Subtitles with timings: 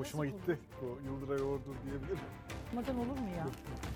[0.00, 0.58] hoşuma gitti.
[0.82, 2.18] Bu Yıldıray Ordu diyebilirim.
[2.66, 3.46] Okumadan olur mu ya?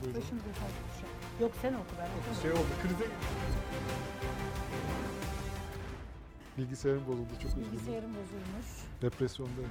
[0.02, 0.20] Buyurun.
[0.20, 0.54] Başımıza bir
[1.00, 1.08] şey.
[1.40, 2.42] Yok sen oku ben okumadım.
[2.42, 3.04] Şey oldu, krize
[6.58, 7.72] Bilgisayarım bozuldu çok üzgünüm.
[7.72, 8.66] Bilgisayarım bozulmuş.
[9.02, 9.70] Depresyondayım.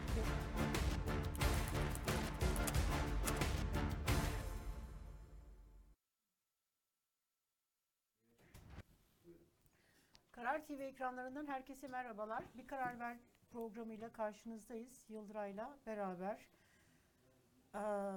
[10.31, 12.43] Karar TV ekranlarından herkese merhabalar.
[12.57, 13.17] Bir Karar Ver
[13.53, 15.05] programıyla karşınızdayız.
[15.09, 16.47] Yıldıray'la beraber.
[17.73, 18.13] Aa,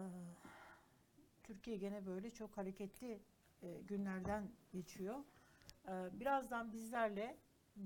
[1.43, 3.21] Türkiye gene böyle çok hareketli
[3.63, 5.25] e, günlerden geçiyor.
[5.89, 7.37] Ee, birazdan bizlerle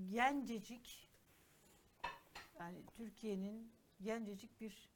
[0.09, 1.09] gencecik
[2.59, 4.89] yani Türkiye'nin gencecik bir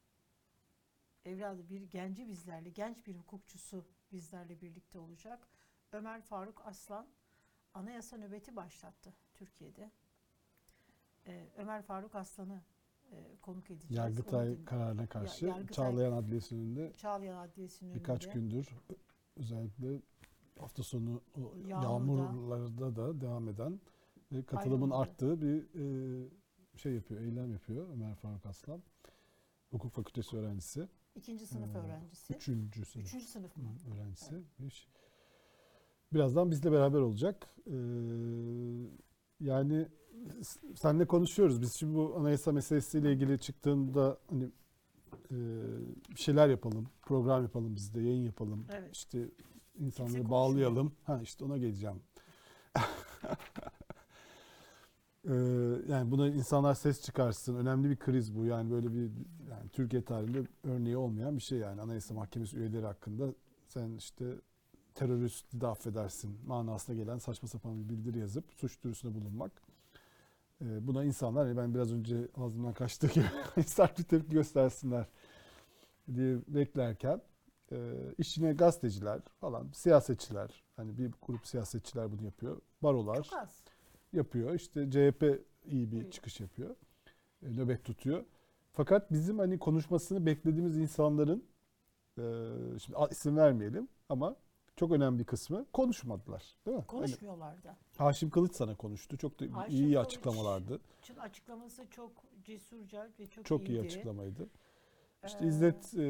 [1.25, 5.47] evladı bir genci bizlerle, genç bir hukukçusu bizlerle birlikte olacak.
[5.91, 7.07] Ömer Faruk Aslan
[7.73, 9.91] anayasa nöbeti başlattı Türkiye'de.
[11.27, 12.61] Ee, Ömer Faruk Aslan'ı
[13.11, 13.97] e, konuk edeceğiz.
[13.97, 18.39] Yargıtay kararına karşı Yargıtay- Çağlayan Adliyesi önünde Çağlayan Adliyesi'nin birkaç önünde.
[18.39, 18.67] gündür
[19.37, 20.01] özellikle
[20.59, 22.21] hafta sonu o Yağmurda.
[22.23, 23.79] yağmurlarda da devam eden
[24.31, 25.01] ve katılımın Ayrılmadı.
[25.01, 25.63] arttığı bir
[26.25, 26.29] e,
[26.75, 28.83] şey yapıyor, eylem yapıyor Ömer Faruk Aslan.
[29.71, 30.87] Hukuk fakültesi öğrencisi.
[31.15, 32.33] İkinci sınıf Ee, öğrencisi.
[32.33, 33.63] Üçüncü sınıf Üçüncü sınıf mı?
[33.93, 34.43] öğrencisi.
[34.67, 34.87] İş.
[36.13, 37.47] Birazdan bizle beraber olacak.
[37.67, 37.71] Ee,
[39.39, 39.87] yani
[40.43, 41.61] s- seninle konuşuyoruz.
[41.61, 44.43] Biz şimdi bu anayasa meselesiyle ilgili çıktığında hani
[45.31, 45.35] e,
[46.15, 48.65] bir şeyler yapalım, program yapalım biz de, yayın yapalım.
[48.69, 48.95] Evet.
[48.95, 49.29] İşte
[49.79, 50.91] insanları bağlayalım.
[51.03, 52.01] Ha işte ona geleceğim.
[55.27, 55.33] Ee,
[55.87, 57.55] yani buna insanlar ses çıkarsın.
[57.55, 58.45] Önemli bir kriz bu.
[58.45, 59.11] Yani böyle bir
[59.49, 61.81] yani Türkiye tarihinde örneği olmayan bir şey yani.
[61.81, 63.33] Anayasa Mahkemesi üyeleri hakkında
[63.67, 64.25] sen işte
[64.95, 69.51] teröristi de affedersin manasına gelen saçma sapan bir bildiri yazıp suç duyurusunda bulunmak.
[70.65, 73.25] Ee, buna insanlar hani ben biraz önce ağzımdan kaçtığı gibi
[73.65, 75.05] sert bir tepki göstersinler
[76.15, 77.21] diye beklerken
[77.71, 77.77] e,
[78.17, 82.61] işine gazeteciler falan siyasetçiler hani bir grup siyasetçiler bunu yapıyor.
[82.83, 83.29] Barolar
[84.13, 84.53] yapıyor.
[84.53, 85.23] İşte CHP
[85.65, 86.75] iyi bir çıkış yapıyor.
[87.43, 88.25] E, nöbet tutuyor.
[88.71, 91.45] Fakat bizim hani konuşmasını beklediğimiz insanların
[92.17, 92.23] e,
[92.79, 94.35] şimdi isim vermeyelim ama
[94.75, 96.43] çok önemli bir kısmı konuşmadılar.
[96.65, 96.83] Değil mi?
[96.87, 97.75] Hani Konuşmuyorlardı.
[97.97, 99.17] Haşim Kılıç sana konuştu.
[99.17, 100.07] Çok da Haşim iyi Kılıç.
[100.07, 100.79] açıklamalardı.
[101.01, 102.11] Çünkü açıklaması çok
[102.43, 103.85] cesurca ve çok, Çok iyi iyiydi.
[103.85, 104.49] açıklamaydı.
[105.25, 106.01] İşte Ee, İzzet e,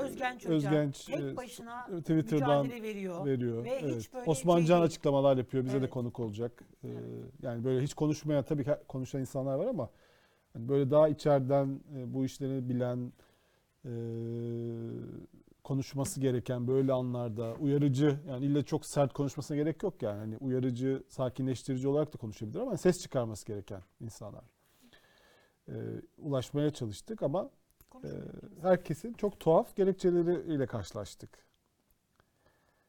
[0.00, 3.26] Özgenç Özgenç, tek e, başına Twitter'dan veriyor.
[3.26, 3.64] veriyor.
[3.64, 4.14] Ve hiç evet.
[4.14, 5.64] böyle Osman şey açıklamalar yapıyor.
[5.64, 5.90] Bize de Evet.
[5.90, 6.64] konuk olacak.
[6.84, 7.02] Ee, Evet.
[7.42, 9.90] Yani böyle hiç konuşmayan tabii ki konuşan insanlar var ama
[10.52, 13.12] hani böyle daha içeriden e, bu işleri bilen
[13.84, 13.90] e,
[15.64, 20.18] konuşması gereken böyle anlarda uyarıcı yani illa çok sert konuşmasına gerek yok yani.
[20.18, 24.44] Hani uyarıcı, sakinleştirici olarak da konuşabilir ama ses çıkarması gereken insanlar.
[25.68, 25.72] Ee,
[26.18, 27.50] ulaşmaya çalıştık ama
[28.04, 28.08] e,
[28.62, 31.30] herkesin çok tuhaf gerekçeleriyle karşılaştık.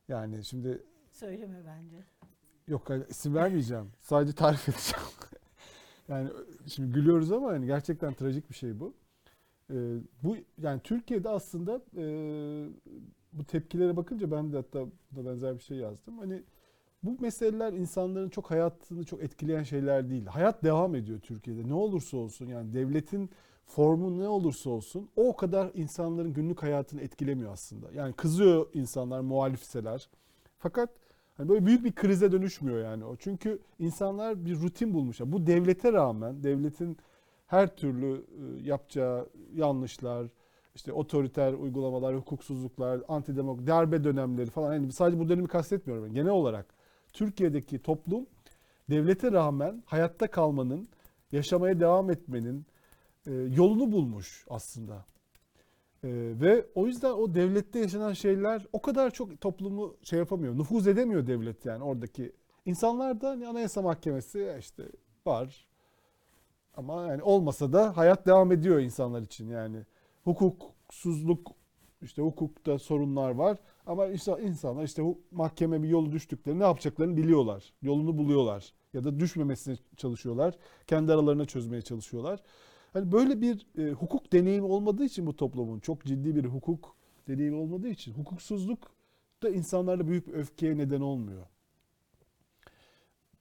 [0.07, 1.97] Yani şimdi Söyleme bence.
[2.67, 3.91] yok isim vermeyeceğim.
[4.01, 5.05] Sadece tarif edeceğim.
[6.07, 6.29] yani
[6.67, 8.93] şimdi gülüyoruz ama yani gerçekten trajik bir şey bu.
[9.71, 12.05] Ee, bu yani Türkiye'de aslında e,
[13.33, 16.17] bu tepkilere bakınca ben de hatta buna benzer bir şey yazdım.
[16.17, 16.43] Hani
[17.03, 20.25] bu meseleler insanların çok hayatını çok etkileyen şeyler değil.
[20.25, 21.69] Hayat devam ediyor Türkiye'de.
[21.69, 23.29] Ne olursa olsun yani devletin
[23.65, 27.91] formu ne olursa olsun o kadar insanların günlük hayatını etkilemiyor aslında.
[27.91, 30.09] Yani kızıyor insanlar muhalifseler.
[30.59, 30.89] Fakat
[31.37, 33.15] hani böyle büyük bir krize dönüşmüyor yani o.
[33.15, 35.31] Çünkü insanlar bir rutin bulmuşlar.
[35.31, 36.97] Bu devlete rağmen devletin
[37.47, 40.27] her türlü e, yapacağı yanlışlar,
[40.75, 44.73] işte otoriter uygulamalar, hukuksuzluklar, antidemok, darbe dönemleri falan.
[44.73, 46.05] Yani sadece bu dönemi kastetmiyorum.
[46.05, 46.13] ben.
[46.13, 46.65] Genel olarak
[47.13, 48.25] Türkiye'deki toplum
[48.89, 50.89] devlete rağmen hayatta kalmanın,
[51.31, 52.65] yaşamaya devam etmenin
[53.27, 55.05] e, yolunu bulmuş aslında.
[56.03, 56.09] E,
[56.41, 61.27] ve o yüzden o devlette yaşanan şeyler o kadar çok toplumu şey yapamıyor, nüfuz edemiyor
[61.27, 62.31] devlet yani oradaki.
[62.65, 64.83] insanlar da hani Anayasa Mahkemesi işte
[65.25, 65.67] var
[66.73, 69.77] ama yani olmasa da hayat devam ediyor insanlar için yani.
[70.23, 71.51] Hukuksuzluk
[72.01, 77.73] işte hukukta sorunlar var ama işte insanlar işte mahkeme bir yolu düştüklerinde ne yapacaklarını biliyorlar.
[77.81, 80.57] Yolunu buluyorlar ya da düşmemesine çalışıyorlar.
[80.87, 82.43] Kendi aralarına çözmeye çalışıyorlar.
[82.93, 86.95] Hani böyle bir e, hukuk deneyimi olmadığı için bu toplumun çok ciddi bir hukuk
[87.27, 88.91] deneyimi olmadığı için hukuksuzluk
[89.43, 91.45] da insanlarda büyük öfkeye neden olmuyor.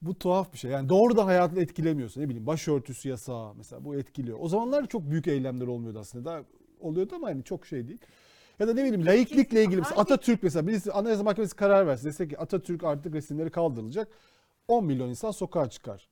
[0.05, 0.71] Bu tuhaf bir şey.
[0.71, 2.21] Yani doğrudan hayatını etkilemiyorsun.
[2.21, 4.37] Ne bileyim başörtüsü yasağı mesela bu etkiliyor.
[4.41, 6.25] O zamanlar çok büyük eylemler olmuyordu aslında.
[6.25, 6.43] Daha
[6.79, 7.99] oluyordu ama hani çok şey değil.
[8.59, 12.27] Ya da ne bileyim laiklikle ilgili mesela Atatürk mesela birisi Anayasa Mahkemesi karar verse dese
[12.27, 14.07] ki Atatürk artık resimleri kaldırılacak.
[14.67, 16.09] 10 milyon insan sokağa çıkar.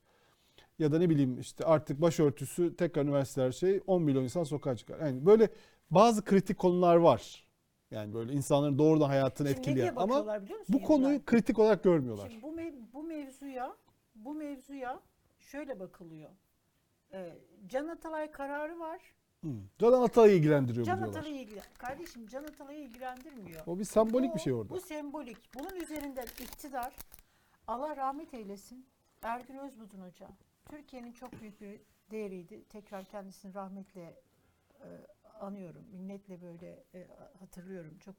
[0.80, 5.00] Ya da ne bileyim işte artık başörtüsü tekrar üniversiteler şey 10 milyon insan sokağa çıkar.
[5.00, 5.50] Yani böyle
[5.92, 7.51] bazı kritik konular var.
[7.92, 10.98] Yani böyle insanların doğrudan hayatını Şimdi ne diye etkileyen ama bakıyorlar biliyor musun bu Yıldıray?
[10.98, 12.30] konuyu kritik olarak görmüyorlar.
[12.30, 13.76] Şimdi bu, mev- bu mevzuya
[14.16, 15.00] bu mevzuya
[15.40, 16.30] şöyle bakılıyor.
[17.14, 19.02] Ee, Can Atalay kararı var.
[19.44, 19.48] Hı.
[19.80, 21.18] Can Atalay'ı ilgilendiriyor bu Can diyorlar.
[21.20, 21.64] Atalay'ı ilgilen.
[21.78, 23.62] Kardeşim Can Atalay'ı ilgilendirmiyor.
[23.68, 24.70] O bir sembolik Bu- bir şey orada.
[24.70, 25.38] Bu sembolik.
[25.60, 26.96] Bunun üzerinden iktidar
[27.68, 28.86] Allah rahmet eylesin
[29.22, 30.28] Ergün Özbudun Hoca.
[30.70, 32.64] Türkiye'nin çok büyük bir değeriydi.
[32.70, 34.16] Tekrar kendisini rahmetle
[34.80, 34.88] e,
[35.42, 35.86] anıyorum.
[35.92, 37.08] Minnetle böyle e,
[37.40, 37.98] hatırlıyorum.
[37.98, 38.16] Çok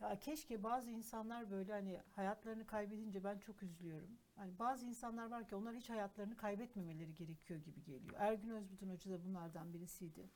[0.00, 4.18] ya keşke bazı insanlar böyle hani hayatlarını kaybedince ben çok üzülüyorum.
[4.36, 8.14] Hani bazı insanlar var ki onlar hiç hayatlarını kaybetmemeleri gerekiyor gibi geliyor.
[8.18, 10.30] Ergün Özbudun Hoca da bunlardan birisiydi.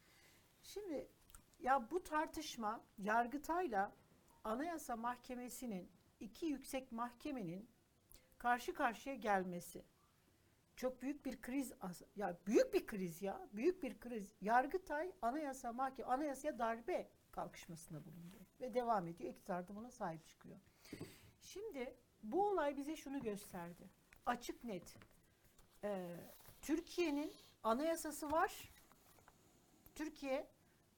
[0.63, 1.09] Şimdi
[1.59, 3.93] ya bu tartışma Yargıtay'la
[4.45, 5.91] Anayasa Mahkemesi'nin
[6.21, 7.71] iki yüksek mahkemenin
[8.39, 9.85] karşı karşıya gelmesi
[10.77, 11.73] çok büyük bir kriz
[12.17, 18.37] ya büyük bir kriz ya büyük bir kriz Yargıtay Anayasa Mahkeme Anayasaya darbe kalkışmasında bulundu
[18.61, 20.59] ve devam ediyor iktidar da buna sahip çıkıyor.
[21.41, 23.89] Şimdi bu olay bize şunu gösterdi
[24.27, 24.97] açık net
[25.85, 26.17] Ee,
[26.61, 27.33] Türkiye'nin
[27.63, 28.71] anayasası var
[29.95, 30.47] Türkiye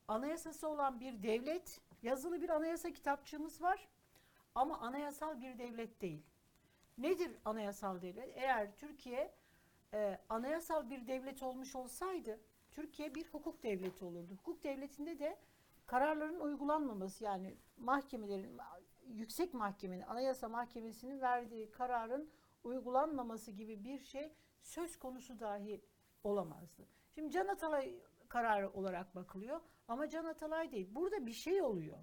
[0.07, 3.87] anayasası olan bir devlet, yazılı bir anayasa kitapçığımız var
[4.55, 6.23] ama anayasal bir devlet değil.
[6.97, 8.37] Nedir anayasal devlet?
[8.37, 9.33] Eğer Türkiye
[9.93, 12.39] e, anayasal bir devlet olmuş olsaydı,
[12.71, 14.33] Türkiye bir hukuk devleti olurdu.
[14.33, 15.39] Hukuk devletinde de
[15.85, 18.57] kararların uygulanmaması yani mahkemelerin,
[19.07, 22.29] yüksek mahkemenin, anayasa mahkemesinin verdiği kararın
[22.63, 25.81] uygulanmaması gibi bir şey söz konusu dahi
[26.23, 26.87] olamazdı.
[27.15, 27.95] Şimdi Can Atalay
[28.29, 30.87] kararı olarak bakılıyor ama Can Atalay değil.
[30.95, 31.97] Burada bir şey oluyor.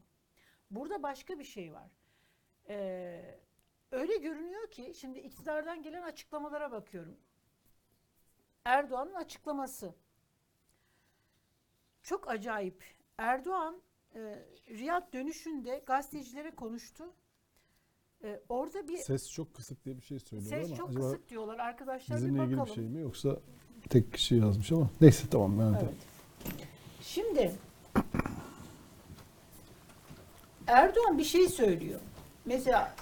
[0.71, 1.91] Burada başka bir şey var.
[2.69, 3.41] Ee,
[3.91, 7.19] öyle görünüyor ki şimdi iktidardan gelen açıklamalara bakıyorum.
[8.65, 9.95] Erdoğan'ın açıklaması.
[12.03, 12.85] Çok acayip.
[13.19, 13.83] Erdoğan
[14.15, 17.05] e, Riyad dönüşünde gazetecilere konuştu.
[18.25, 21.29] E, orada bir Ses çok kısık diye bir şey söylüyor ses ama çok acaba kısık
[21.29, 22.59] diyorlar arkadaşlar bir bizimle bakalım.
[22.59, 23.37] ilgili bir şey mi yoksa
[23.91, 25.79] tek kişi yazmış ama neyse tamam ben.
[25.85, 25.95] Evet.
[27.01, 27.53] Şimdi
[30.67, 32.01] Erdoğan bir şey söylüyor.
[32.45, 32.95] Mesela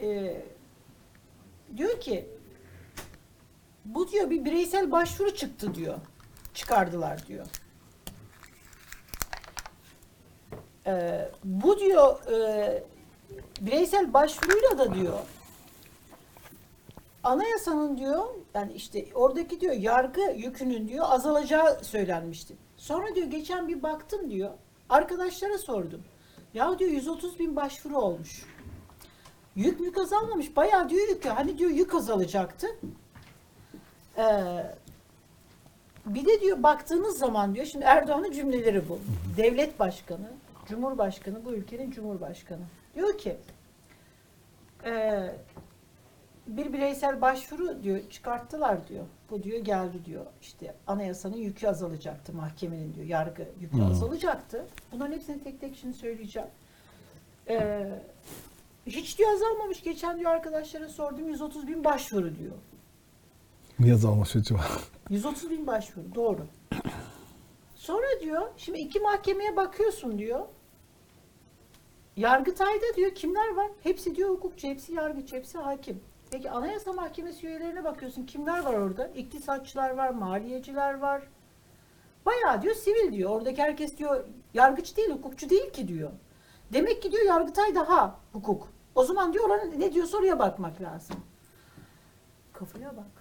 [0.00, 0.36] e,
[1.76, 2.28] diyor ki
[3.94, 5.98] bu diyor bir bireysel başvuru çıktı diyor.
[6.54, 7.46] Çıkardılar diyor.
[10.86, 12.84] E, bu diyor e,
[13.60, 15.18] bireysel başvuruyla da diyor
[17.22, 22.56] anayasanın diyor yani işte oradaki diyor yargı yükünün diyor azalacağı söylenmişti.
[22.76, 24.50] Sonra diyor geçen bir baktım diyor
[24.88, 26.02] arkadaşlara sordum.
[26.54, 28.46] Ya diyor 130 bin başvuru olmuş.
[29.56, 30.56] Yük mük azalmamış.
[30.56, 31.24] Bayağı diyor yük.
[31.26, 32.66] Hani diyor yük azalacaktı.
[34.18, 34.66] Ee,
[36.06, 38.98] bir de diyor baktığınız zaman diyor şimdi Erdoğan'ın cümleleri bu.
[39.36, 40.30] Devlet başkanı,
[40.68, 42.62] cumhurbaşkanı bu ülkenin cumhurbaşkanı.
[42.94, 43.36] Diyor ki
[44.86, 45.34] eee
[46.46, 49.04] bir bireysel başvuru diyor çıkarttılar diyor.
[49.30, 50.26] Bu diyor geldi diyor.
[50.42, 53.06] İşte anayasanın yükü azalacaktı mahkemenin diyor.
[53.06, 53.86] Yargı yükü Hmm.
[53.90, 54.66] azalacaktı.
[54.92, 56.48] Bunların hepsini tek tek şimdi söyleyeceğim.
[57.48, 57.88] Ee,
[58.86, 59.82] hiç diyor azalmamış.
[59.82, 62.52] Geçen diyor arkadaşlara sordum 130 bin başvuru diyor.
[63.80, 64.60] Niye azalmış acaba?
[65.10, 66.46] 130 bin başvuru doğru.
[67.74, 70.40] Sonra diyor şimdi iki mahkemeye bakıyorsun diyor.
[72.16, 73.70] Yargıtay'da diyor kimler var?
[73.82, 76.00] Hepsi diyor hukukçu, hepsi yargıç, hepsi hakim.
[76.30, 79.06] Peki Anayasa Mahkemesi üyelerine bakıyorsun kimler var orada?
[79.06, 81.22] İktisatçılar var, maliyeciler var.
[82.26, 83.30] Bayağı diyor sivil diyor.
[83.30, 86.10] Oradaki herkes diyor yargıç değil, hukukçu değil ki diyor.
[86.72, 88.68] Demek ki diyor Yargıtay daha hukuk.
[88.94, 91.16] O zaman diyor oranın ne diyorsa oraya bakmak lazım.
[92.52, 93.17] Kafaya bak.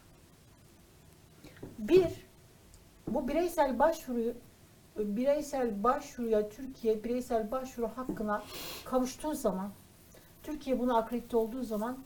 [1.80, 2.08] Bir,
[3.08, 4.34] bu bireysel başvuruyu
[4.98, 8.44] bireysel başvuruya Türkiye bireysel başvuru hakkına
[8.86, 9.72] kavuştuğu zaman
[10.44, 11.98] Türkiye buna akredite olduğu zaman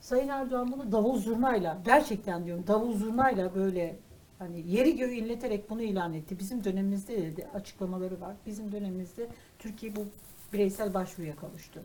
[0.00, 3.96] Sayın Erdoğan bunu davul zurnayla gerçekten diyorum davul zurnayla böyle
[4.38, 6.38] hani yeri göğü inleterek bunu ilan etti.
[6.38, 8.36] Bizim dönemimizde de dedi, açıklamaları var.
[8.46, 10.00] Bizim dönemimizde Türkiye bu
[10.52, 11.80] bireysel başvuruya kavuştu.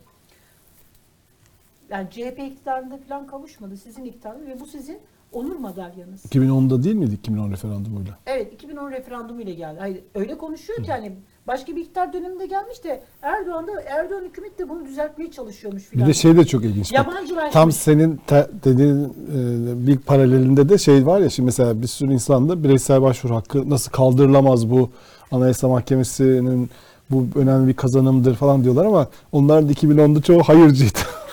[1.88, 3.76] Yani CHP iktidarında falan kavuşmadı.
[3.76, 5.00] Sizin iktidarınız ve bu sizin
[5.36, 6.24] onur madalyanız.
[6.24, 8.18] 2010'da değil miydi 2010 referandumuyla?
[8.26, 9.76] Evet 2010 referandumu ile geldi.
[9.80, 11.12] Hayır, öyle konuşuyor ki hani
[11.46, 15.88] başka bir iktidar döneminde gelmiş de Erdoğan da Erdoğan hükümet de bunu düzeltmeye çalışıyormuş Bir
[15.88, 16.08] filan.
[16.08, 16.92] de şey de çok ilginç.
[16.92, 17.52] Yabancılaşmış.
[17.52, 22.12] Tam senin te- dediğin e, bir paralelinde de şey var ya şimdi mesela bir sürü
[22.12, 24.90] insanda bireysel başvuru hakkı nasıl kaldırılamaz bu
[25.30, 26.70] Anayasa Mahkemesi'nin
[27.10, 30.98] bu önemli bir kazanımdır falan diyorlar ama onlar da 2010'da çoğu hayırcıydı.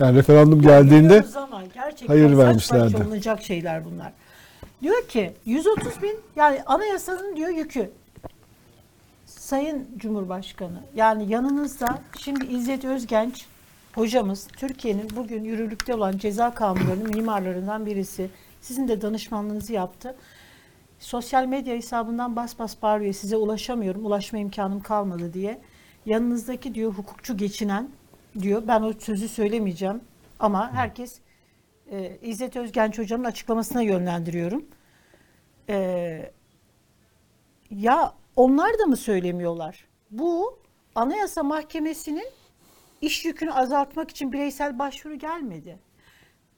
[0.00, 2.94] yani referandum geldiğinde ama gerçekten hayır vermişlerdi.
[2.94, 4.12] baş olunacak şeyler bunlar.
[4.82, 7.90] Diyor ki 130 bin yani anayasanın diyor yükü.
[9.26, 13.46] Sayın Cumhurbaşkanı yani yanınızda şimdi İzzet Özgenç
[13.94, 18.30] hocamız Türkiye'nin bugün yürürlükte olan ceza kanunlarının mimarlarından birisi.
[18.60, 20.16] Sizin de danışmanlığınızı yaptı.
[20.98, 25.60] Sosyal medya hesabından bas bas bağırıyor size ulaşamıyorum ulaşma imkanım kalmadı diye.
[26.06, 27.88] Yanınızdaki diyor hukukçu geçinen
[28.38, 30.00] diyor ben o sözü söylemeyeceğim
[30.38, 31.20] ama herkes
[31.90, 34.64] e, İzzet Özgenç hocanın açıklamasına yönlendiriyorum.
[35.68, 36.32] E,
[37.70, 39.84] ya onlar da mı söylemiyorlar?
[40.10, 40.58] Bu
[40.94, 42.28] Anayasa Mahkemesi'nin
[43.00, 45.78] iş yükünü azaltmak için bireysel başvuru gelmedi.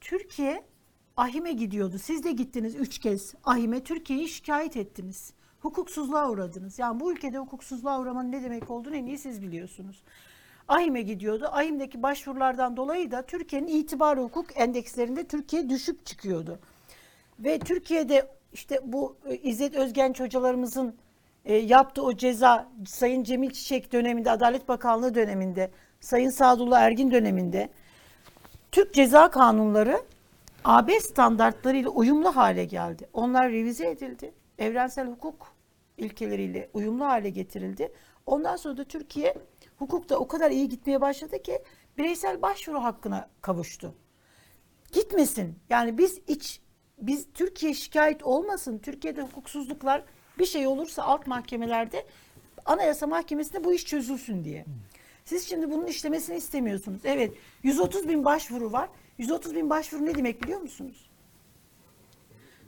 [0.01, 0.63] Türkiye
[1.17, 1.99] ahime gidiyordu.
[1.99, 5.33] Siz de gittiniz üç kez ahime Türkiye'yi şikayet ettiniz.
[5.59, 6.79] Hukuksuzluğa uğradınız.
[6.79, 10.03] Yani bu ülkede hukuksuzluğa uğramanın ne demek olduğunu en iyi siz biliyorsunuz.
[10.67, 11.49] Ahime gidiyordu.
[11.51, 16.59] Ahim'deki başvurulardan dolayı da Türkiye'nin itibarı hukuk endekslerinde Türkiye düşük çıkıyordu.
[17.39, 20.95] Ve Türkiye'de işte bu e, İzzet Özgenç hocalarımızın
[21.45, 27.69] e, yaptığı o ceza Sayın Cemil Çiçek döneminde, Adalet Bakanlığı döneminde, Sayın Sadullah Ergin döneminde
[28.71, 30.01] Türk ceza kanunları
[30.63, 33.09] AB standartlarıyla uyumlu hale geldi.
[33.13, 34.33] Onlar revize edildi.
[34.59, 35.53] Evrensel hukuk
[35.97, 37.91] ilkeleriyle uyumlu hale getirildi.
[38.25, 39.35] Ondan sonra da Türkiye
[39.83, 41.59] hukukta o kadar iyi gitmeye başladı ki
[41.97, 43.95] bireysel başvuru hakkına kavuştu
[44.93, 45.55] gitmesin.
[45.69, 46.61] Yani biz iç
[46.97, 48.77] biz Türkiye şikayet olmasın.
[48.77, 50.03] Türkiye'de hukuksuzluklar
[50.39, 52.05] bir şey olursa alt mahkemelerde
[52.65, 54.65] Anayasa Mahkemesi'nde bu iş çözülsün diye.
[55.25, 57.01] Siz şimdi bunun işlemesini istemiyorsunuz.
[57.03, 58.89] Evet 130 bin başvuru var.
[59.17, 61.09] 130 bin başvuru ne demek biliyor musunuz?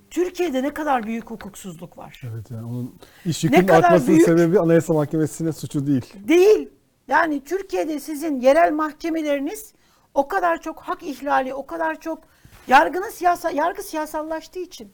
[0.10, 2.22] Türkiye'de ne kadar büyük hukuksuzluk var.
[2.34, 2.96] Evet yani onun
[3.26, 4.26] iş yükünün artmasının büyük?
[4.26, 6.14] sebebi Anayasa Mahkemesi'nin suçu değil.
[6.28, 6.70] Değil.
[7.08, 9.74] Yani Türkiye'de sizin yerel mahkemeleriniz
[10.14, 12.24] o kadar çok hak ihlali, o kadar çok
[12.68, 14.92] yargının siyasa, yargı siyasallaştığı için,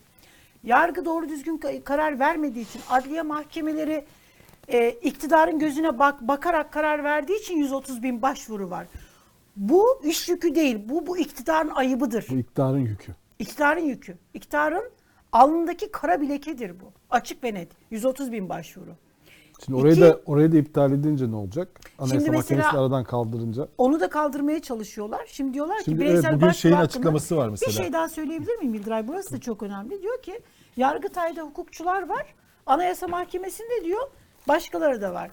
[0.64, 4.06] yargı doğru düzgün ka- karar vermediği için, adliye mahkemeleri
[4.68, 8.88] e, iktidarın gözüne bak bakarak karar verdiği için 130 bin başvuru var.
[9.56, 12.26] Bu iş yükü değil, bu bu iktidarın ayıbıdır.
[12.30, 13.12] Bu iktidarın yükü.
[13.40, 14.18] İktidarın yükü.
[14.34, 14.92] İktidarın
[15.32, 16.92] alnındaki kara bilekedir bu.
[17.10, 17.72] Açık ve net.
[17.92, 18.96] 130 bin başvuru.
[19.66, 21.80] Şimdi orayı İki- da orayı da iptal edince ne olacak?
[22.00, 23.68] Anayasa Şimdi mesela- Mahkemesi'ni aradan kaldırınca.
[23.78, 25.26] Onu da kaldırmaya çalışıyorlar.
[25.28, 27.70] Şimdi diyorlar ki Şimdi bireysel evet, bugün başvuru şeyin hakkında- açıklaması var mesela.
[27.70, 29.08] Bir şey daha söyleyebilir miyim Bildiray?
[29.08, 30.02] Burası da çok önemli.
[30.02, 30.42] Diyor ki
[30.78, 32.36] Yargıtay'da hukukçular var.
[32.66, 34.12] Anayasa Mahkemesi'nde diyor
[34.48, 35.32] başkaları da var.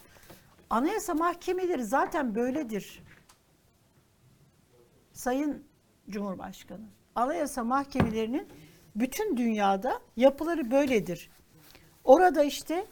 [0.71, 3.03] Anayasa mahkemeleri zaten böyledir.
[5.13, 5.63] Sayın
[6.11, 6.85] Cumhurbaşkanı.
[7.15, 8.49] Anayasa mahkemelerinin
[8.97, 11.31] bütün dünyada yapıları böyledir.
[12.05, 12.87] Orada işte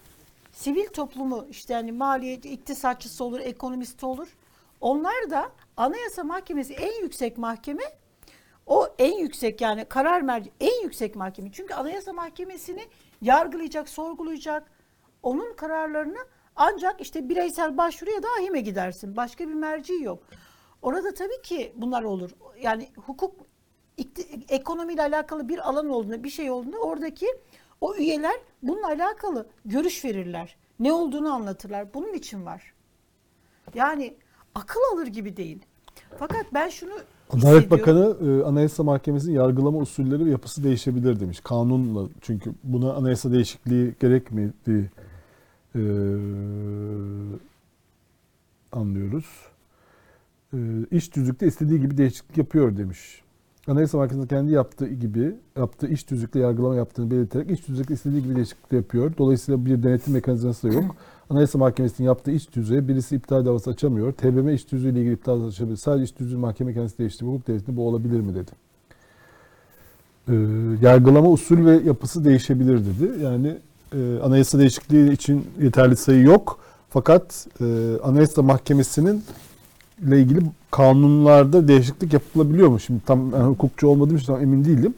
[0.56, 4.36] sivil toplumu işte hani maliyet iktisatçısı olur, ekonomisti olur.
[4.80, 7.82] Onlar da Anayasa Mahkemesi en yüksek mahkeme
[8.66, 11.52] o en yüksek yani karar merci en yüksek mahkeme.
[11.52, 12.84] Çünkü Anayasa Mahkemesi'ni
[13.22, 14.70] yargılayacak, sorgulayacak.
[15.22, 16.18] Onun kararlarını
[16.56, 19.16] ancak işte bireysel başvuru ya da ahime gidersin.
[19.16, 20.22] Başka bir merci yok.
[20.82, 22.30] Orada tabii ki bunlar olur.
[22.62, 23.34] Yani hukuk
[24.48, 27.26] ekonomiyle alakalı bir alan olduğunda, bir şey olduğunda oradaki
[27.80, 30.56] o üyeler bununla alakalı görüş verirler.
[30.80, 31.94] Ne olduğunu anlatırlar.
[31.94, 32.74] Bunun için var.
[33.74, 34.14] Yani
[34.54, 35.58] akıl alır gibi değil.
[36.18, 36.92] Fakat ben şunu
[37.30, 37.70] Adalet.
[37.70, 41.40] Bakanı e, Anayasa Mahkemesi'nin yargılama usulleri ve yapısı değişebilir demiş.
[41.40, 44.90] Kanunla çünkü buna anayasa değişikliği gerekmediği
[45.74, 45.82] e,
[48.72, 49.26] anlıyoruz.
[50.52, 50.58] E,
[50.90, 53.22] iş tüzükte istediği gibi değişiklik yapıyor demiş.
[53.68, 58.36] Anayasa Mahkemesi kendi yaptığı gibi yaptığı iş tüzükle yargılama yaptığını belirterek iş tüzükle istediği gibi
[58.36, 59.12] değişiklik yapıyor.
[59.18, 60.96] Dolayısıyla bir denetim mekanizması da yok.
[61.30, 64.12] Anayasa Mahkemesi'nin yaptığı iş tüzüğe birisi iptal davası açamıyor.
[64.12, 65.76] TBMM iş tüzüğüyle ilgili iptal davası açabilir.
[65.76, 67.30] Sadece iş tüzüğü mahkeme kendisi değiştirdi.
[67.30, 68.50] Hukuk devletinde bu olabilir mi dedi.
[70.28, 70.34] Ee,
[70.86, 73.24] yargılama usul ve yapısı değişebilir dedi.
[73.24, 73.56] Yani
[73.92, 76.58] e, anayasa değişikliği için yeterli sayı yok.
[76.90, 77.64] Fakat e,
[78.02, 79.24] Anayasa Mahkemesi'nin
[80.02, 82.80] ile ilgili kanunlarda değişiklik yapılabiliyor mu?
[82.80, 84.94] Şimdi tam ben hukukçu olmadığım için tam emin değilim.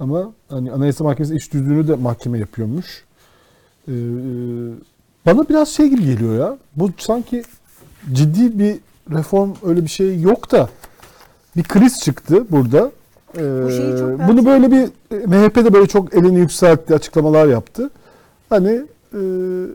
[0.00, 3.04] Ama hani Anayasa Mahkemesi iş tüzüğünü de mahkeme yapıyormuş.
[3.88, 3.92] Ee,
[5.26, 6.58] bana biraz şey gibi geliyor ya.
[6.76, 7.42] Bu sanki
[8.12, 8.76] ciddi bir
[9.10, 10.68] reform öyle bir şey yok da
[11.56, 12.90] bir kriz çıktı burada.
[13.36, 14.88] Ee, Bu bunu böyle bir
[15.26, 17.90] MHP de böyle çok elini yükseltti, açıklamalar yaptı.
[18.50, 18.82] Hani
[19.14, 19.20] e,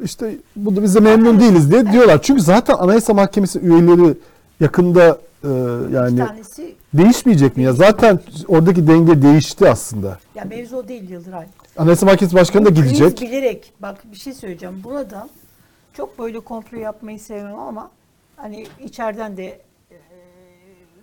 [0.03, 2.22] işte bu da biz de memnun değiliz diye diyorlar.
[2.22, 4.17] Çünkü zaten Anayasa Mahkemesi üyeleri
[4.59, 5.47] yakında e,
[5.95, 7.74] yani tanesi değişmeyecek mi ya?
[7.74, 10.19] Zaten oradaki denge değişti aslında.
[10.35, 11.45] ya mevzu o değil Yıldıray.
[11.77, 13.21] Anayasa Mahkemesi Başkanı da Bu kriz gidecek.
[13.21, 14.81] bilerek bak bir şey söyleyeceğim.
[14.83, 15.29] Burada
[15.93, 17.91] çok böyle komplo yapmayı sevmem ama
[18.38, 19.45] hani içeriden de
[19.91, 19.95] e,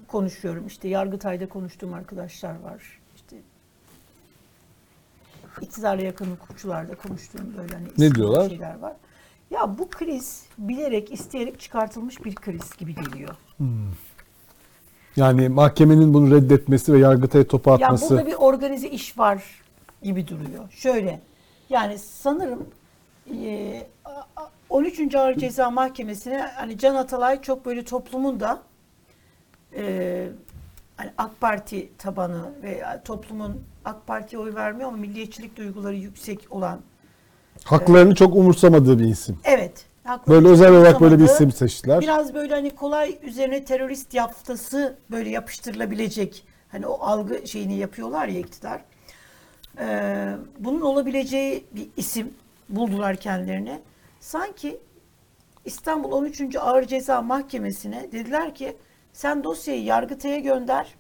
[0.09, 0.67] konuşuyorum.
[0.67, 2.83] İşte Yargıtay'da konuştuğum arkadaşlar var.
[3.17, 3.37] İşte
[5.61, 8.49] iktidarla yakın hukukçularla konuştuğum böyle hani Ne isimli diyorlar?
[8.49, 8.93] şeyler var.
[9.53, 13.35] Ya bu kriz bilerek, isteyerek çıkartılmış bir kriz gibi geliyor.
[15.17, 18.11] Yani mahkemenin bunu reddetmesi ve Yargıtay'a topu Ya atması.
[18.11, 19.45] burada bir organize iş var
[20.03, 20.71] gibi duruyor.
[20.71, 21.21] Şöyle,
[21.71, 22.67] yani sanırım
[23.35, 24.11] e, a-
[24.43, 25.15] a- 13.
[25.15, 28.63] Ağır Ceza Mahkemesi'ne hani Can Atalay çok böyle toplumun da
[29.77, 30.29] e,
[30.97, 36.81] hani AK Parti tabanı ve toplumun AK Parti'ye oy vermiyor ama milliyetçilik duyguları yüksek olan
[37.65, 39.39] Haklarını çok umursamadığı bir isim.
[39.45, 39.87] evet.
[40.29, 42.01] Böyle özel olarak böyle bir isim seçtiler.
[42.01, 48.39] Biraz böyle hani kolay üzerine terörist yaftası böyle yapıştırılabilecek hani o algı şeyini yapıyorlar ya
[48.41, 48.81] iktidar.
[49.79, 52.35] Ee, bunun olabileceği bir isim
[52.69, 53.81] buldular kendilerine.
[54.21, 54.81] Sanki
[55.65, 56.57] İstanbul 13.
[56.57, 58.77] Ağır Ceza Mahkemesi'ne dediler ki
[59.13, 60.95] sen dosyayı Yargıtay'a gönder.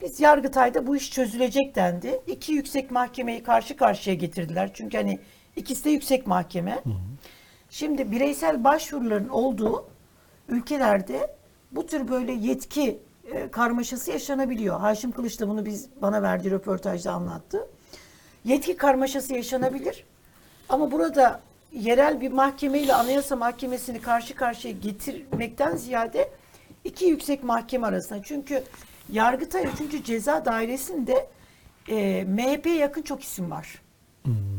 [0.00, 2.20] Biz Yargıtay'da bu iş çözülecek dendi.
[2.26, 4.70] İki yüksek mahkemeyi karşı karşıya getirdiler.
[4.74, 5.18] Çünkü hani
[5.56, 6.82] ikisi de yüksek mahkeme.
[7.70, 9.84] Şimdi bireysel başvuruların olduğu
[10.48, 11.36] ülkelerde
[11.72, 12.98] bu tür böyle yetki
[13.32, 14.80] e, karmaşası yaşanabiliyor.
[14.80, 17.68] Haşim Kılıç da bunu biz bana verdiği röportajda anlattı.
[18.44, 20.04] Yetki karmaşası yaşanabilir.
[20.68, 21.40] Ama burada
[21.72, 26.30] yerel bir mahkemeyle Anayasa Mahkemesi'ni karşı karşıya getirmekten ziyade
[26.84, 28.22] iki yüksek mahkeme arasında.
[28.22, 28.64] Çünkü
[29.12, 30.04] Yargıtay 3.
[30.06, 31.26] Ceza Dairesi'nde
[31.88, 33.82] e, MHP'ye yakın çok isim var.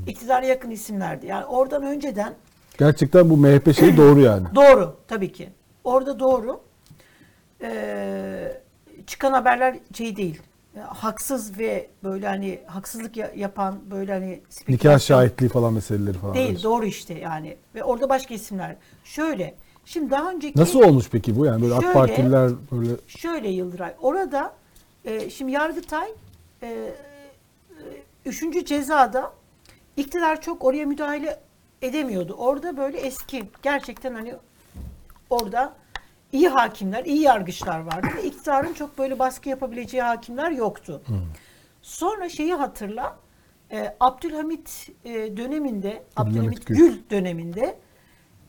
[0.08, 1.26] İktidara yakın isimlerdi.
[1.28, 2.34] Yani oradan önceden
[2.78, 4.48] Gerçekten bu MHP şeyi doğru yani.
[4.56, 5.50] Doğru tabii ki.
[5.84, 6.62] Orada doğru.
[7.62, 8.62] Ee,
[9.08, 10.42] çıkan haberler şey değil.
[10.76, 16.36] e, Haksız ve böyle hani haksızlık ya- yapan böyle hani Nikah şahitliği falan meseleleri falan.
[16.36, 16.64] değil.
[16.64, 17.58] Doğru işte yani.
[17.76, 18.76] Ve orada başka isimler.
[19.04, 19.54] Şöyle.
[19.86, 21.46] Şimdi daha önceki Nasıl olmuş peki bu?
[21.46, 23.96] Yani böyle AK Şöyle- Partililer böyle Şöyle Yıldıray.
[24.02, 24.54] Orada
[25.06, 26.10] e, şimdi Yargıtay
[26.64, 26.94] e, e,
[28.26, 29.34] üçüncü cezada
[29.98, 31.40] iktidar çok oraya müdahale
[31.82, 32.34] edemiyordu.
[32.34, 34.36] Orada böyle eski gerçekten hani
[35.30, 35.74] orada
[36.32, 41.02] iyi hakimler, iyi yargıçlar vardı ve iktidarın çok böyle baskı yapabileceği hakimler yoktu.
[41.82, 43.18] Sonra şeyi hatırla.
[43.72, 46.76] e, Abdülhamit e, döneminde, Abdülhamit, Gül.
[46.78, 47.00] Gül.
[47.10, 47.78] döneminde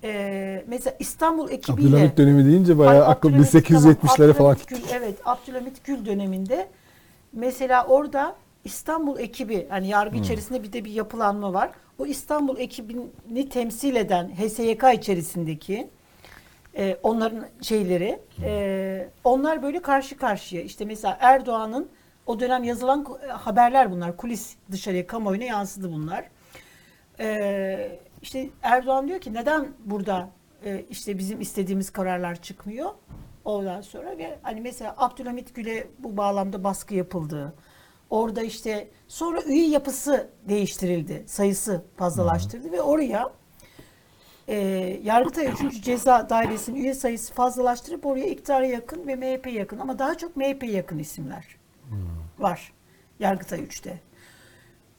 [0.04, 4.78] e, mesela İstanbul ekibiyle Abdülhamit dönemi deyince bayağı Ay, aklım Abdülhamit, 1870'lere tamam, falan Gül,
[4.92, 6.68] evet Abdülhamit Gül döneminde
[7.32, 10.22] mesela orada İstanbul ekibi hani yargı Hmm.
[10.22, 11.70] içerisinde bir de bir yapılanma var.
[11.98, 15.88] O İstanbul ekibini temsil eden HSYK içerisindeki
[16.76, 21.88] e, onların şeyleri e, onlar böyle karşı karşıya işte mesela Erdoğan'ın
[22.26, 26.24] o dönem yazılan ku- haberler bunlar kulis dışarıya kamuoyuna yansıdı bunlar.
[27.20, 30.30] Ee, işte Erdoğan diyor ki neden burada
[30.64, 32.90] e, işte bizim istediğimiz kararlar çıkmıyor?
[33.44, 37.54] Ondan sonra ve hani mesela Abdülhamit Gül'e bu bağlamda baskı yapıldı.
[38.11, 41.24] Orada işte sonra üye yapısı değiştirildi.
[41.26, 43.32] Sayısı fazlalaştırdı ve oraya
[44.48, 44.56] e,
[45.02, 45.82] Yargıtay 3.
[45.85, 50.72] Ceza Dairesi'nin üye sayısı fazlalaştırıp oraya iktidara yakın ve MHP'ye yakın ama daha çok MHP'ye
[50.72, 51.56] yakın isimler
[52.38, 52.72] var
[53.20, 54.00] Yargıtay 3'te.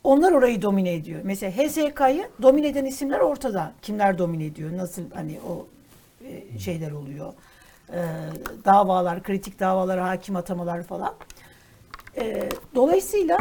[0.03, 1.21] Onlar orayı domine ediyor.
[1.23, 3.73] Mesela HSK'yı domine eden isimler ortada.
[3.81, 4.77] Kimler domine ediyor?
[4.77, 5.67] Nasıl hani o
[6.27, 7.33] e, şeyler oluyor?
[7.89, 7.99] E,
[8.65, 11.15] davalar, kritik davalara hakim atamalar falan.
[12.17, 13.37] E, dolayısıyla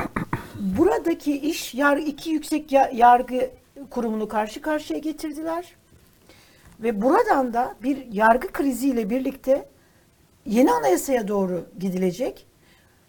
[0.61, 3.51] buradaki iş yar, iki yüksek ya- yargı
[3.90, 5.75] kurumunu karşı karşıya getirdiler.
[6.81, 9.68] Ve buradan da bir yargı kriziyle birlikte
[10.46, 12.46] yeni anayasaya doğru gidilecek.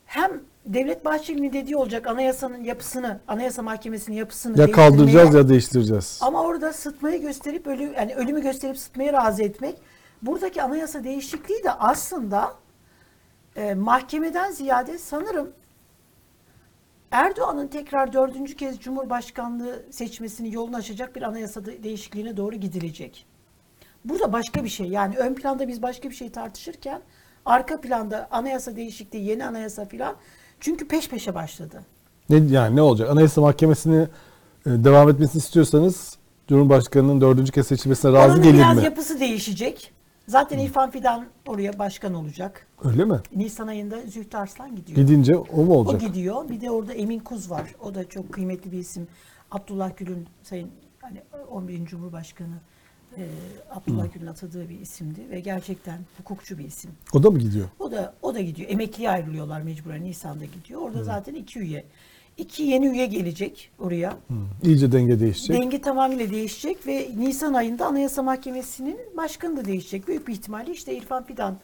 [0.05, 6.19] Hem Devlet Bahçeli'nin dediği olacak anayasanın yapısını, anayasa mahkemesinin yapısını ya kaldıracağız ya değiştireceğiz.
[6.21, 9.75] ama orada sıtmayı gösterip ölü, yani ölümü gösterip sıtmayı razı etmek.
[10.21, 12.53] Buradaki anayasa değişikliği de aslında
[13.55, 15.51] e, mahkemeden ziyade sanırım
[17.11, 23.25] Erdoğan'ın tekrar dördüncü kez Cumhurbaşkanlığı seçmesini yolunu açacak bir anayasa de- değişikliğine doğru gidilecek.
[24.05, 27.01] Burada başka bir şey yani ön planda biz başka bir şey tartışırken
[27.45, 30.15] arka planda anayasa değişikliği, yeni anayasa filan
[30.63, 31.81] çünkü peş peşe başladı.
[32.29, 33.09] Ne yani ne olacak?
[33.09, 34.07] Anayasa Mahkemesi'ni
[34.65, 38.83] e, devam etmesini istiyorsanız Cumhurbaşkanı'nın dördüncü kez seçilmesine razı Oranın gelir biraz mi?
[38.83, 39.93] yapısı değişecek.
[40.27, 42.67] Zaten İrfan Fidan oraya başkan olacak.
[42.83, 43.19] Öyle mi?
[43.35, 44.95] Nisan ayında Zühtü Arslan gidiyor.
[44.97, 46.01] Gidince o mu O olacak?
[46.01, 46.49] gidiyor.
[46.49, 47.75] Bir de orada Emin Kuz var.
[47.83, 49.07] O da çok kıymetli bir isim.
[49.51, 50.69] Abdullah Gül'ün sayın
[51.01, 51.21] hani
[51.51, 51.85] 11.
[51.85, 52.55] Cumhurbaşkanı
[53.17, 53.23] e,
[53.71, 56.91] Abdullah Gül'ün atadığı bir isimdi ve gerçekten hukukçu bir isim.
[57.13, 57.67] O da mı gidiyor?
[57.79, 58.69] O da o da gidiyor.
[58.69, 60.81] Emekliye ayrılıyorlar mecburen Nisan'da gidiyor.
[60.81, 61.85] Orada zaten iki üye.
[62.37, 64.11] İki yeni üye gelecek oraya.
[64.11, 64.33] Hı.
[64.63, 65.57] İyice denge değişecek.
[65.61, 70.07] Denge tamamıyla değişecek ve Nisan ayında Anayasa Mahkemesi'nin başkanı da değişecek.
[70.07, 71.57] Büyük bir ihtimalle işte İrfan Fidan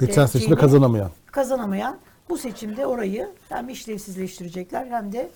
[0.00, 1.10] Geçen e, seçimde kazanamayan.
[1.26, 5.30] kazanamayan bu seçimde orayı hem işlevsizleştirecekler hem de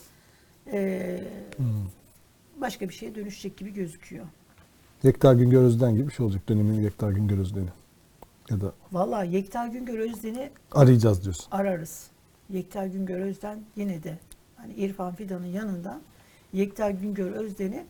[0.72, 1.20] e,
[2.56, 4.24] başka bir şeye dönüşecek gibi gözüküyor.
[5.02, 7.68] Yekta Güngör Özden gibi bir şey olacak dönemin Yekta Güngör Özden'i.
[8.50, 11.46] Ya da Vallahi Yekta Güngör Özden'i arayacağız diyorsun.
[11.50, 12.06] ararız.
[12.50, 14.18] Yekta Güngör Özden yine de
[14.56, 16.00] hani İrfan Fidan'ın yanında
[16.52, 17.84] Yekta Güngör Özden'i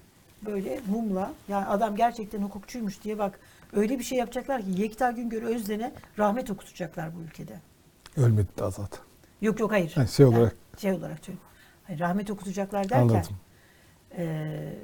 [0.47, 3.41] böyle mumla yani adam gerçekten hukukçuymuş diye bak
[3.73, 7.61] öyle bir şey yapacaklar ki Yekta Güngör Özden'e rahmet okutacaklar bu ülkede.
[8.17, 9.01] Ölmedi daha zaten.
[9.41, 9.93] Yok yok hayır.
[9.95, 11.49] Ha, şey olarak şey olarak söylüyorum.
[11.87, 13.37] Hayır, rahmet okutacaklar derken anladım.
[14.19, 14.79] eee,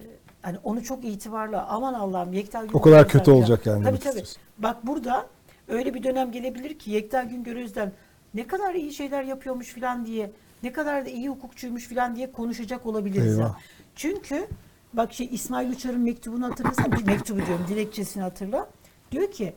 [0.45, 3.37] hani onu çok itibarlı aman Allah'ım Yekta Güngör O kadar kötü ya.
[3.37, 4.09] olacak yani Tabii tabii.
[4.09, 4.43] istiyorsun.
[4.59, 5.27] Bak burada
[5.69, 7.93] öyle bir dönem gelebilir ki Yekta Güngör Özden
[8.35, 10.31] ne kadar iyi şeyler yapıyormuş filan diye,
[10.63, 13.39] ne kadar da iyi hukukçuymuş filan diye konuşacak olabiliriz.
[13.39, 13.59] Eyvah.
[13.97, 14.49] Çünkü
[14.93, 18.69] bak şey İsmail Uçar'ın mektubunu hatırlasana, bir mektubu diyorum, dilekçesini hatırla.
[19.13, 19.55] Diyor ki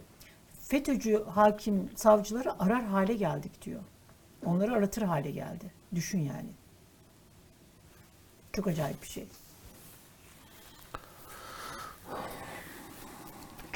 [0.62, 3.82] FETÖ'cü hakim savcıları arar hale geldik diyor.
[4.46, 5.72] Onları aratır hale geldi.
[5.96, 6.50] Düşün yani.
[8.54, 9.28] Çok acayip bir şey.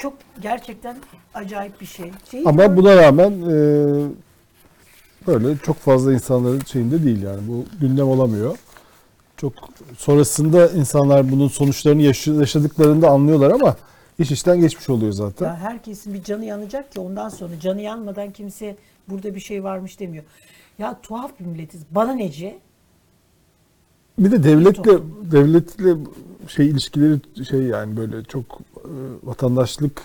[0.01, 0.97] Çok gerçekten
[1.33, 2.11] acayip bir şey.
[2.31, 3.55] Şeyi Ama buna rağmen e,
[5.27, 8.57] böyle çok fazla insanların şeyinde değil yani bu gündem olamıyor.
[9.37, 9.53] Çok
[9.97, 12.01] sonrasında insanlar bunun sonuçlarını
[12.39, 13.75] yaşadıklarında anlıyorlar ama
[14.19, 15.45] iş işten geçmiş oluyor zaten.
[15.45, 18.75] Ya herkesin bir canı yanacak ki ondan sonra canı yanmadan kimse
[19.07, 20.23] burada bir şey varmış demiyor.
[20.79, 21.81] Ya tuhaf bir milletiz.
[21.91, 22.59] Bana nece?
[24.21, 24.91] Bir de devletle
[25.31, 25.95] devletle
[26.47, 28.45] şey ilişkileri şey yani böyle çok
[28.77, 28.89] e,
[29.23, 30.01] vatandaşlık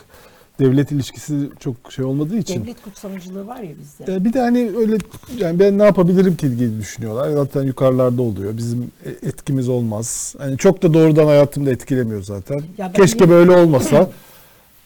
[0.59, 2.63] devlet ilişkisi çok şey olmadığı için.
[2.63, 4.15] Devlet kutsamcılığı var ya bizde.
[4.15, 4.97] E, Bir de hani öyle
[5.39, 7.31] yani ben ne yapabilirim ki diye düşünüyorlar.
[7.31, 8.57] Zaten yukarılarda oluyor.
[8.57, 10.35] Bizim e, etkimiz olmaz.
[10.39, 12.61] Hani çok da doğrudan hayatımda etkilemiyor zaten.
[12.95, 14.11] Keşke bir- böyle olmasa.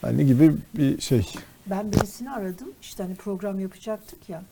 [0.02, 1.26] Hani gibi bir şey.
[1.66, 2.68] Ben birisini aradım.
[2.82, 4.42] İşte hani program yapacaktık ya.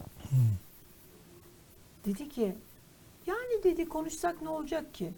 [2.06, 2.52] Dedi ki
[3.28, 5.10] yani dedi konuşsak ne olacak ki?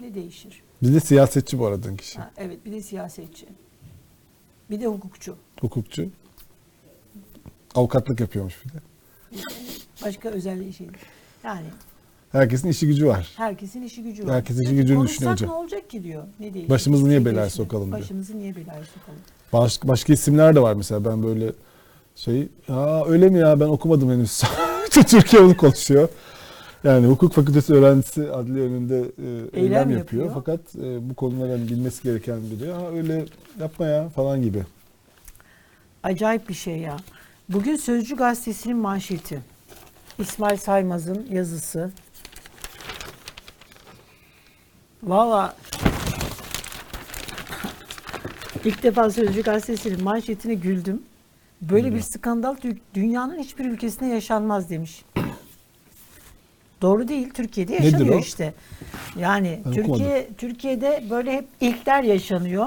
[0.00, 0.62] Ne değişir?
[0.82, 2.18] Bizde siyasetçi bu aradığın kişi.
[2.18, 3.46] Ha, evet bir de siyasetçi.
[4.70, 5.36] Bir de hukukçu.
[5.60, 6.08] Hukukçu.
[7.74, 8.76] Avukatlık yapıyormuş bir de.
[10.04, 10.86] Başka özel şey.
[11.44, 11.66] Yani
[12.32, 13.32] Herkesin işi gücü var.
[13.36, 14.34] herkesin işi gücü var.
[14.34, 15.48] Herkesin işi gücünü Konuşsak düşünüyor hocam.
[15.50, 16.24] ne olacak ki diyor.
[16.40, 16.70] Ne değişir?
[16.70, 17.98] Başımızı niye şey belaya sokalım diyor.
[18.00, 19.20] Başımızı niye belaya sokalım?
[19.52, 21.52] Başka, başka isimler de var mesela ben böyle
[22.16, 24.42] şey ya öyle mi ya ben okumadım henüz.
[24.90, 26.08] Türkiye onu konuşuyor.
[26.84, 29.98] Yani hukuk fakültesi öğrencisi adliye önünde e, eylem, yapıyor.
[29.98, 30.30] yapıyor.
[30.34, 32.72] Fakat e, bu konuları hani bilmesi gereken biri.
[32.72, 33.24] Ha öyle
[33.60, 34.62] yapma ya falan gibi.
[36.02, 36.96] Acayip bir şey ya.
[37.48, 39.40] Bugün Sözcü Gazetesi'nin manşeti.
[40.18, 41.90] İsmail Saymaz'ın yazısı.
[45.02, 45.56] Valla
[48.64, 51.02] ilk defa Sözcü Gazetesi'nin manşetine güldüm.
[51.62, 55.04] Böyle bir skandal dü- dünyanın hiçbir ülkesinde yaşanmaz demiş.
[56.84, 57.30] Doğru değil.
[57.30, 58.54] Türkiye'de yaşanıyor işte.
[59.18, 62.66] Yani Ben Türkiye Türkiye'de böyle hep ilkler yaşanıyor.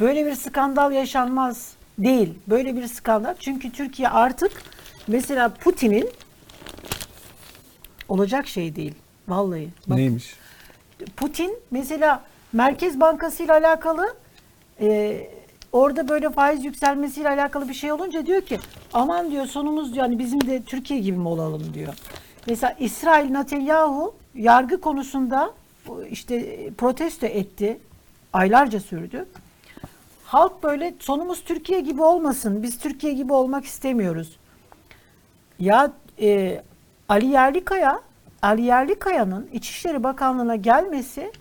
[0.00, 2.34] Böyle bir skandal yaşanmaz değil.
[2.46, 3.34] Böyle bir skandal.
[3.40, 4.52] Çünkü Türkiye artık
[5.08, 6.10] mesela Putin'in
[8.08, 8.94] olacak şey değil.
[9.28, 9.68] Vallahi.
[9.86, 10.34] Bak, Neymiş?
[11.16, 14.14] Putin mesela Merkez Bankası ile alakalı
[14.80, 15.20] e,
[15.72, 18.58] orada böyle faiz yükselmesiyle alakalı bir şey olunca diyor ki
[18.92, 21.94] aman diyor sonumuz diyor hani bizim de Türkiye gibi mi olalım diyor.
[22.46, 25.50] Mesela İsrail Netanyahu yargı konusunda
[26.10, 27.78] işte protesto etti.
[28.32, 29.26] Aylarca sürdü.
[30.24, 32.62] Halk böyle sonumuz Türkiye gibi olmasın.
[32.62, 34.38] Biz Türkiye gibi olmak istemiyoruz.
[35.58, 36.62] Ya e,
[37.08, 38.00] Ali Yerlikaya,
[38.42, 41.32] Ali Yerlikaya'nın İçişleri Bakanlığı'na gelmesi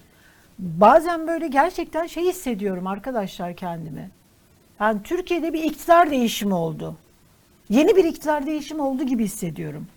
[0.60, 4.10] bazen böyle gerçekten şey hissediyorum arkadaşlar kendimi.
[4.80, 6.96] Yani Türkiye'de bir iktidar değişimi oldu.
[7.70, 9.88] Yeni bir iktidar değişimi oldu gibi hissediyorum.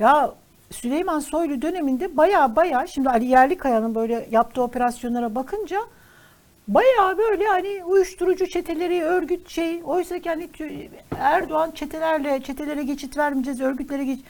[0.00, 0.34] Ya
[0.70, 5.80] Süleyman Soylu döneminde baya baya şimdi Ali Yerlikaya'nın böyle yaptığı operasyonlara bakınca
[6.68, 9.80] Bayağı böyle hani uyuşturucu çeteleri, örgüt şey.
[9.84, 10.48] Oysa ki hani
[11.18, 14.20] Erdoğan çetelerle, çetelere geçit vermeyeceğiz, örgütlere geç.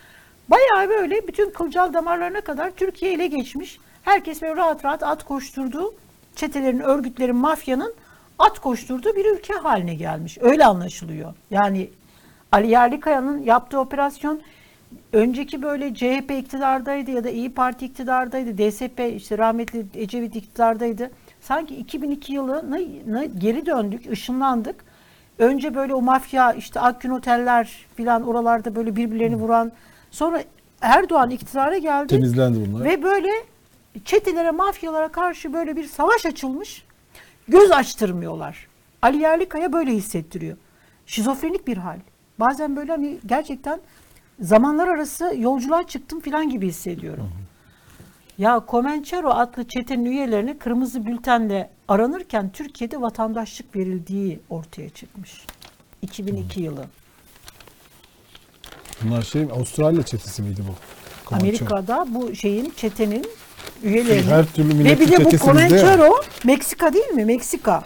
[0.49, 3.79] Bayağı böyle bütün kılcal damarlarına kadar Türkiye ile geçmiş.
[4.03, 5.95] Herkes böyle rahat rahat at koşturduğu,
[6.37, 7.95] çetelerin, örgütlerin, mafyanın
[8.39, 10.39] at koşturduğu bir ülke haline gelmiş.
[10.41, 11.35] Öyle anlaşılıyor.
[11.51, 11.91] Yani
[12.53, 14.41] Ali Yerlikaya'nın yaptığı operasyon
[15.13, 21.11] önceki böyle CHP iktidardaydı ya da İyi Parti iktidardaydı, DSP işte rahmetli Ecevit iktidardaydı.
[21.41, 24.85] Sanki 2002 yılına geri döndük, ışınlandık.
[25.39, 29.73] Önce böyle o mafya işte Akgün Oteller filan oralarda böyle birbirlerini vuran.
[30.11, 30.43] Sonra
[30.81, 32.07] Erdoğan iktidara geldi.
[32.07, 32.85] Temizlendi bunlar.
[32.85, 33.31] Ve böyle
[34.05, 36.85] çetelere, mafyalara karşı böyle bir savaş açılmış.
[37.49, 38.67] Göz açtırmıyorlar.
[39.03, 40.57] Ali Yerlikaya böyle hissettiriyor.
[41.07, 41.99] Şizofrenik bir hal.
[42.41, 43.81] Bazen böyle hani gerçekten
[44.41, 47.31] zamanlar arası yolculuğa çıktım falan gibi hissediyorum.
[48.39, 55.47] Ya Comanchero adlı çetenin üyelerine kırmızı bültenle aranırken Türkiye'de vatandaşlık verildiği ortaya çıkmış.
[56.03, 56.85] 2002 yılı.
[59.03, 60.75] Bunlar şey Avustralya çetesi miydi bu?
[61.29, 61.47] Comanche.
[61.47, 63.27] Amerika'da bu şeyin çetenin
[63.83, 65.31] üyelerinin Her türlü ve bir de bu.
[65.39, 67.25] Comanchero Meksika değil mi?
[67.25, 67.83] Meksika.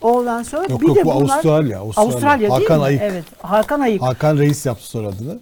[0.00, 1.80] Ondan sonra Yok bir yok de bu bunlar Avustralya.
[1.80, 2.84] Avustralya, Avustralya değil Hakan mi?
[2.84, 3.02] Ayık.
[3.02, 3.24] Evet.
[3.42, 4.02] Hakan Ayık.
[4.02, 5.38] Hakan Reis yaptı soyadını.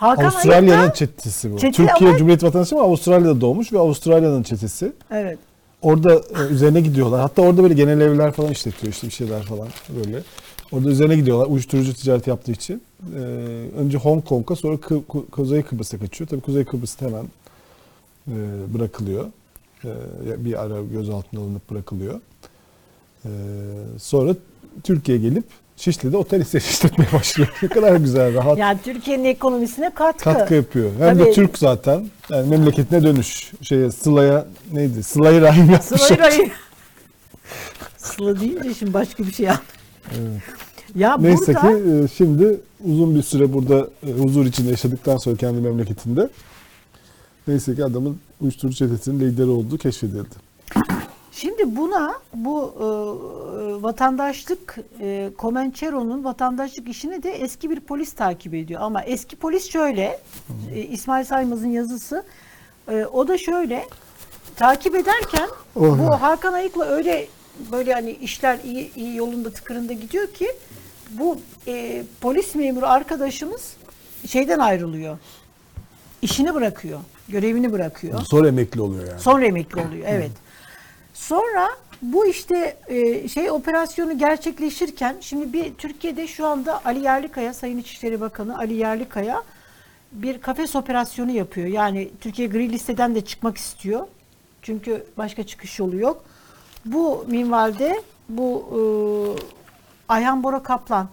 [0.00, 1.58] Hakan Avustralya'nın da- çetesi bu.
[1.58, 4.92] Çete Türkiye ama- Cumhuriyeti vatandaşı ama Avustralya'da doğmuş ve Avustralya'nın çetesi.
[5.10, 5.38] Evet.
[5.82, 7.20] Orada e, üzerine gidiyorlar.
[7.20, 10.22] Hatta orada böyle genel evler falan işletiyor işte bir şeyler falan böyle.
[10.72, 12.82] Orada üzerine gidiyorlar uyuşturucu ticareti yaptığı için.
[13.14, 13.18] Ee,
[13.78, 16.28] önce Hong Kong'a sonra Kı- Ku- Kuzey Kıbrıs'a kaçıyor.
[16.30, 17.24] Tabii Kuzey Kıbrıs'ta hemen
[18.28, 18.34] e,
[18.74, 19.24] bırakılıyor.
[19.84, 22.20] E, bir ara gözaltına alınıp bırakılıyor.
[23.24, 23.28] E,
[23.98, 24.34] sonra
[24.84, 25.44] Türkiye'ye gelip
[25.80, 27.50] Şişli'de otel işletmeye başlıyor.
[27.62, 30.24] Ne kadar güzel, rahat Yani Türkiye'nin ekonomisine katkı.
[30.24, 30.90] katkı yapıyor.
[30.98, 31.32] Hem de Tabii.
[31.34, 32.06] Türk zaten.
[32.30, 33.52] Yani memleketine dönüş.
[33.62, 35.02] Şeye Sıla'ya neydi?
[35.02, 36.00] Sıla'yı rahim yapmış.
[36.00, 36.50] Sıla Rayı.
[37.96, 39.62] Sıla deyince şimdi başka bir şey yap.
[40.10, 40.42] Evet.
[40.94, 45.36] Ya Neyse burada ki e, şimdi uzun bir süre burada e, huzur içinde yaşadıktan sonra
[45.36, 46.28] kendi memleketinde
[47.48, 50.34] neyse ki adamın uyuşturucu çetesinin lideri olduğu keşfedildi.
[51.32, 52.84] Şimdi buna bu e,
[53.82, 58.80] vatandaşlık e, Comanchero'nun vatandaşlık işini de eski bir polis takip ediyor.
[58.80, 60.20] Ama eski polis şöyle
[60.74, 62.24] e, İsmail Saymaz'ın yazısı
[62.90, 63.86] e, o da şöyle
[64.56, 65.98] takip ederken Oh.
[65.98, 67.26] bu Hakan Ayık'la öyle
[67.72, 70.48] böyle hani işler iyi, iyi yolunda tıkırında gidiyor ki
[71.10, 73.76] bu e, polis memuru arkadaşımız
[74.26, 75.18] şeyden ayrılıyor.
[76.22, 77.00] İşini bırakıyor.
[77.28, 78.20] Görevini bırakıyor.
[78.20, 79.20] Sonra emekli oluyor yani.
[79.20, 80.04] Sonra emekli oluyor.
[80.08, 80.30] Evet.
[81.30, 81.68] Sonra
[82.02, 88.20] bu işte e, şey operasyonu gerçekleşirken şimdi bir Türkiye'de şu anda Ali Yerlikaya Sayın İçişleri
[88.20, 89.42] Bakanı Ali Yerlikaya
[90.12, 91.66] bir kafes operasyonu yapıyor.
[91.66, 94.06] Yani Türkiye gri listeden de çıkmak istiyor.
[94.62, 96.24] Çünkü başka çıkış yolu yok.
[96.84, 98.80] Bu minvalde bu e,
[100.08, 101.08] Ayhan Bora Kaplan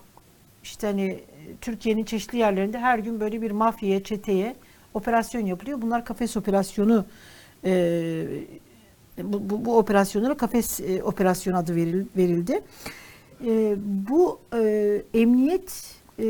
[0.64, 1.22] işte hani e,
[1.62, 4.56] Türkiye'nin çeşitli yerlerinde her gün böyle bir mafyaya, çeteye
[4.94, 5.82] operasyon yapılıyor.
[5.82, 7.06] Bunlar kafes operasyonu
[7.66, 8.24] e,
[9.24, 12.62] bu, bu, bu operasyonlara kafes e, operasyonu adı veril- verildi.
[13.46, 13.76] E,
[14.10, 16.24] bu e, emniyet e,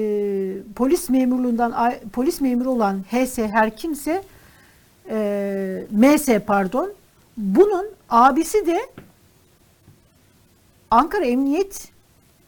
[0.75, 4.23] polis memurluğundan polis memuru olan HS her kimse
[5.09, 6.93] e, MS pardon
[7.37, 8.79] bunun abisi de
[10.91, 11.87] Ankara Emniyet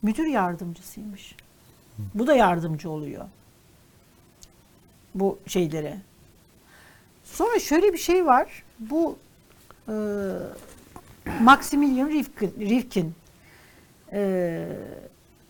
[0.02, 1.36] Müdür Yardımcısıymış.
[2.14, 3.26] Bu da yardımcı oluyor.
[5.16, 5.98] Bu şeylere.
[7.24, 8.64] Sonra şöyle bir şey var.
[8.80, 9.16] Bu
[9.90, 9.94] e,
[11.42, 13.14] Maximilian Rifkin, Rifkin
[14.12, 14.66] e,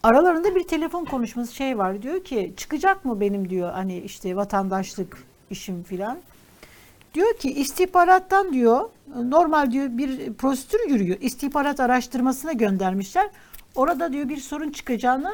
[0.04, 2.02] aralarında bir telefon konuşması şey var.
[2.02, 5.18] Diyor ki çıkacak mı benim diyor hani işte vatandaşlık
[5.50, 6.18] işim filan.
[7.14, 11.18] Diyor ki istihbarattan diyor normal diyor bir prosedür yürüyor.
[11.22, 13.30] İstihbarat araştırmasına göndermişler.
[13.76, 15.34] Orada diyor bir sorun çıkacağını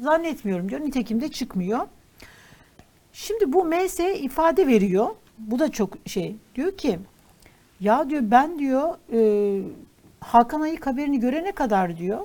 [0.00, 0.80] zannetmiyorum diyor.
[0.80, 1.80] Nitekim de çıkmıyor.
[3.12, 5.08] Şimdi bu MS ifade veriyor.
[5.38, 6.36] Bu da çok şey.
[6.54, 6.98] Diyor ki
[7.82, 9.62] ya diyor ben diyor e,
[10.20, 12.18] Hakan Ayık haberini görene kadar diyor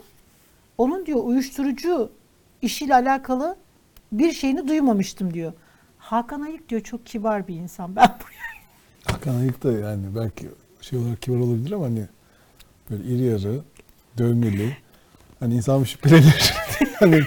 [0.78, 2.12] onun diyor uyuşturucu
[2.62, 3.56] işiyle alakalı
[4.12, 5.54] bir şeyini duymamıştım diyor.
[5.98, 7.90] Hakan Ayık diyor çok kibar bir insan.
[7.96, 10.48] Ben buraya Hakan Ayık da yani belki
[10.82, 12.06] şey olarak kibar olabilir ama hani
[12.92, 13.62] böyle iri yarı,
[14.18, 14.78] dövmeli.
[15.40, 16.54] Hani insan şüphelenir.
[17.00, 17.22] hani,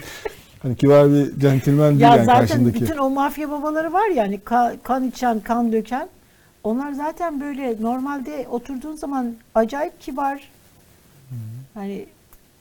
[0.63, 2.81] hani kibar bir centilmen değil Ya yani zaten karşındaki.
[2.81, 6.09] bütün o mafya babaları var ya hani ka- kan içen, kan döken.
[6.65, 10.51] Onlar zaten böyle normalde oturduğun zaman acayip kibar.
[11.75, 12.07] Hani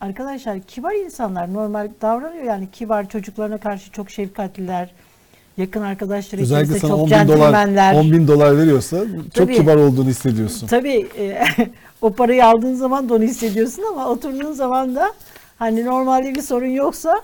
[0.01, 4.91] arkadaşlar kibar insanlar normal davranıyor yani kibar çocuklarına karşı çok şefkatliler.
[5.57, 7.93] Yakın arkadaşları Özellikle sana çok 10 bin dolar, centilmenler.
[7.93, 8.97] 10 bin dolar veriyorsa
[9.33, 9.55] çok Tabii.
[9.55, 10.67] kibar olduğunu hissediyorsun.
[10.67, 11.43] Tabii e,
[12.01, 15.13] o parayı aldığın zaman da onu hissediyorsun ama oturduğun zaman da
[15.57, 17.21] hani normalde bir sorun yoksa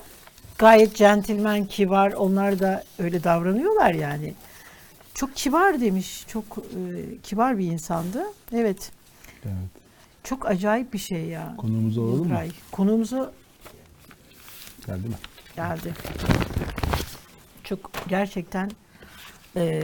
[0.57, 4.33] gayet centilmen, kibar onlar da öyle davranıyorlar yani.
[5.15, 6.25] Çok kibar demiş.
[6.28, 8.23] Çok e, kibar bir insandı.
[8.54, 8.91] Evet.
[9.45, 9.56] Evet.
[10.23, 11.56] Çok acayip bir şey ya.
[11.58, 12.23] Konuğumuzu alalım mı?
[12.25, 12.51] Yıldıray.
[12.71, 13.32] Konuğumuzu
[14.88, 15.15] Geldi mi?
[15.56, 15.93] geldi.
[17.63, 18.71] Çok gerçekten
[19.56, 19.82] e,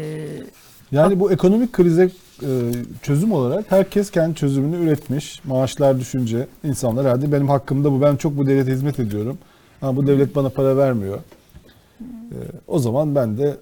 [0.92, 2.12] Yani bu ekonomik krize
[2.44, 2.50] e,
[3.02, 5.46] çözüm olarak herkes kendi çözümünü üretmiş.
[5.46, 8.02] Maaşlar düşünce insanlar hadi benim hakkımda bu.
[8.02, 9.38] Ben çok bu devlete hizmet ediyorum.
[9.82, 11.20] Ama bu devlet bana para vermiyor.
[12.02, 13.58] E, o zaman ben de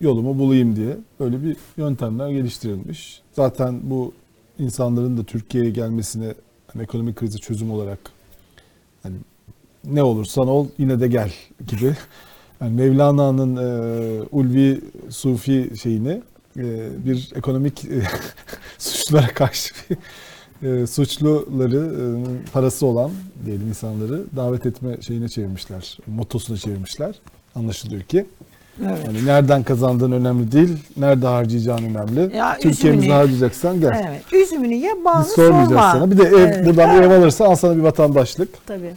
[0.00, 3.22] yolumu bulayım diye böyle bir yöntemler geliştirilmiş.
[3.32, 4.12] Zaten bu
[4.58, 6.34] insanların da Türkiye'ye gelmesine
[6.72, 7.98] hani ekonomik krize çözüm olarak
[9.02, 9.16] hani
[9.84, 11.32] ne olursan ol yine de gel
[11.66, 11.96] gibi.
[12.60, 16.22] Yani Mevlana'nın e, ulvi sufi şeyini
[16.56, 18.02] e, bir ekonomik e,
[18.78, 19.74] suçlara karşı
[20.62, 22.04] bir e, suçluları e,
[22.52, 23.10] parası olan
[23.46, 25.98] diyelim insanları davet etme şeyine çevirmişler.
[26.06, 27.14] Motosuna çevirmişler.
[27.54, 28.26] Anlaşılıyor ki.
[28.88, 28.98] Evet.
[29.06, 32.36] Yani nereden kazandığın önemli değil, nerede harcayacağın önemli.
[32.36, 34.06] Ya Türkiye'mizi üzümünü- harcayacaksan gel.
[34.10, 34.32] Evet.
[34.44, 35.92] Üzümünü ye, bağını Biz sormayacağız sorma.
[35.92, 36.10] sana.
[36.10, 36.66] Bir de ev, Evet.
[36.66, 38.48] buradan ev alırsa al sana bir vatandaşlık.
[38.66, 38.94] Tabii.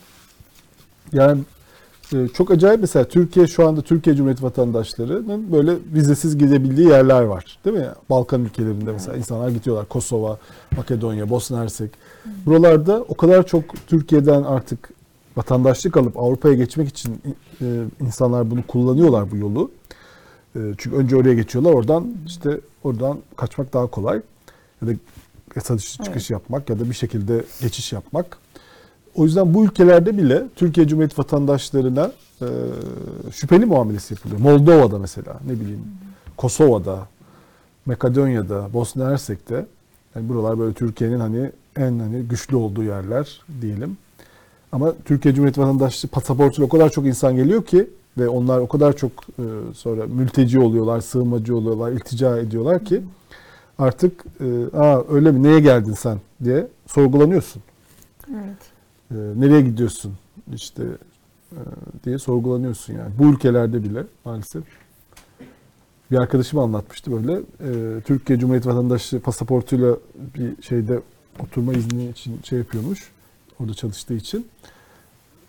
[1.14, 1.42] Yani
[2.14, 7.58] e, çok acayip mesela Türkiye şu anda Türkiye Cumhuriyeti vatandaşlarının böyle vizesiz gidebildiği yerler var.
[7.66, 7.86] Değil mi?
[8.10, 9.86] Balkan ülkelerinde mesela insanlar gidiyorlar.
[9.86, 10.38] Kosova,
[10.78, 11.92] Makedonya, Bosna Hersek.
[12.46, 14.90] Buralarda o kadar çok Türkiye'den artık
[15.38, 17.22] vatandaşlık alıp Avrupa'ya geçmek için
[17.62, 19.72] e, insanlar bunu kullanıyorlar bu yolu.
[20.56, 21.74] E, Çünkü önce oraya geçiyorlar.
[21.74, 24.22] Oradan işte oradan kaçmak daha kolay.
[24.82, 24.94] Ya da
[25.78, 26.30] dışı çıkış Evet.
[26.30, 28.38] yapmak ya da bir şekilde geçiş yapmak.
[29.16, 32.48] O yüzden bu ülkelerde bile Türkiye Cumhuriyeti vatandaşlarına e,
[33.32, 34.40] şüpheli muamelesi yapılıyor.
[34.40, 35.82] Moldova'da mesela ne bileyim
[36.38, 37.08] Kosova'da,
[37.86, 39.66] Makedonya'da, Bosna Hersek'te
[40.16, 43.98] yani buralar böyle Türkiye'nin hani en hani güçlü olduğu yerler diyelim.
[44.74, 48.96] Ama Türkiye Cumhuriyeti vatandaşlığı pasaportuyla o kadar çok insan geliyor ki ve onlar o kadar
[48.96, 53.02] çok e, sonra mülteci oluyorlar, sığınmacı oluyorlar, iltica ediyorlar ki
[53.80, 57.62] artık e, Aa, öyle mi neye geldin sen diye sorgulanıyorsun.
[58.32, 58.58] Evet.
[59.12, 60.14] E, nereye gidiyorsun
[60.56, 60.84] işte
[61.52, 61.60] e,
[62.06, 63.12] diye sorgulanıyorsun yani.
[63.20, 64.64] Bu ülkelerde bile maalesef.
[66.12, 67.34] Bir arkadaşım anlatmıştı böyle.
[67.40, 69.98] e, Türkiye Cumhuriyeti vatandaşlığı pasaportuyla
[70.36, 71.00] bir şeyde
[71.40, 73.12] oturma izni için şey yapıyormuş.
[73.60, 74.48] Orada çalıştığı için.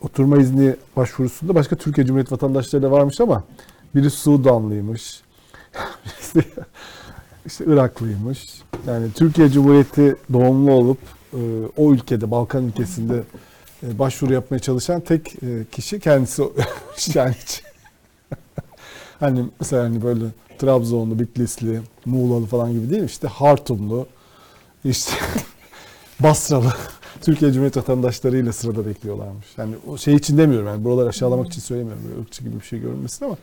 [0.01, 3.45] Oturma izni başvurusunda başka Türkiye Cumhuriyeti vatandaşları da varmış ama
[3.95, 5.21] biri Sudanlıymış.
[6.05, 6.49] birisi
[7.47, 8.63] işte Iraklıymış.
[8.87, 10.99] Yani Türkiye Cumhuriyeti doğumlu olup
[11.33, 11.39] e,
[11.77, 13.23] o ülkede Balkan ülkesinde
[13.83, 16.43] e, başvuru yapmaya çalışan tek e, kişi kendisi
[17.15, 17.35] yani
[19.21, 20.25] hani mesela hani böyle
[20.59, 24.07] Trabzonlu, Bitlisli, Muğlalı falan gibi değil işte Hartumlu,
[24.85, 25.13] işte
[26.21, 26.73] Basralı
[27.23, 29.47] Türkiye Cumhuriyeti vatandaşlarıyla sırada bekliyorlarmış.
[29.59, 32.81] Yani o şey için demiyorum yani buraları aşağılamak için söylemiyorum böyle ırkçı gibi bir şey
[32.81, 33.37] görünmesin ama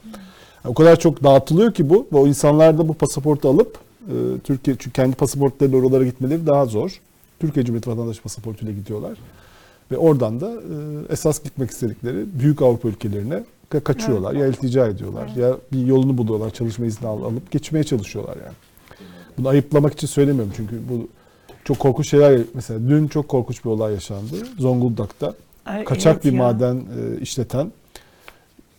[0.63, 4.13] yani o kadar çok dağıtılıyor ki bu ve o insanlar da bu pasaportu alıp e,
[4.43, 7.01] Türkiye çünkü kendi pasaportlarıyla oralara gitmeleri daha zor.
[7.39, 9.17] Türkiye Cumhuriyeti vatandaşı pasaportuyla gidiyorlar.
[9.91, 14.33] Ve oradan da e, esas gitmek istedikleri büyük Avrupa ülkelerine ka- kaçıyorlar.
[14.33, 16.49] Ya iltica ediyorlar ya bir yolunu buluyorlar.
[16.49, 18.55] Çalışma izni al- alıp geçmeye çalışıyorlar yani.
[19.37, 21.07] Bunu ayıplamak için söylemiyorum çünkü bu
[21.65, 24.35] çok korkunç şeyler mesela dün çok korkunç bir olay yaşandı.
[24.59, 25.33] Zonguldak'ta
[25.65, 26.37] Ay, kaçak evet bir ya.
[26.43, 27.71] maden e, işleten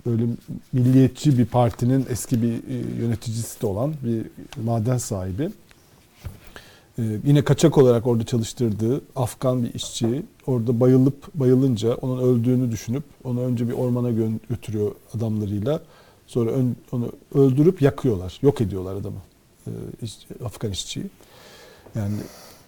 [0.07, 0.25] böyle
[0.73, 4.27] milliyetçi bir partinin eski bir e, yöneticisi de olan bir
[4.65, 5.51] maden sahibi.
[6.99, 13.03] E, yine kaçak olarak orada çalıştırdığı Afgan bir işçi orada bayılıp bayılınca onun öldüğünü düşünüp
[13.25, 15.81] onu önce bir ormana gö- götürüyor adamlarıyla.
[16.27, 18.39] Sonra ön- onu öldürüp yakıyorlar.
[18.43, 19.19] Yok ediyorlar adamı.
[19.67, 19.71] E,
[20.03, 21.07] iş- Afgan işçiyi.
[21.95, 22.15] Yani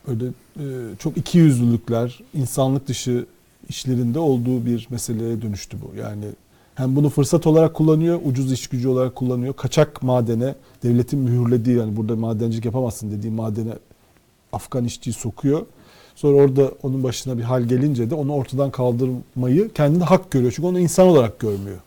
[0.08, 0.24] öyle
[0.56, 0.64] e,
[0.98, 3.26] çok iki yüzlülükler, insanlık dışı
[3.68, 5.98] işlerinde olduğu bir meseleye dönüştü bu.
[5.98, 6.24] Yani
[6.74, 9.54] hem bunu fırsat olarak kullanıyor, ucuz iş gücü olarak kullanıyor.
[9.54, 13.72] Kaçak madene, devletin mühürlediği yani burada madencilik yapamazsın dediği madene
[14.52, 15.66] Afgan işçiyi sokuyor.
[16.14, 20.52] Sonra orada onun başına bir hal gelince de onu ortadan kaldırmayı kendine hak görüyor.
[20.56, 21.78] Çünkü onu insan olarak görmüyor.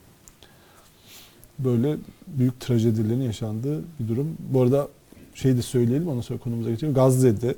[1.58, 4.36] Böyle büyük trajedilerin yaşandığı bir durum.
[4.38, 4.88] Bu arada
[5.34, 6.94] şey de söyleyelim ondan sonra konumuza geçelim.
[6.94, 7.54] Gazze'de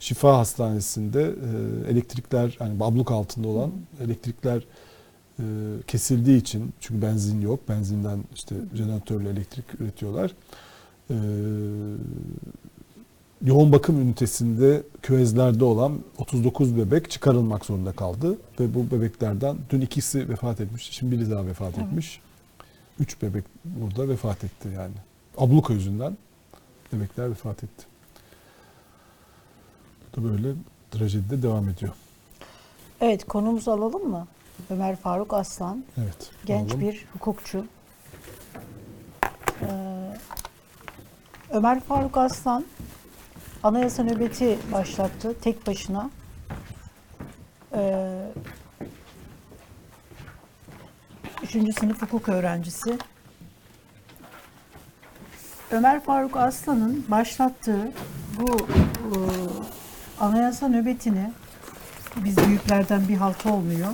[0.00, 3.72] Şifa Hastanesi'nde e, elektrikler yani abluk altında olan
[4.04, 4.66] elektrikler
[5.38, 5.42] e,
[5.86, 7.68] kesildiği için çünkü benzin yok.
[7.68, 10.32] Benzinden işte jeneratörle elektrik üretiyorlar.
[11.10, 11.16] E,
[13.44, 20.28] yoğun bakım ünitesinde küvezlerde olan 39 bebek çıkarılmak zorunda kaldı ve bu bebeklerden dün ikisi
[20.28, 20.88] vefat etmiş.
[20.90, 22.20] Şimdi biri daha vefat etmiş.
[23.00, 24.94] Üç bebek burada vefat etti yani.
[25.38, 26.16] Abluka yüzünden
[26.92, 27.95] bebekler vefat etti.
[30.16, 30.54] Da böyle
[30.90, 31.92] trajedide devam ediyor.
[33.00, 34.26] Evet konumuzu alalım mı?
[34.70, 36.30] Ömer Faruk Aslan, Evet.
[36.44, 36.80] genç alalım.
[36.80, 37.66] bir hukukçu.
[39.62, 39.66] Ee,
[41.50, 42.64] Ömer Faruk Aslan
[43.62, 46.10] anayasa nöbeti başlattı tek başına.
[47.74, 48.22] Ee,
[51.42, 52.98] üçüncü sınıf hukuk öğrencisi.
[55.70, 57.92] Ömer Faruk Aslan'ın başlattığı
[58.40, 59.16] bu e,
[60.20, 61.32] anayasa nöbetini
[62.16, 63.88] biz büyüklerden bir halt olmuyor.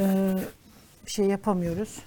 [0.00, 0.34] Ee,
[1.06, 1.98] bir şey yapamıyoruz.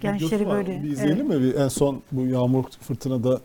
[0.00, 0.56] Gençleri var.
[0.56, 0.82] böyle.
[0.82, 1.40] Bir izleyelim mi?
[1.40, 3.40] Bir en son bu yağmur fırtınada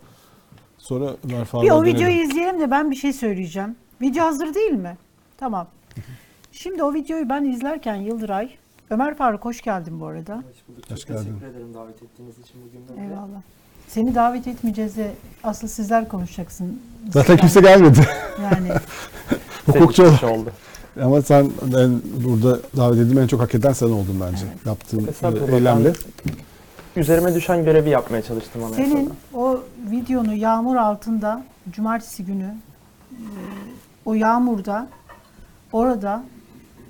[0.78, 1.48] sonra Ömer Evet.
[1.48, 1.96] Faruk'a Bir o dönelim.
[1.96, 3.76] videoyu izleyelim de ben bir şey söyleyeceğim.
[4.02, 4.98] Video hazır değil mi?
[5.38, 5.68] Tamam.
[6.52, 8.50] Şimdi o videoyu ben izlerken Yıldıray,
[8.90, 10.36] Ömer Faruk hoş geldin bu arada.
[10.38, 10.92] Hoş bulduk.
[10.92, 11.24] Hoş geldin.
[11.24, 13.02] teşekkür ederim davet ettiğiniz için bugün.
[13.04, 13.42] Eyvallah.
[13.90, 15.12] Seni davet etmeyeceğiz de
[15.44, 16.82] asıl sizler konuşacaksın.
[17.14, 18.08] Zaten Yani- kimse gelmedi.
[18.44, 18.70] Yani
[19.66, 20.52] Hukukçu kişi oldu.
[21.02, 24.46] Ama sen en, burada davet edilmeyi en çok hak eden sen oldun bence.
[24.66, 25.94] Yaptığın Estağfurullah, e, eylemle.
[26.96, 28.88] Üzerime düşen görevi yapmaya çalıştım anayasada.
[28.88, 29.60] senin o
[29.92, 32.56] videonu yağmur altında cumartesi günü
[33.12, 33.18] e,
[34.06, 34.88] o yağmurda
[35.72, 36.24] orada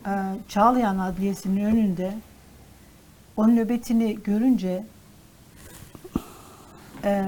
[0.05, 0.11] e,
[0.49, 2.13] Çağlayan Adliyesi'nin önünde
[3.37, 4.83] o nöbetini görünce
[7.03, 7.25] e,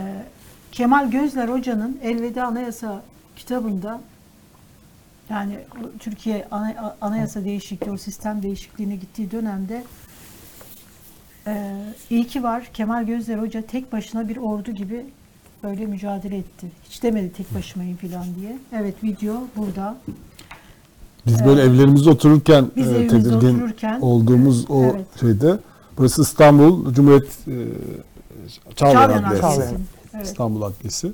[0.71, 3.01] Kemal Gözler Hoca'nın Elveda Anayasa
[3.35, 4.01] kitabında
[5.29, 5.59] yani
[5.99, 9.83] Türkiye ana- anayasa değişikliği, o sistem değişikliğine gittiği dönemde
[11.47, 11.75] e,
[12.09, 15.05] iyi ki var Kemal Gözler Hoca tek başına bir ordu gibi
[15.63, 16.67] böyle mücadele etti.
[16.89, 18.57] Hiç demedi tek başımayım falan diye.
[18.73, 19.97] Evet video burada.
[21.25, 25.19] Biz böyle evlerimizde otururken Biz e, tedirgin otururken olduğumuz o Evet.
[25.19, 25.59] şeyde.
[25.97, 27.53] Burası İstanbul Cumhuriyet e,
[28.75, 29.45] Çağlayan Çağlayan Adliyesi.
[29.47, 29.75] Adliyesi.
[30.13, 30.25] Evet.
[30.25, 31.11] İstanbul Adliyesi.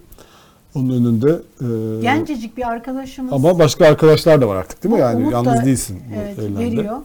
[0.75, 5.01] Onun önünde e, Gencecik bir arkadaşımız ama başka arkadaşlar da var artık değil mi?
[5.01, 6.59] Yani umut yalnız da, değilsin evet, eylemde.
[6.59, 6.97] veriyor.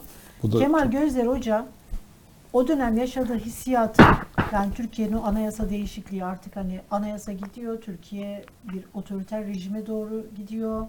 [0.42, 1.66] Bu da Kemal çok- Gözler Hoca
[2.52, 4.02] o dönem yaşadığı hissiyatı
[4.52, 10.86] yani Türkiye'nin anayasa değişikliği artık hani anayasa gidiyor Türkiye bir otoriter rejime doğru gidiyor.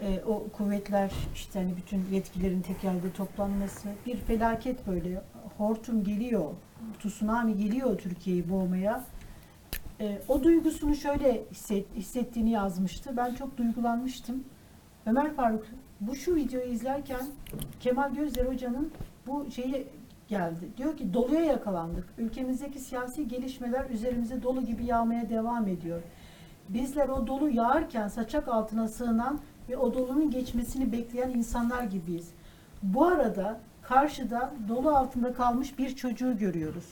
[0.00, 5.22] Ee, o kuvvetler işte hani bütün yetkilerin tek yerde toplanması bir felaket böyle
[5.58, 6.44] hortum geliyor
[7.02, 9.04] tsunami geliyor Türkiye'yi boğmaya.
[10.00, 13.16] Ee, o duygusunu şöyle hisset, hissettiğini yazmıştı.
[13.16, 14.44] Ben çok duygulanmıştım.
[15.06, 15.66] Ömer Faruk
[16.00, 17.26] bu şu videoyu izlerken
[17.80, 18.92] Kemal Gözler Hoca'nın
[19.26, 19.86] bu şeyi
[20.28, 20.68] geldi.
[20.76, 22.04] Diyor ki doluya yakalandık.
[22.18, 26.02] Ülkemizdeki siyasi gelişmeler üzerimize dolu gibi yağmaya devam ediyor.
[26.68, 32.30] Bizler o dolu yağarken saçak altına sığınan ve o dolunun geçmesini bekleyen insanlar gibiyiz.
[32.82, 33.60] Bu arada
[33.94, 36.84] karşıda dolu altında kalmış bir çocuğu görüyoruz.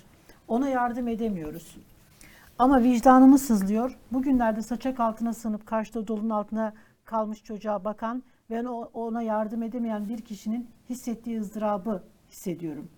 [0.49, 1.77] Ona yardım edemiyoruz.
[2.59, 3.99] Ama vicdanımız sızlıyor.
[4.13, 6.73] Bugünlerde saçak altına sığınıp karşıda dolunun altına
[7.05, 12.89] kalmış çocuğa bakan ve ona yardım edemeyen bir kişinin hissettiği ızdırabı hissediyorum.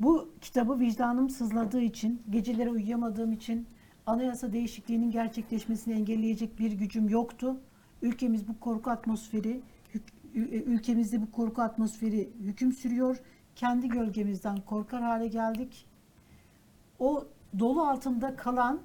[0.00, 3.66] Bu kitabı vicdanım sızladığı için, geceleri uyuyamadığım için
[4.06, 7.56] anayasa değişikliğinin gerçekleşmesini engelleyecek bir gücüm yoktu.
[8.02, 9.60] Ülkemiz bu korku atmosferi,
[10.34, 13.20] ülkemizde bu korku atmosferi hüküm sürüyor.
[13.56, 15.86] Kendi gölgemizden korkar hale geldik.
[16.98, 17.24] O
[17.58, 18.80] dolu altında kalan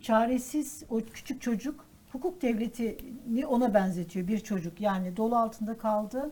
[0.00, 4.80] çaresiz o küçük çocuk hukuk devletini ona benzetiyor bir çocuk.
[4.80, 6.30] Yani dolu altında kaldı.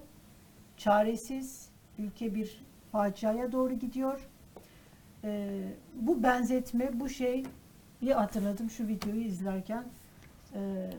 [0.77, 4.29] Çaresiz ülke bir faciaya doğru gidiyor.
[5.25, 7.45] Ee, bu benzetme, bu şey
[8.03, 9.85] bir hatırladım şu videoyu izlerken.
[10.55, 10.91] Ee,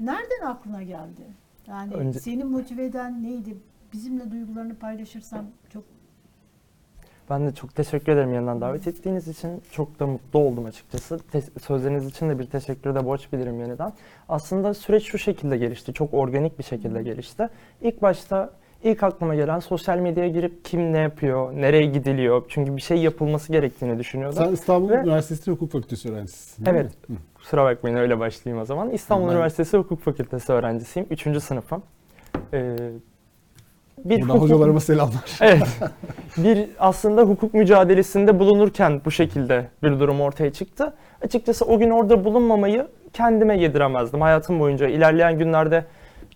[0.00, 1.22] nereden aklına geldi?
[1.68, 3.56] Yani Önce- seni motive eden neydi?
[3.92, 5.84] Bizimle duygularını paylaşırsan çok
[7.30, 9.62] Ben de çok teşekkür ederim yeniden davet ettiğiniz için.
[9.70, 11.18] Çok da mutlu oldum açıkçası.
[11.18, 13.92] Te- sözleriniz için de bir teşekkür de borç bilirim yeniden.
[14.28, 15.92] Aslında süreç şu şekilde gelişti.
[15.92, 17.48] Çok organik bir şekilde gelişti.
[17.82, 18.50] İlk başta
[18.84, 22.44] ilk aklıma gelen sosyal medyaya girip kim ne yapıyor, nereye gidiliyor.
[22.48, 24.38] Çünkü bir şey yapılması gerektiğini düşünüyordum.
[24.44, 27.08] Sen İstanbul Ve- Üniversitesi Hukuk Fakültesi öğrencisisin değil Evet.
[27.08, 27.16] mi?
[27.42, 28.90] Kusura bakmayın öyle başlayayım o zaman.
[28.90, 31.06] İstanbul Ben- Üniversitesi Hukuk Fakültesi öğrencisiyim.
[31.10, 31.82] Üçüncü sınıfım.
[32.52, 32.76] Ee,
[34.04, 35.24] bir Buradan hukuk- hocalarıma selamlar.
[35.40, 35.62] Evet.
[36.36, 40.94] Bir aslında hukuk mücadelesinde bulunurken bu şekilde bir durum ortaya çıktı.
[41.24, 44.20] Açıkçası o gün orada bulunmamayı kendime yediremezdim.
[44.20, 45.84] Hayatım boyunca ilerleyen günlerde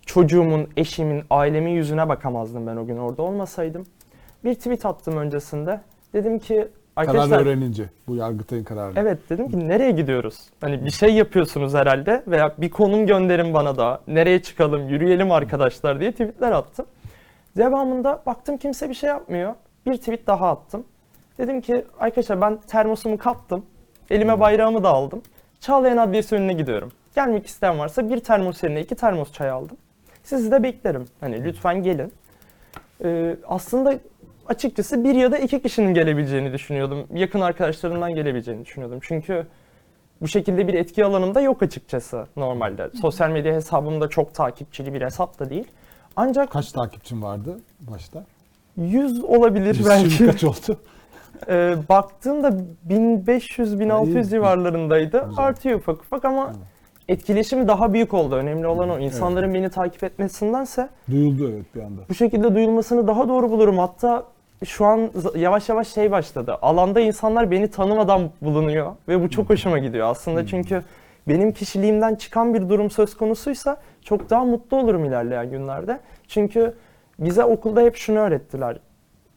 [0.05, 3.85] çocuğumun, eşimin, ailemin yüzüne bakamazdım ben o gün orada olmasaydım.
[4.43, 5.81] Bir tweet attım öncesinde.
[6.13, 6.67] Dedim ki
[6.97, 7.89] Arkadaşlar öğrenince.
[8.07, 8.93] Bu Yargıtay'ın kararı.
[8.95, 10.39] Evet dedim ki nereye gidiyoruz?
[10.61, 14.01] Hani bir şey yapıyorsunuz herhalde veya bir konum gönderin bana da.
[14.07, 16.85] Nereye çıkalım, yürüyelim arkadaşlar diye tweetler attım.
[17.57, 19.55] Devamında baktım kimse bir şey yapmıyor.
[19.85, 20.83] Bir tweet daha attım.
[21.37, 23.65] Dedim ki arkadaşlar ben termosumu kaptım.
[24.09, 25.21] Elime bayrağımı da aldım.
[25.59, 26.91] Çağlayan Adliyesi önüne gidiyorum.
[27.15, 29.77] Gelmek isteyen varsa bir termos yerine iki termos çay aldım.
[30.23, 31.05] Sizi de beklerim.
[31.19, 32.13] Hani lütfen gelin.
[33.03, 33.99] Ee, aslında
[34.49, 37.07] açıkçası bir ya da iki kişinin gelebileceğini düşünüyordum.
[37.13, 38.99] Yakın arkadaşlarımdan gelebileceğini düşünüyordum.
[39.01, 39.47] Çünkü
[40.21, 42.89] bu şekilde bir etki alanım da yok açıkçası normalde.
[43.01, 45.67] Sosyal medya hesabımda çok takipçili bir hesap da değil.
[46.15, 48.23] Ancak Kaç takipçin vardı başta?
[48.77, 50.25] 100 olabilir Şimdi belki.
[50.31, 50.77] kaç oldu?
[51.47, 52.53] Ee, baktığımda
[52.89, 54.29] 1500-1600 İyi.
[54.29, 55.25] civarlarındaydı.
[55.29, 55.45] Güzel.
[55.45, 56.57] Artıyor ufak ufak ama Evet.
[57.07, 58.35] etkileşim daha büyük oldu.
[58.35, 58.99] Önemli olan o.
[58.99, 62.01] İnsanların beni takip etmesindense Duyuldu evet bir anda.
[62.09, 63.77] bu şekilde duyulmasını daha doğru bulurum.
[63.77, 64.23] Hatta
[64.65, 66.57] şu an yavaş yavaş şey başladı.
[66.61, 70.83] Alanda insanlar beni tanımadan bulunuyor ve bu çok hoşuma gidiyor aslında çünkü
[71.27, 75.99] benim kişiliğimden çıkan bir durum söz konusuysa çok daha mutlu olurum ilerleyen günlerde.
[76.27, 76.73] Çünkü
[77.19, 78.79] bize okulda hep şunu öğrettiler.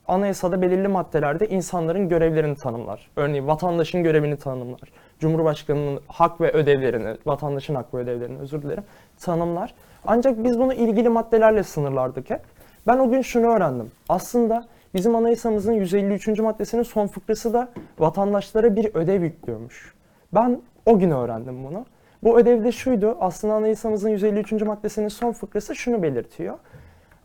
[0.09, 3.11] anayasada belirli maddelerde insanların görevlerini tanımlar.
[3.17, 4.81] Örneğin vatandaşın görevini tanımlar.
[5.19, 8.85] Cumhurbaşkanının hak ve ödevlerini, vatandaşın hak ve ödevlerini özür dilerim,
[9.21, 9.75] tanımlar.
[10.07, 12.41] Ancak biz bunu ilgili maddelerle sınırlardık hep.
[12.87, 13.91] Ben o gün şunu öğrendim.
[14.09, 16.29] Aslında bizim anayasamızın 153.
[16.29, 17.69] maddesinin son fıkrası da
[17.99, 19.95] vatandaşlara bir ödev yüklüyormuş.
[20.35, 21.87] Ben o gün öğrendim bunu.
[22.23, 23.17] Bu ödev de şuydu.
[23.21, 24.53] Aslında anayasamızın 153.
[24.53, 26.59] maddesinin son fıkrası şunu belirtiyor.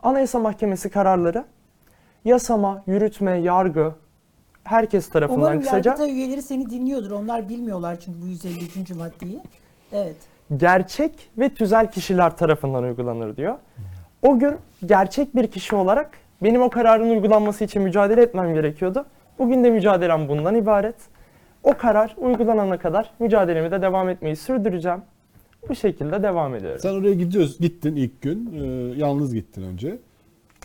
[0.03, 1.45] Anayasa Mahkemesi kararları
[2.25, 3.93] yasama, yürütme, yargı
[4.63, 7.11] herkes tarafından Umarım kısaca Yargıtay üyeleri seni dinliyordur.
[7.11, 8.89] Onlar bilmiyorlar çünkü bu 153.
[8.89, 9.39] maddeyi.
[9.91, 10.15] Evet.
[10.57, 13.55] gerçek ve tüzel kişiler tarafından uygulanır diyor.
[14.21, 14.55] O gün
[14.85, 19.05] gerçek bir kişi olarak benim o kararın uygulanması için mücadele etmem gerekiyordu.
[19.39, 20.95] Bugün de mücadelem bundan ibaret.
[21.63, 24.99] O karar uygulanana kadar mücadelemi de devam etmeyi sürdüreceğim.
[25.69, 26.79] Bu şekilde devam ediyorum.
[26.81, 28.53] Sen oraya gidiyorsun, gittin ilk gün.
[28.53, 29.97] Ee, yalnız gittin önce.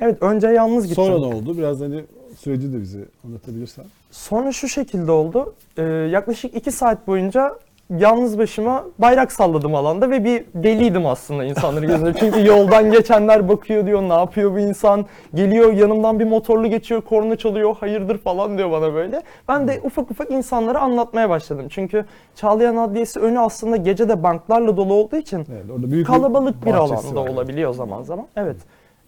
[0.00, 1.04] Evet önce yalnız gittim.
[1.04, 1.58] Sonra ne oldu?
[1.58, 2.04] Biraz hani
[2.38, 3.84] süreci de bize anlatabilirsen.
[4.10, 5.54] Sonra şu şekilde oldu.
[5.76, 7.58] Ee, yaklaşık iki saat boyunca
[7.98, 12.14] yalnız başıma bayrak salladım alanda ve bir deliydim aslında insanların gözünde.
[12.14, 15.06] Çünkü yoldan geçenler bakıyor diyor ne yapıyor bu insan.
[15.34, 19.22] Geliyor yanımdan bir motorlu geçiyor korna çalıyor hayırdır falan diyor bana böyle.
[19.48, 21.66] Ben de ufak ufak insanlara anlatmaya başladım.
[21.70, 26.66] Çünkü Çağlayan Adliyesi önü aslında gece de banklarla dolu olduğu için Evet, orada büyük kalabalık
[26.66, 27.28] bir bahçesi alanda var.
[27.28, 28.26] olabiliyor zaman zaman.
[28.36, 28.56] Evet.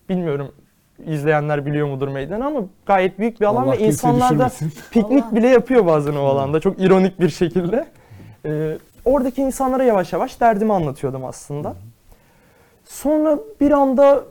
[0.09, 0.49] Bilmiyorum
[1.07, 4.51] izleyenler biliyor mudur meydanı ama gayet büyük bir alan Allah ve insanlar da
[4.91, 5.37] piknik Allah.
[5.37, 7.87] bile yapıyor bazen o alanda çok ironik bir şekilde.
[8.47, 11.75] Ee, oradaki insanlara yavaş yavaş derdimi anlatıyordum aslında.
[12.85, 14.25] Sonra bir anda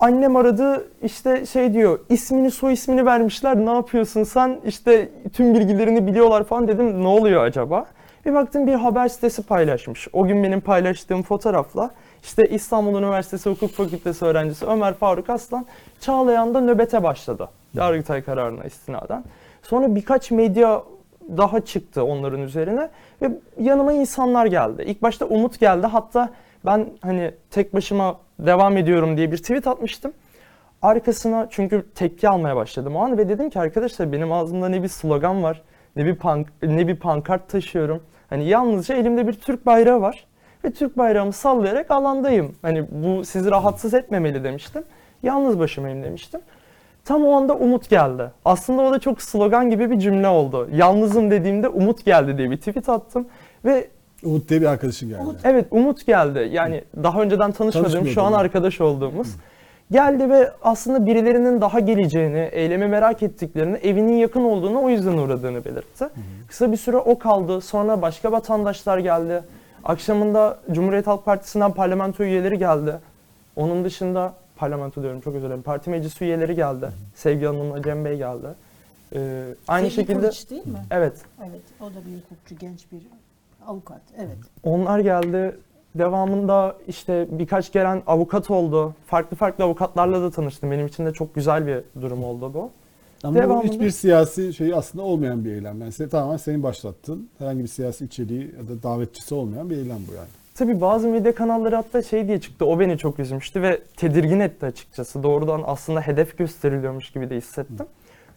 [0.00, 6.06] annem aradı işte şey diyor ismini soy ismini vermişler ne yapıyorsun sen işte tüm bilgilerini
[6.06, 7.86] biliyorlar falan dedim ne oluyor acaba?
[8.26, 10.08] Bir baktım bir haber sitesi paylaşmış.
[10.12, 11.90] O gün benim paylaştığım fotoğrafla
[12.22, 15.66] işte İstanbul Üniversitesi Hukuk Fakültesi öğrencisi Ömer Faruk Aslan
[16.00, 17.48] Çağlayan'da nöbete başladı.
[17.74, 19.24] Yargıtay kararına istinaden.
[19.62, 20.82] Sonra birkaç medya
[21.36, 22.88] daha çıktı onların üzerine
[23.22, 24.84] ve yanıma insanlar geldi.
[24.86, 25.86] İlk başta Umut geldi.
[25.86, 26.30] Hatta
[26.66, 30.12] ben hani tek başıma devam ediyorum diye bir tweet atmıştım.
[30.82, 34.88] Arkasına çünkü tepki almaya başladım o an ve dedim ki arkadaşlar benim ağzımda ne bir
[34.88, 35.62] slogan var,
[35.96, 38.02] ne bir pank ne bir pankart taşıyorum.
[38.30, 40.26] Hani yalnızca elimde bir Türk bayrağı var
[40.64, 42.54] ve Türk bayrağımı sallayarak alandayım.
[42.62, 44.82] Hani bu sizi rahatsız etmemeli demiştim.
[45.22, 46.40] Yalnız başımayım demiştim.
[47.06, 48.30] Tam o anda Umut geldi.
[48.44, 50.68] Aslında o da çok slogan gibi bir cümle oldu.
[50.72, 53.26] Yalnızım dediğimde Umut geldi diye bir tweet attım
[53.64, 53.88] ve
[54.24, 55.20] Umut diye bir arkadaşın geldi.
[55.22, 56.48] Umut- Evet Umut geldi.
[56.52, 59.28] Yani daha önceden tanışmadığım, şu an arkadaş olduğumuz.
[59.90, 65.64] Geldi ve aslında birilerinin daha geleceğini, eylemi merak ettiklerini, evinin yakın olduğunu o yüzden uğradığını
[65.64, 66.08] belirtti.
[66.48, 67.60] Kısa bir süre o kaldı.
[67.60, 69.42] Sonra başka vatandaşlar geldi.
[69.84, 72.98] Akşamında Cumhuriyet Halk Partisi'nden parlamento üyeleri geldi.
[73.56, 75.62] Onun dışında parlamento diyorum çok özür dilerim.
[75.62, 76.88] Parti meclisi üyeleri geldi.
[77.14, 78.46] Sevgi Hanım'la Cem Bey geldi.
[79.14, 80.78] Ee, aynı Sevgi şekilde Kılıç değil mi?
[80.90, 81.16] evet
[81.48, 81.60] Evet.
[81.80, 83.02] O da bir hukukçu, genç bir
[83.66, 84.00] avukat.
[84.18, 84.36] Evet.
[84.62, 85.56] Onlar geldi.
[85.94, 88.94] Devamında işte birkaç gelen avukat oldu.
[89.06, 90.70] Farklı farklı avukatlarla da tanıştım.
[90.70, 92.70] Benim için de çok güzel bir durum oldu bu.
[93.24, 95.80] Ama bu Devamında- hiçbir siyasi şey aslında olmayan bir eylem.
[95.80, 99.98] Yani sen, tamamen senin başlattığın herhangi bir siyasi içeriği ya da davetçisi olmayan bir eylem
[100.10, 100.28] bu yani.
[100.56, 102.66] Tabii bazı medya kanalları hatta şey diye çıktı.
[102.66, 105.22] O beni çok üzmüştü ve tedirgin etti açıkçası.
[105.22, 107.86] Doğrudan aslında hedef gösteriliyormuş gibi de hissettim.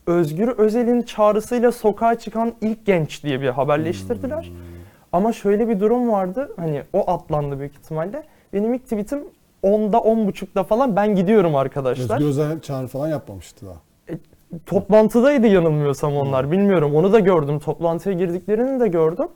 [0.08, 4.52] Özgür Özel'in çağrısıyla sokağa çıkan ilk genç diye bir haberleştirdiler.
[5.12, 6.52] Ama şöyle bir durum vardı.
[6.56, 8.24] Hani o atlandı büyük ihtimalle.
[8.54, 9.24] Benim ilk tweetim
[9.64, 12.16] 10'da 10.30'da falan ben gidiyorum arkadaşlar.
[12.16, 13.78] Özgür Özel çağrı falan yapmamıştı daha.
[14.66, 16.52] Toplantıdaydı yanılmıyorsam onlar.
[16.52, 16.96] Bilmiyorum.
[16.96, 17.60] Onu da gördüm.
[17.60, 19.28] Toplantıya girdiklerini de gördüm.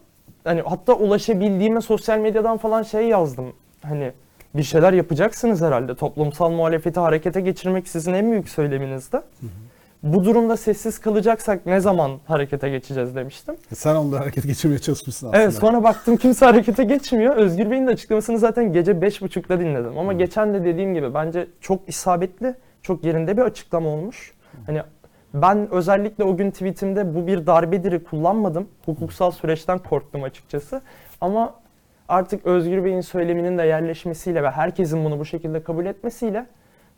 [0.44, 3.54] Hani hatta ulaşabildiğime sosyal medyadan falan şey yazdım.
[3.82, 4.12] Hani
[4.56, 5.96] bir şeyler yapacaksınız herhalde.
[5.96, 9.18] Toplumsal muhalefeti harekete geçirmek sizin en büyük söyleminizdi.
[10.04, 13.56] Bu durumda sessiz kalacaksak ne zaman harekete geçeceğiz demiştim.
[13.72, 15.44] E Sen onları hareket geçirmeye çalışmışsın aslında.
[15.44, 17.36] Evet sonra baktım kimse harekete geçmiyor.
[17.36, 19.98] Özgür Bey'in de açıklamasını zaten gece 5.30'da dinledim.
[19.98, 24.34] Ama geçen de dediğim gibi bence çok isabetli, çok yerinde bir açıklama olmuş.
[24.66, 24.82] Hani
[25.34, 28.68] ben özellikle o gün tweetimde bu bir darbedir'i kullanmadım.
[28.86, 30.82] Hukuksal süreçten korktum açıkçası.
[31.22, 31.54] Ama
[32.08, 36.46] artık Özgür Bey'in söyleminin de yerleşmesiyle ve herkesin bunu bu şekilde kabul etmesiyle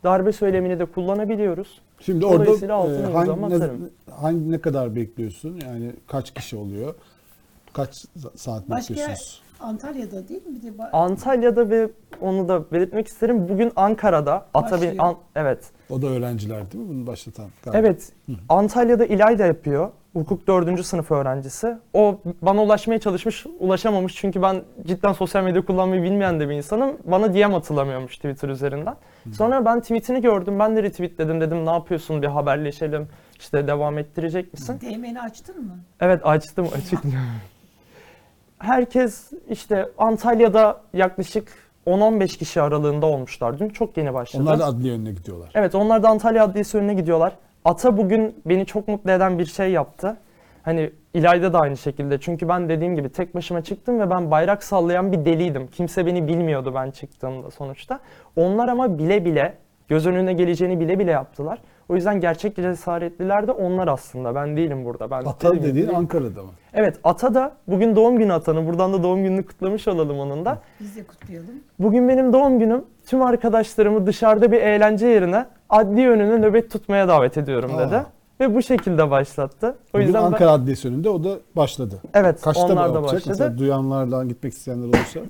[0.04, 1.80] darbe söylemini de kullanabiliyoruz.
[2.00, 3.68] Şimdi orada e, hangi, ne,
[4.10, 5.60] hangi ne kadar bekliyorsun?
[5.66, 6.94] Yani kaç kişi oluyor?
[7.72, 9.42] Kaç saat Başka bekliyorsunuz?
[9.60, 10.54] Antalya'da değil mi?
[10.54, 11.88] Bir de ba- Antalya'da ve
[12.20, 13.48] onu da belirtmek isterim.
[13.48, 14.94] Bugün Ankara'da Başlıyor.
[14.98, 15.70] An- evet.
[15.90, 17.46] O da öğrenciler değil mi bunu başlatan?
[17.64, 17.78] galiba?
[17.78, 18.12] Evet.
[18.48, 19.90] Antalya'da İlayda yapıyor.
[20.12, 20.84] Hukuk 4.
[20.86, 21.76] sınıf öğrencisi.
[21.94, 26.96] O bana ulaşmaya çalışmış, ulaşamamış çünkü ben cidden sosyal medya kullanmayı bilmeyen de bir insanım.
[27.04, 28.94] Bana DM atılamıyormuş Twitter üzerinden.
[29.32, 30.58] Sonra ben tweetini gördüm.
[30.58, 33.08] Ben de retweetledim dedim ne yapıyorsun bir haberleşelim.
[33.38, 34.80] İşte devam ettirecek misin?
[34.80, 35.78] DM'ni açtın mı?
[36.00, 37.00] Evet açtım açık.
[38.58, 41.48] Herkes işte Antalya'da yaklaşık
[41.86, 43.58] 10-15 kişi aralığında olmuşlar.
[43.58, 44.42] Dün çok yeni başladı.
[44.42, 45.50] Onlar da adliye önüne gidiyorlar.
[45.54, 47.32] Evet onlar da Antalya Adliyesi önüne gidiyorlar.
[47.64, 50.16] Ata bugün beni çok mutlu eden bir şey yaptı.
[50.62, 52.20] Hani İlayda da aynı şekilde.
[52.20, 55.66] Çünkü ben dediğim gibi tek başıma çıktım ve ben bayrak sallayan bir deliydim.
[55.66, 58.00] Kimse beni bilmiyordu ben çıktığımda sonuçta.
[58.36, 59.54] Onlar ama bile bile,
[59.88, 61.58] göz önüne geleceğini bile bile yaptılar.
[61.88, 64.34] O yüzden gerçek cesaretliler de onlar aslında.
[64.34, 65.10] Ben değilim burada.
[65.10, 66.50] Ben gibi- dediğin Ankara'da mı?
[66.74, 68.66] Evet Ata da bugün doğum günü Ata'nın.
[68.66, 70.58] Buradan da doğum gününü kutlamış olalım onun da.
[70.80, 71.48] Biz de kutlayalım.
[71.78, 72.84] Bugün benim doğum günüm.
[73.06, 77.78] Tüm arkadaşlarımı dışarıda bir eğlence yerine adli önüne nöbet tutmaya davet ediyorum Aa.
[77.86, 78.02] dedi.
[78.40, 79.76] Ve bu şekilde başlattı.
[79.90, 82.00] O Bugün yüzden ben- Ankara Adliyesi önünde o da başladı.
[82.14, 83.22] evet Kaçta onlar da başladı.
[83.26, 85.20] Mesela duyanlarla gitmek isteyenler olursa.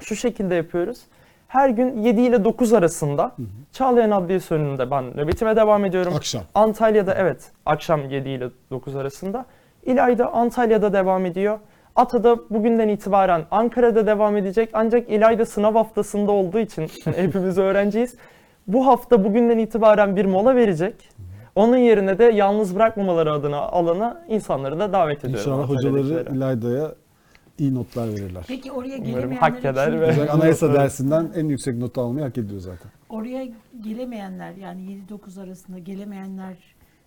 [0.00, 0.98] Şu şekilde yapıyoruz.
[1.56, 3.32] Her gün 7 ile 9 arasında
[3.72, 6.12] Çağlayan Adliyesi önünde ben nöbetime devam ediyorum.
[6.16, 6.42] Akşam.
[6.54, 9.46] Antalya'da evet akşam 7 ile 9 arasında.
[9.82, 11.58] İlayda Antalya'da devam ediyor.
[11.96, 14.70] Ata'da bugünden itibaren Ankara'da devam edecek.
[14.72, 18.16] Ancak İlayda sınav haftasında olduğu için yani hepimiz öğrenciyiz.
[18.66, 20.94] Bu hafta bugünden itibaren bir mola verecek.
[21.54, 25.52] Onun yerine de yalnız bırakmamaları adına alana insanları da davet ediyorum.
[25.52, 26.36] İnşallah hocaları.
[26.36, 26.92] İlayda'ya
[27.58, 28.44] iyi notlar verirler.
[28.48, 32.26] Peki oraya Umarım gelemeyenler hak eder için, ve- Özellikle anayasa dersinden en yüksek notu almayı
[32.26, 32.90] hak ediyor zaten.
[33.08, 33.48] oraya
[33.80, 36.54] gelemeyenler yani 7-9 arasında gelemeyenler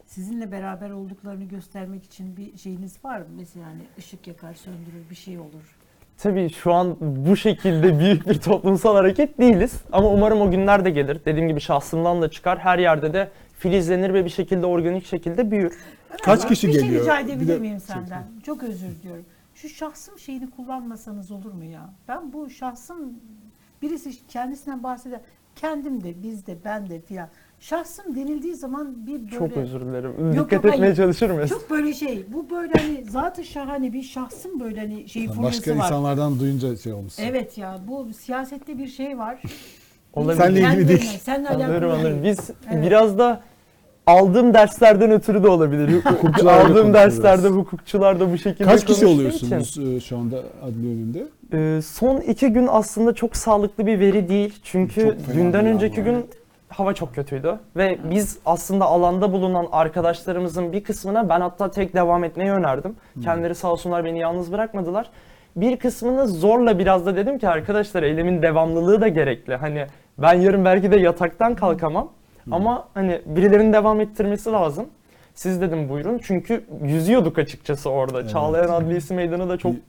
[0.06, 3.26] sizinle beraber olduklarını göstermek için bir şeyiniz var mı?
[3.38, 5.78] Mesela hani ışık yakar, söndürür bir şey olur.
[6.18, 9.82] Tabii şu an bu şekilde büyük bir toplumsal hareket değiliz.
[9.92, 11.22] Ama umarım o günler de gelir.
[11.26, 12.60] Dediğim gibi şahsımdan da çıkar.
[12.60, 13.30] Her yerde de
[13.60, 15.74] filizlenir ve bir şekilde organik şekilde büyür.
[16.24, 16.92] Kaç kişi bir geliyor?
[16.92, 18.24] şey rica Bir edebilir de- miyim senden?
[18.46, 19.26] Çok özür diliyorum.
[19.62, 21.90] Şu şahsım şeyini kullanmasanız olur mu ya?
[22.08, 23.14] Ben bu şahsım
[23.82, 25.20] birisi kendisinden bahseder.
[25.56, 27.30] Kendim de, biz de, ben de filan.
[27.60, 30.34] Şahsım denildiği zaman bir böyle Çok özür dilerim.
[30.34, 30.96] Yok, Dikkat yok, etmeye hayır.
[30.96, 31.50] çalışır mıyız?
[31.50, 32.26] çok böyle şey.
[32.34, 35.76] Bu böyle hani zatı şahane bir şahsım böyle hani şey Başka furyası var.
[35.86, 37.24] insanlardan duyunca şey olmuşsun.
[37.24, 39.42] Evet ya bu siyasette bir şey var.
[40.14, 40.42] Olabilir.
[40.44, 41.20] Seninle ilgili değil.
[41.28, 42.24] Anlıyorum alakalı anlıyorum.
[42.24, 42.38] değil.
[42.38, 42.86] Biz Evet.
[42.86, 43.42] biraz da
[44.10, 46.04] aldığım derslerden ötürü de olabilir.
[46.48, 49.96] Aldığım derslerde hukukçular da bu şekilde Kaç kişi konuştuğu oluyorsunuz için.
[49.96, 51.24] e, şu anda adliye önünde?
[51.54, 54.60] Ee, son iki gün aslında çok sağlıklı bir veri değil.
[54.64, 56.26] Çünkü dünden önceki gün
[56.70, 57.56] hava çok kötüydü.
[57.76, 62.96] Ve biz aslında alanda bulunan arkadaşlarımızın bir kısmına ben hatta tek devam etmeyi önerdim.
[63.24, 65.10] Kendileri sağ olsunlar beni yalnız bırakmadılar.
[65.56, 69.56] Bir kısmını zorla biraz da dedim ki arkadaşlar eylemin devamlılığı da gerekli.
[69.56, 69.86] Hani
[70.18, 72.10] ben yarın belki de yataktan kalkamam.
[72.52, 74.86] Ama hani birilerinin devam ettirmesi lazım.
[75.34, 76.20] Siz dedim buyurun.
[76.24, 78.20] Çünkü yüzüyorduk açıkçası orada.
[78.22, 78.30] Evet.
[78.30, 79.82] Çağlayan Adliyesi Meydanı da çok Bir-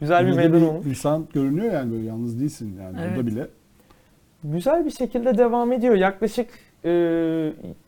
[0.00, 0.86] güzel bir meydan olmuş.
[0.86, 3.16] İnsan görünüyor yani böyle yalnız değilsin yani Evet.
[3.16, 3.46] burada bile.
[4.44, 5.94] Güzel bir şekilde devam ediyor.
[5.94, 6.48] Yaklaşık
[6.84, 6.88] e,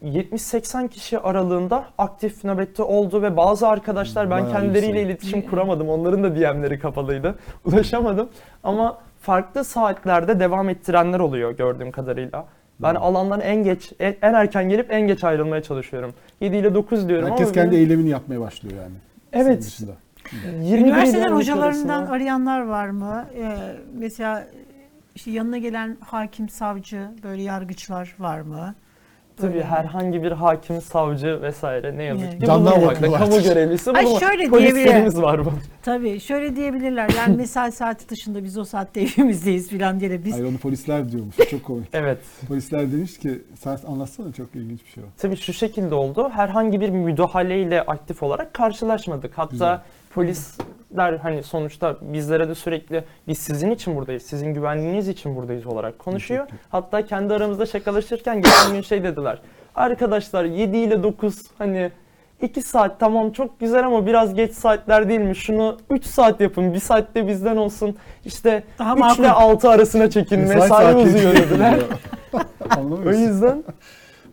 [0.02, 5.06] 70-80 kişi aralığında aktif nöbette oldu ve bazı arkadaşlar ben Bayağı kendileriyle yüksek.
[5.06, 5.88] iletişim kuramadım.
[5.88, 7.34] Onların da DM'leri kapalıydı.
[7.64, 8.28] Ulaşamadım.
[8.64, 12.46] Ama farklı saatlerde devam ettirenler oluyor gördüğüm kadarıyla.
[12.80, 16.14] Ben alandan en geç, en en erken gelip en geç ayrılmaya çalışıyorum.
[16.40, 18.94] 7 ile 9 diyorum Herkes ama kendi benim- eylemini yapmaya başlıyor yani.
[19.32, 19.62] Senin Evet.
[19.62, 19.92] dışında.
[20.62, 22.12] 21 Üniversiteden ile 12 hocalarından arasında.
[22.16, 23.24] arayanlar var mı?
[23.36, 23.56] Ee,
[23.98, 24.46] mesela
[25.14, 28.74] işte yanına gelen hakim, savcı, böyle yargıçlar var mı?
[29.36, 32.40] Tabii herhangi bir hakim, savcı vesaire ne yazık Evet.
[32.40, 33.02] ki Candan bulunmamakta.
[33.02, 33.30] bakıyorlar.
[33.30, 34.22] Kamu görevlisi Ay bulunmak.
[34.22, 35.52] şöyle Polislerimiz var bu.
[35.82, 37.10] Tabii şöyle diyebilirler.
[37.18, 40.24] Yani mesai saati dışında biz o saatte evimizdeyiz filan diye.
[40.24, 41.36] Biz Hayır onu polisler diyormuş.
[41.50, 41.88] Çok komik.
[41.92, 42.18] Evet.
[42.48, 45.06] Polisler demiş ki sen anlatsana çok ilginç bir şey o.
[45.18, 46.28] Tabii şu şekilde oldu.
[46.34, 49.38] Herhangi bir müdahaleyle aktif olarak karşılaşmadık.
[49.38, 49.78] Hatta Güzel.
[50.14, 55.98] Polisler hani sonuçta bizlere de sürekli biz sizin için buradayız, sizin güvenliğiniz için buradayız olarak
[55.98, 56.46] konuşuyor.
[56.68, 59.38] Hatta kendi aramızda şakalaşırken geçen gün şey dediler.
[59.74, 61.90] Arkadaşlar 7 ile 9 hani
[62.42, 65.36] 2 saat tamam çok güzel ama biraz geç saatler değil mi?
[65.36, 66.74] Şunu 3 saat yapın.
[66.74, 67.96] 1 saatte bizden olsun.
[68.24, 69.22] İşte Daha 3 makul.
[69.22, 70.40] ile 6 arasına çekin.
[70.40, 71.78] Mesai, saatleri uzuyor dediler.
[73.06, 73.64] o yüzden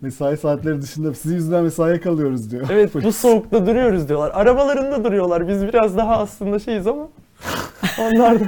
[0.01, 2.67] Mesai saatleri dışında sizin yüzünden mesaiye kalıyoruz diyor.
[2.71, 4.31] Evet bu soğukta duruyoruz diyorlar.
[4.33, 5.47] Arabalarında duruyorlar.
[5.47, 7.07] Biz biraz daha aslında şeyiz ama
[7.99, 8.43] onlar da.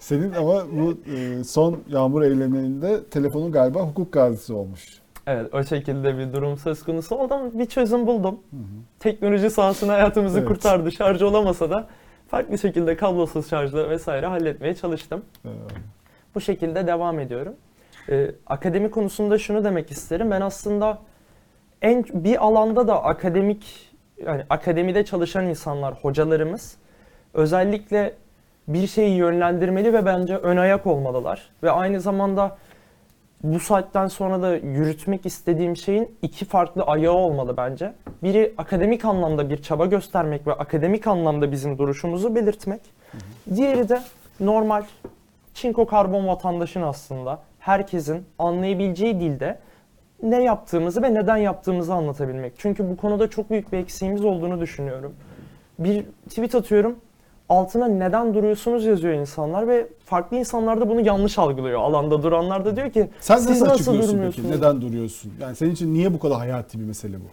[0.00, 5.02] Senin ama bu e, son yağmur eylemlerinde telefonun galiba hukuk gazisi olmuş.
[5.26, 8.38] Evet o şekilde bir durum söz konusu oldu ama bir çözüm buldum.
[9.00, 10.48] Teknoloji sahasında hayatımızı Evet.
[10.48, 10.92] kurtardı.
[10.92, 11.88] Şarj olamasa da
[12.28, 15.22] farklı şekilde kablosuz şarjla vesaire halletmeye çalıştım.
[15.44, 15.48] Ee,
[16.34, 17.54] Bu şekilde devam ediyorum.
[18.08, 20.30] Ee, akademi konusunda şunu demek isterim.
[20.30, 20.98] Ben aslında
[21.82, 23.92] en bir alanda da akademik
[24.26, 26.76] yani akademide çalışan insanlar, hocalarımız
[27.34, 28.14] özellikle
[28.68, 31.50] bir şeyi yönlendirmeli ve bence ön ayak olmalılar.
[31.62, 32.56] Ve aynı zamanda
[33.42, 37.92] bu saatten sonra da yürütmek istediğim şeyin iki farklı ayağı olmalı bence.
[38.22, 42.80] Biri akademik anlamda bir çaba göstermek ve akademik anlamda bizim duruşumuzu belirtmek.
[43.54, 44.02] Diğeri de
[44.40, 44.84] normal
[45.54, 49.58] çinko karbon vatandaşın aslında herkesin anlayabileceği dilde
[50.22, 52.52] ne yaptığımızı ve neden yaptığımızı anlatabilmek.
[52.58, 55.14] Çünkü bu konuda çok büyük bir eksiğimiz olduğunu düşünüyorum.
[55.78, 56.96] Bir tweet atıyorum,
[57.48, 61.80] altına neden duruyorsunuz yazıyor insanlar ve farklı insanlar da bunu yanlış algılıyor.
[61.80, 64.12] Alanda duranlar da diyor ki Sen siz nasıl, nasıl açıklıyorsun peki?
[64.12, 64.50] durmuyorsunuz?
[64.50, 65.32] Neden duruyorsun?
[65.40, 67.26] Yani senin için niye bu kadar hayati bir mesele bu?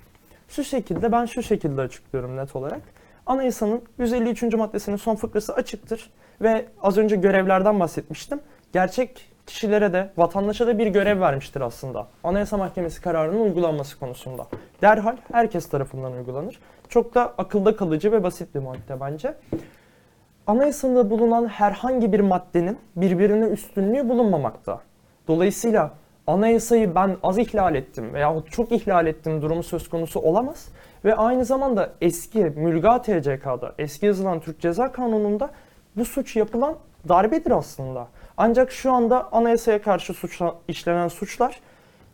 [0.47, 2.82] Şu şekilde ben şu şekilde açıklıyorum net olarak.
[3.25, 4.43] Anayasanın 153.
[4.53, 6.09] maddesinin son fıkrası açıktır
[6.41, 8.39] ve az önce görevlerden bahsetmiştim.
[8.73, 12.08] Gerçek kişilere de vatandaşa da bir görev vermiştir aslında.
[12.24, 14.47] Anayasa Mahkemesi kararının uygulanması konusunda.
[14.82, 16.60] Derhal herkes tarafından uygulanır.
[16.89, 19.34] Çok da akılda kalıcı ve basit bir madde bence.
[20.47, 24.80] Anayasada bulunan herhangi bir maddenin birbirine üstünlüğü bulunmamakta.
[25.28, 25.91] Dolayısıyla
[26.28, 30.68] anayasayı ben az ihlal ettim veyahut çok ihlal ettim durumu söz konusu olamaz.
[31.06, 35.50] Ve aynı zamanda eski Mülga TCK'da, eski yazılan Türk Ceza Kanunu'nda
[35.95, 36.76] bu suç yapılan
[37.10, 38.08] darbedir aslında.
[38.42, 41.60] Ancak şu anda anayasaya karşı suçla, işlenen suçlar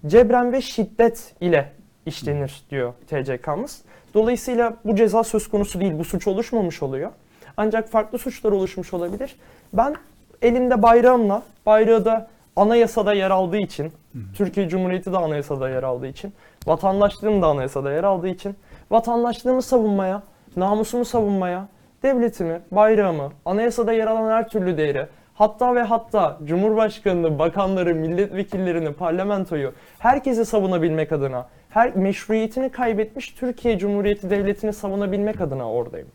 [0.07, 1.71] cebren ve şiddet ile
[2.05, 3.81] işlenir diyor TCK'mız.
[4.13, 7.11] Dolayısıyla bu ceza söz konusu değil, bu suç oluşmamış oluyor.
[7.57, 9.35] Ancak farklı suçlar oluşmuş olabilir.
[9.73, 9.95] Ben
[10.41, 13.93] elimde bayrağımla, bayrağı da anayasada yer aldığı için,
[14.35, 16.33] Türkiye Cumhuriyeti de anayasada yer aldığı için,
[16.67, 18.55] vatandaşlığım da anayasada yer aldığı için,
[18.91, 20.23] vatandaşlığımı savunmaya,
[20.55, 21.67] namusumu savunmaya,
[22.03, 29.73] devletimi, bayrağımı, anayasada yer alan her türlü değeri, hatta ve hatta Cumhurbaşkanını, bakanları, milletvekillerini, parlamentoyu,
[29.99, 36.07] herkesi savunabilmek adına, her meşruiyetini kaybetmiş Türkiye Cumhuriyeti Devleti'ni savunabilmek adına oradayım.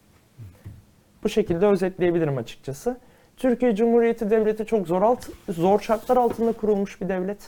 [1.25, 2.97] Bu şekilde özetleyebilirim açıkçası.
[3.37, 7.39] Türkiye Cumhuriyeti Devleti çok zor alt, zor şartlar altında kurulmuş bir devlet.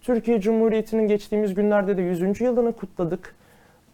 [0.00, 2.40] Türkiye Cumhuriyeti'nin geçtiğimiz günlerde de 100.
[2.40, 3.34] yılını kutladık.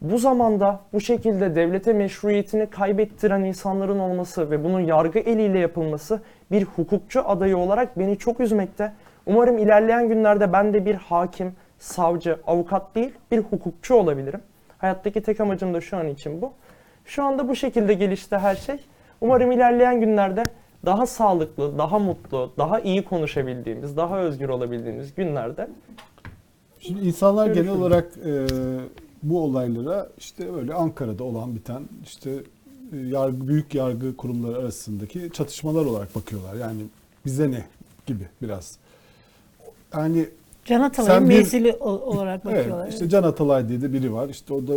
[0.00, 6.20] Bu zamanda bu şekilde devlete meşruiyetini kaybettiren insanların olması ve bunun yargı eliyle yapılması
[6.50, 8.92] bir hukukçu adayı olarak beni çok üzmekte.
[9.26, 14.40] Umarım ilerleyen günlerde ben de bir hakim, savcı, avukat değil bir hukukçu olabilirim.
[14.78, 16.52] Hayattaki tek amacım da şu an için bu.
[17.04, 18.76] Şu anda bu şekilde gelişti her şey.
[19.20, 20.42] Umarım ilerleyen günlerde
[20.86, 25.68] daha sağlıklı, daha mutlu, daha iyi konuşabildiğimiz, daha özgür olabildiğimiz günlerde
[26.80, 27.80] Şimdi insanlar genel Görüşürüz.
[27.80, 28.46] olarak e,
[29.22, 32.30] bu olaylara işte böyle Ankara'da olan biten işte
[32.92, 36.54] yargı büyük yargı kurumları arasındaki çatışmalar olarak bakıyorlar.
[36.54, 36.82] Yani
[37.26, 37.64] bize ne
[38.06, 38.76] gibi biraz.
[39.94, 40.28] Yani
[40.64, 42.88] Can Atalay'ın mevzili olarak evet, bakıyorlar.
[42.88, 44.28] işte Can Atalay diye de biri var.
[44.28, 44.72] İşte o da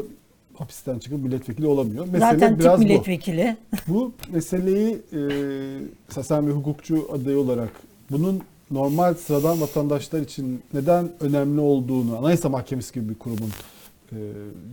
[0.57, 2.05] hapisten çıkıp milletvekili olamıyor.
[2.05, 2.83] Mesele Zaten tip biraz bu.
[2.83, 3.57] milletvekili.
[3.87, 5.01] Bu meseleyi
[6.11, 7.71] e, sen bir hukukçu adayı olarak
[8.11, 8.41] bunun
[8.71, 13.49] normal sıradan vatandaşlar için neden önemli olduğunu, Anayasa Mahkemesi gibi bir kurumun
[14.11, 14.17] e,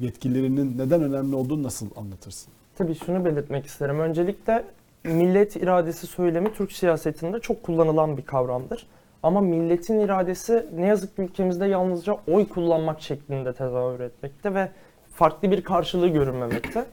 [0.00, 2.52] yetkililerinin neden önemli olduğunu nasıl anlatırsın?
[2.80, 4.00] Tabii şunu belirtmek isterim.
[4.00, 4.64] Öncelikle
[5.04, 8.86] millet iradesi söylemi Türk siyasetinde çok kullanılan bir kavramdır.
[9.22, 14.68] Ama milletin iradesi ne yazık ki ülkemizde yalnızca oy kullanmak şeklinde tezahür etmekte ve
[15.14, 16.84] farklı bir karşılığı görünmemekte.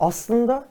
[0.00, 0.64] Aslında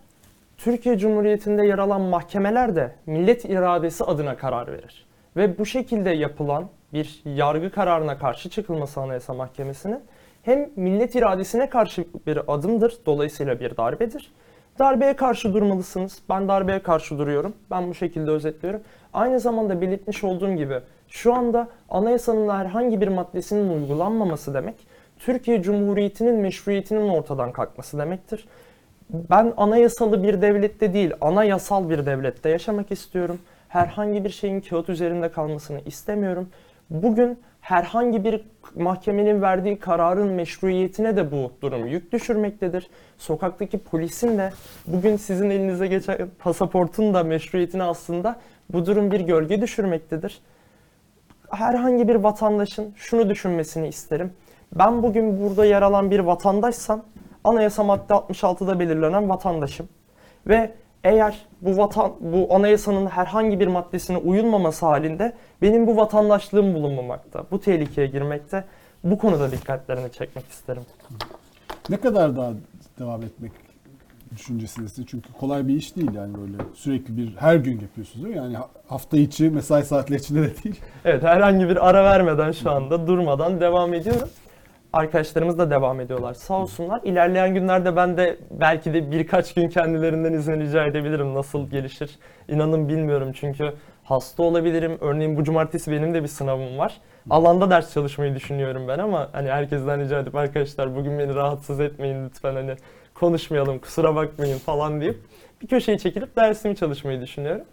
[0.57, 5.05] Türkiye Cumhuriyeti'nde yer alan mahkemeler de millet iradesi adına karar verir.
[5.35, 9.99] Ve bu şekilde yapılan bir yargı kararına karşı çıkılması Anayasa Mahkemesi'nin
[10.43, 14.31] hem millet iradesine karşı bir adımdır, dolayısıyla bir darbedir.
[14.79, 16.19] Darbeye karşı durmalısınız.
[16.29, 17.53] Ben darbeye karşı duruyorum.
[17.71, 18.81] Ben bu şekilde özetliyorum.
[19.13, 24.75] Aynı zamanda belirtmiş olduğum gibi şu anda anayasanın herhangi bir maddesinin uygulanmaması demek,
[25.19, 28.47] Türkiye Cumhuriyeti'nin meşruiyetinin ortadan kalkması demektir.
[29.09, 33.39] Ben anayasalı bir devlette değil, anayasal bir devlette yaşamak istiyorum.
[33.67, 36.49] Herhangi bir şeyin kağıt üzerinde kalmasını istemiyorum.
[36.89, 38.41] Bugün herhangi bir
[38.75, 42.89] mahkemenin verdiği kararın meşruiyetine de bu durum yük düşürmektedir.
[43.17, 44.53] Sokaktaki polisin de
[44.87, 48.39] bugün sizin elinize geçen pasaportun da meşruiyetine aslında
[48.69, 50.41] bu durum bir gölge düşürmektedir.
[51.51, 54.33] Herhangi bir vatandaşın şunu düşünmesini isterim.
[54.75, 57.05] Ben bugün burada yer alan bir vatandaşsam
[57.43, 59.89] anayasa madde 66'da belirlenen vatandaşım.
[60.47, 60.71] Ve
[61.03, 67.43] eğer bu vatan bu anayasanın herhangi bir maddesine uyulmaması halinde benim bu vatandaşlığım bulunmamakta.
[67.51, 68.63] Bu tehlikeye girmekte.
[69.03, 70.83] Bu konuda dikkatlerini çekmek isterim.
[71.89, 72.51] Ne kadar daha
[72.99, 73.51] devam etmek
[74.35, 75.05] düşüncesindesin?
[75.05, 78.41] Çünkü kolay bir iş değil yani böyle sürekli bir her gün yapıyorsunuz değil mi?
[78.43, 80.81] Yani ha- hafta içi mesai saatleri içinde de değil.
[81.05, 84.29] Evet herhangi bir ara vermeden şu anda durmadan devam ediyorum.
[84.93, 87.01] Arkadaşlarımız da devam ediyorlar sağ olsunlar.
[87.03, 92.19] İlerleyen günlerde ben de belki de birkaç gün kendilerinden izin rica edebilirim nasıl gelişir.
[92.47, 93.73] İnanın bilmiyorum çünkü
[94.03, 94.97] Hasta olabilirim.
[95.01, 97.01] Örneğin bu cumartesi benim de bir sınavım var.
[97.29, 102.25] Alanda ders çalışmayı düşünüyorum ben ama hani herkesten rica edip arkadaşlar bugün beni rahatsız etmeyin
[102.25, 102.75] lütfen hani
[103.13, 105.17] konuşmayalım kusura bakmayın falan deyip
[105.61, 107.65] bir köşeye çekilip dersimi çalışmayı düşünüyorum.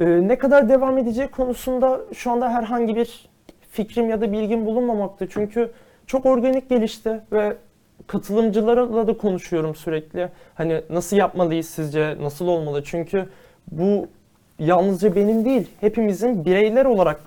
[0.00, 3.28] Ee, ne kadar devam edeceği konusunda şu anda herhangi bir
[3.70, 5.28] fikrim ya da bilgim bulunmamakta.
[5.28, 5.70] Çünkü
[6.06, 7.56] çok organik gelişti ve
[8.06, 10.28] katılımcılarla da konuşuyorum sürekli.
[10.54, 12.84] Hani nasıl yapmalıyız sizce, nasıl olmalı?
[12.84, 13.28] Çünkü
[13.70, 14.06] bu
[14.58, 17.20] yalnızca benim değil, hepimizin bireyler olarak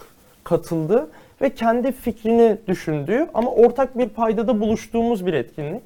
[0.44, 1.10] katıldığı
[1.42, 5.84] ve kendi fikrini düşündüğü ama ortak bir paydada buluştuğumuz bir etkinlik.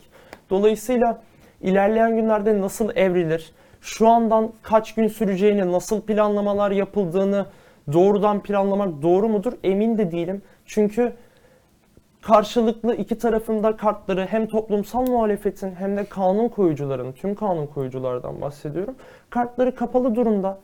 [0.50, 1.22] Dolayısıyla
[1.62, 7.46] ilerleyen günlerde nasıl evrilir, şu andan kaç gün süreceğini, nasıl planlamalar yapıldığını
[7.94, 10.41] doğrudan planlamak doğru mudur emin de değilim.
[10.66, 11.14] Çünkü
[12.24, 18.96] karşılıklı iki tarafında kartları hem toplumsal muhalefetin hem de kanun koyucuların, tüm kanun koyuculardan bahsediyorum.
[19.30, 20.60] Kartları kapalı durumda.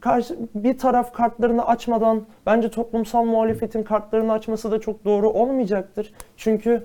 [0.00, 6.12] Karşı, bir taraf kartlarını açmadan bence toplumsal muhalefetin kartlarını açması da çok doğru olmayacaktır.
[6.36, 6.84] Çünkü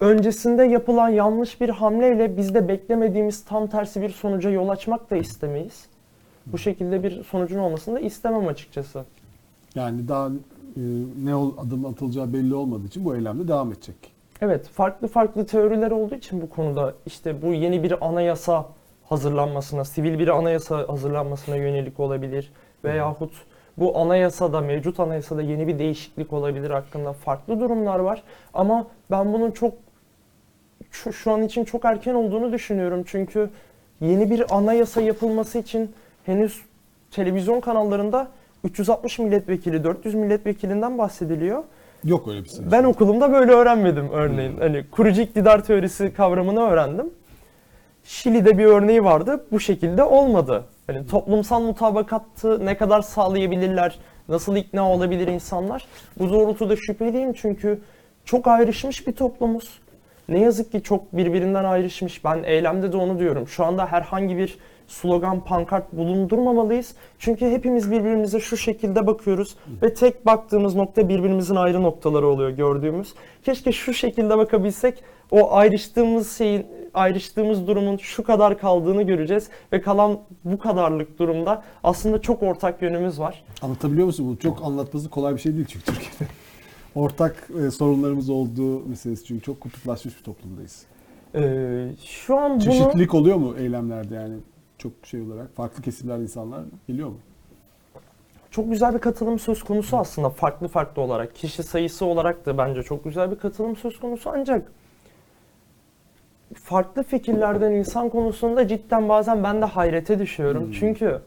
[0.00, 5.16] öncesinde yapılan yanlış bir hamleyle biz de beklemediğimiz tam tersi bir sonuca yol açmak da
[5.16, 5.86] istemeyiz.
[6.46, 9.04] Bu şekilde bir sonucun olmasını da istemem açıkçası.
[9.74, 10.28] Yani daha
[11.24, 13.96] ne ol- adım atılacağı belli olmadığı için bu eylemde devam edecek.
[14.40, 18.66] Evet, farklı farklı teoriler olduğu için bu konuda işte bu yeni bir anayasa
[19.08, 22.52] hazırlanmasına, sivil bir anayasa hazırlanmasına yönelik olabilir
[22.84, 23.32] veyahut
[23.76, 28.22] bu anayasada, mevcut anayasada yeni bir değişiklik olabilir hakkında farklı durumlar var.
[28.54, 29.74] Ama ben bunun çok
[30.90, 33.02] şu, şu an için çok erken olduğunu düşünüyorum.
[33.06, 33.50] Çünkü
[34.00, 35.92] yeni bir anayasa yapılması için
[36.26, 36.62] henüz
[37.10, 38.28] televizyon kanallarında
[38.64, 41.64] 360 milletvekili, 400 milletvekilinden bahsediliyor.
[42.04, 42.58] Yok öyle bir şey.
[42.72, 44.56] Ben okulumda böyle öğrenmedim örneğin.
[44.58, 47.10] Hani kurucu iktidar teorisi kavramını öğrendim.
[48.04, 49.44] Şili'de bir örneği vardı.
[49.52, 50.64] Bu şekilde olmadı.
[50.86, 53.98] Hani toplumsal mutabakatı ne kadar sağlayabilirler?
[54.28, 55.86] Nasıl ikna olabilir insanlar?
[56.18, 57.80] Bu doğrultuda şüpheliyim çünkü
[58.24, 59.80] çok ayrışmış bir toplumuz.
[60.28, 62.24] Ne yazık ki çok birbirinden ayrışmış.
[62.24, 63.48] Ben eylemde de onu diyorum.
[63.48, 64.58] Şu anda herhangi bir
[64.90, 66.94] slogan, pankart bulundurmamalıyız.
[67.18, 73.14] Çünkü hepimiz birbirimize şu şekilde bakıyoruz ve tek baktığımız nokta birbirimizin ayrı noktaları oluyor gördüğümüz.
[73.44, 80.18] Keşke şu şekilde bakabilsek o ayrıştığımız şeyin, ayrıştığımız durumun şu kadar kaldığını göreceğiz ve kalan
[80.44, 83.44] bu kadarlık durumda aslında çok ortak yönümüz var.
[83.62, 84.28] Anlatabiliyor musun?
[84.28, 86.32] Bu çok anlatması kolay bir şey değil çünkü Türkiye'de.
[86.94, 90.86] Ortak e, sorunlarımız olduğu meselesi çünkü çok kutuplaşmış bir toplumdayız.
[91.34, 92.60] Ee, şu an bunu...
[92.60, 94.34] Çeşitlilik oluyor mu eylemlerde yani
[94.80, 95.56] çok şey olarak?
[95.56, 97.18] Farklı kesimler insanlar geliyor mu?
[98.50, 101.34] Çok güzel bir katılım söz konusu aslında farklı farklı olarak.
[101.34, 104.72] Kişi sayısı olarak da bence çok güzel bir katılım söz konusu ancak
[106.54, 110.64] farklı fikirlerden insan konusunda cidden bazen ben de hayrete düşüyorum.
[110.64, 110.72] Hmm.
[110.72, 111.20] Çünkü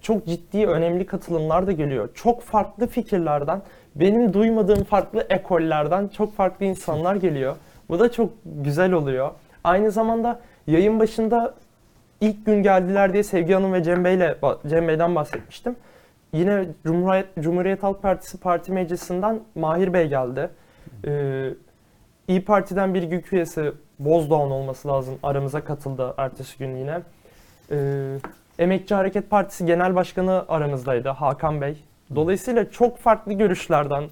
[0.00, 2.08] çok ciddi önemli katılımlar da geliyor.
[2.14, 3.62] Çok farklı fikirlerden,
[3.94, 7.56] benim duymadığım farklı ekollerden çok farklı insanlar geliyor.
[7.88, 9.30] Bu da çok güzel oluyor.
[9.64, 11.54] Aynı zamanda yayın başında
[12.20, 14.36] ilk gün geldiler diye Sevgi Hanım ve Cem Bey'le
[14.66, 15.76] Cem Bey'den bahsetmiştim.
[16.32, 20.50] Yine Cumhuriyet, Cumhuriyet Halk Partisi Parti Meclisi'nden Mahir Bey geldi.
[21.06, 21.50] Ee,
[22.28, 27.00] İyi Parti'den bir güç üyesi Bozdoğan olması lazım aramıza katıldı ertesi gün yine.
[27.70, 28.16] Ee,
[28.58, 31.76] Emekçi Hareket Partisi Genel Başkanı aramızdaydı Hakan Bey.
[32.14, 34.04] Dolayısıyla çok farklı görüşlerden,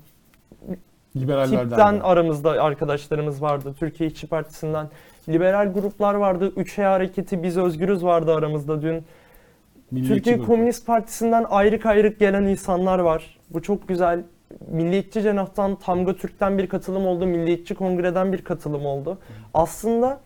[1.17, 2.03] Liberallerden tipten de.
[2.03, 3.75] aramızda arkadaşlarımız vardı.
[3.79, 4.89] Türkiye İşçi Partisi'nden
[5.29, 6.53] liberal gruplar vardı.
[6.57, 9.05] Üçe Hareketi Biz Özgürüz vardı aramızda dün.
[9.91, 10.47] Milliyetçi Türkiye grup.
[10.47, 13.39] Komünist Partisi'nden ayrık ayrık gelen insanlar var.
[13.51, 14.23] Bu çok güzel.
[14.69, 17.27] Milliyetçi Cenah'tan, Tamga Türk'ten bir katılım oldu.
[17.27, 19.19] Milliyetçi Kongre'den bir katılım oldu.
[19.55, 20.21] Aslında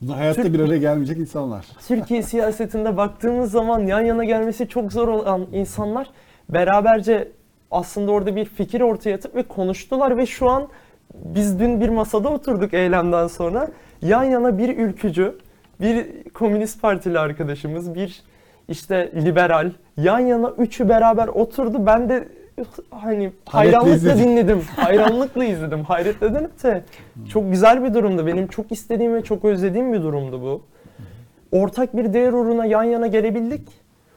[0.00, 1.66] Bunlar hayatta Türk- bir araya gelmeyecek insanlar.
[1.88, 6.10] Türkiye siyasetinde baktığımız zaman yan yana gelmesi çok zor olan insanlar
[6.48, 7.28] beraberce
[7.74, 10.68] aslında orada bir fikir ortaya atıp ve konuştular ve şu an
[11.14, 13.68] biz dün bir masada oturduk eylemden sonra.
[14.02, 15.38] Yan yana bir ülkücü,
[15.80, 18.22] bir komünist partili arkadaşımız, bir
[18.68, 21.86] işte liberal yan yana üçü beraber oturdu.
[21.86, 22.28] Ben de
[22.90, 24.18] hani hayranlıkla izledim.
[24.18, 24.60] dinledim.
[24.76, 25.84] Hayranlıkla izledim.
[25.84, 26.82] Hayretle dönüp de
[27.28, 28.26] çok güzel bir durumdu.
[28.26, 30.62] Benim çok istediğim ve çok özlediğim bir durumdu bu.
[31.52, 33.68] Ortak bir değer uğruna yan yana gelebildik.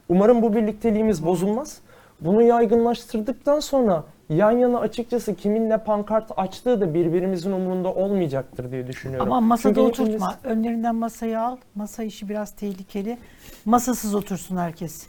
[0.10, 1.82] Umarım bu birlikteliğimiz bozulmaz.
[2.22, 9.28] Bunu yaygınlaştırdıktan sonra yan yana açıkçası kiminle pankart açtığı da birbirimizin umurunda olmayacaktır diye düşünüyorum.
[9.32, 10.36] Ama masada Çünkü hepimiz- oturtma.
[10.44, 11.58] Önlerinden masayı al.
[11.76, 13.18] Masa işi biraz tehlikeli.
[13.66, 15.08] Masasız otursun herkes.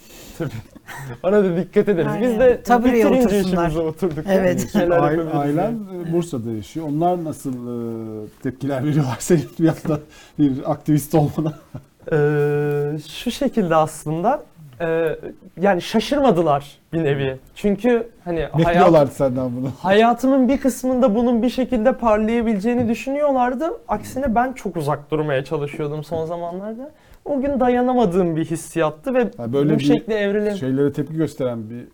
[1.23, 2.13] Bana da dikkat ederiz.
[2.21, 2.41] Biz Aynen.
[2.41, 4.25] de Tabureye bitirince işimize oturduk.
[4.29, 4.73] Evet.
[4.73, 6.87] Şeyler Aile- Bursa'da yaşıyor.
[6.89, 9.73] Onlar nasıl e, tepkiler veriyorlar senin bir
[10.39, 11.53] bir aktivist olmana?
[12.13, 14.43] Ee, şu şekilde aslında
[14.81, 15.17] e,
[15.61, 17.37] yani şaşırmadılar bir nevi.
[17.55, 19.71] Çünkü hani hayat, Bekliyorlardı senden bunu.
[19.83, 23.81] hayatımın bir kısmında bunun bir şekilde parlayabileceğini düşünüyorlardı.
[23.89, 26.91] Aksine ben çok uzak durmaya çalışıyordum son zamanlarda.
[27.25, 30.55] O gün dayanamadığım bir hissiyattı ve Ha, böyle bu bir şekilde evrilen...
[30.55, 31.85] Şeylere tepki gösteren bir,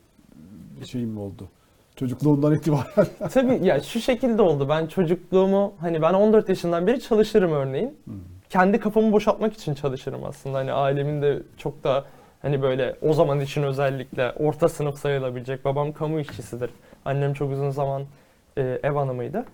[0.80, 1.48] bir şeyim mi oldu?
[1.96, 3.06] Çocukluğundan itibaren.
[3.32, 4.68] Tabii ya şu şekilde oldu.
[4.68, 7.96] Ben çocukluğumu hani ben 14 yaşından beri çalışırım örneğin.
[8.04, 8.14] Hmm.
[8.50, 10.58] Kendi kafamı boşaltmak için çalışırım aslında.
[10.58, 12.04] Hani ailemin de çok da
[12.44, 15.64] hani böyle o zaman için özellikle orta sınıf sayılabilecek.
[15.64, 16.70] Babam kamu işçisidir.
[17.04, 18.02] Annem çok uzun zaman
[18.58, 19.44] e, ev hanımıydı.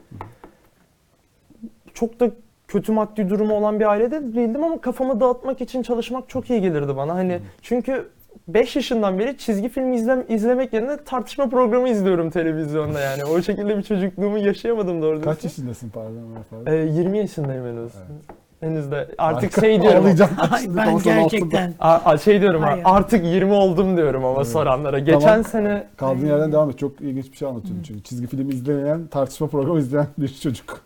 [1.95, 2.31] Çok da
[2.69, 6.97] kötü maddi durumu olan bir ailede değildim ama kafamı dağıtmak için çalışmak çok iyi gelirdi
[6.97, 7.15] bana.
[7.15, 8.09] Hani çünkü
[8.49, 13.25] 5 yaşından beri çizgi film izlem izlemek yerine tartışma programı izliyorum televizyonda yani.
[13.25, 16.69] O şekilde bir çocukluğumu yaşayamadım doğru Kaç yaşındasın pardon Faruk?
[16.69, 17.93] Ee, 20 yaşındayım henüz.
[17.97, 18.37] Evet.
[18.61, 20.03] Henüz de artık şey diyorum.
[20.05, 20.31] Ağlayacağım.
[20.51, 22.83] Ay, ben gerçekten A- şey diyorum Hayır.
[22.85, 24.49] artık 20 oldum diyorum ama Evet.
[24.49, 24.99] soranlara.
[24.99, 25.45] Geçen Tamam.
[25.45, 26.79] sene Kaldığın yerden devam et.
[26.79, 28.03] Çok ilginç bir şey anlatıyordun çünkü.
[28.03, 30.81] Çizgi film izleyen, tartışma programı izleyen bir çocuk.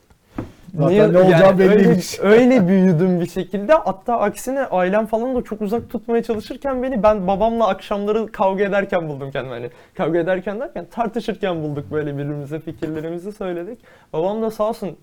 [0.74, 2.20] Zaten Niye- ne olacağı yani belliymiş.
[2.20, 3.72] Öyle, öyle büyüdüm bir şekilde.
[3.72, 9.08] Hatta aksine ailem falan da çok uzak tutmaya çalışırken beni ben babamla akşamları kavga ederken
[9.08, 9.52] buldum kendimi.
[9.54, 13.78] Hani kavga ederken derken tartışırken bulduk böyle birbirimize fikirlerimizi söyledik.
[14.12, 14.96] Babam da sağ olsun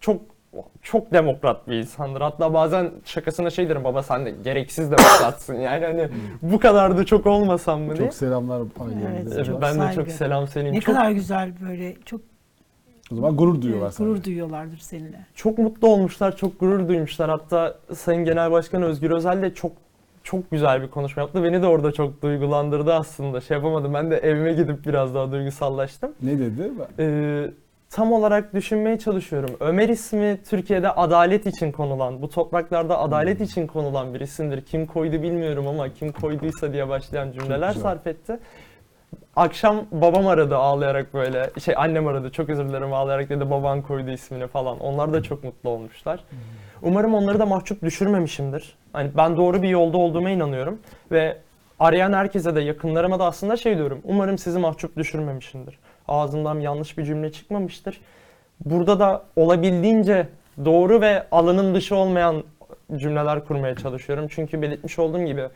[0.00, 0.20] çok
[0.82, 2.20] çok demokrat bir insandır.
[2.20, 5.54] Hatta bazen şakasına şey derim baba sen de gereksiz demokratsın.
[5.54, 6.08] Yani hani
[6.42, 8.06] bu kadar da çok olmasam mı diye.
[8.06, 9.10] Çok selamlar ailelerinize.
[9.14, 10.72] Evet, Evet, çok ben de çok selam senin.
[10.72, 12.20] ne çok, kadar güzel böyle çok
[13.12, 14.08] O zaman gurur duyuyorlar evet, sana.
[14.08, 15.26] gurur duyuyorlardır seninle.
[15.34, 17.30] çok mutlu olmuşlar, çok gurur duymuşlar.
[17.30, 19.72] Hatta Sayın Genel Başkan Özgür Özel de çok
[20.22, 21.44] çok güzel bir konuşma yaptı.
[21.44, 23.40] Beni de orada çok duygulandırdı aslında.
[23.40, 23.94] Şey yapamadım.
[23.94, 26.12] Ben de evime gidip biraz daha duygusallaştım.
[26.22, 26.70] Ne dedi?
[26.98, 27.50] Ee,
[27.90, 29.56] tam olarak düşünmeye çalışıyorum.
[29.60, 33.44] Ömer ismi Türkiye'de adalet için konulan, bu topraklarda adalet Hmm.
[33.46, 34.60] için konulan bir isimdir.
[34.64, 38.38] Kim koydu bilmiyorum ama kim koyduysa diye başlayan cümleler sarf etti.
[39.36, 44.10] Akşam babam aradı ağlayarak böyle, şey annem aradı çok özür dilerim ağlayarak dedi baban koydu
[44.10, 44.80] ismini falan.
[44.80, 46.20] Onlar da çok mutlu olmuşlar.
[46.82, 48.74] Umarım onları da mahcup düşürmemişimdir.
[48.92, 50.78] Hani ben doğru bir yolda olduğuma inanıyorum
[51.10, 51.36] ve
[51.78, 54.00] arayan herkese de yakınlarıma da aslında şey diyorum.
[54.04, 55.78] Umarım sizi mahcup düşürmemişimdir.
[56.10, 58.00] Ağzımdan yanlış bir cümle çıkmamıştır.
[58.64, 60.28] Burada da olabildiğince
[60.64, 62.44] doğru ve alanın dışı olmayan
[62.96, 64.26] cümleler kurmaya çalışıyorum.
[64.30, 65.48] Çünkü belirtmiş olduğum gibi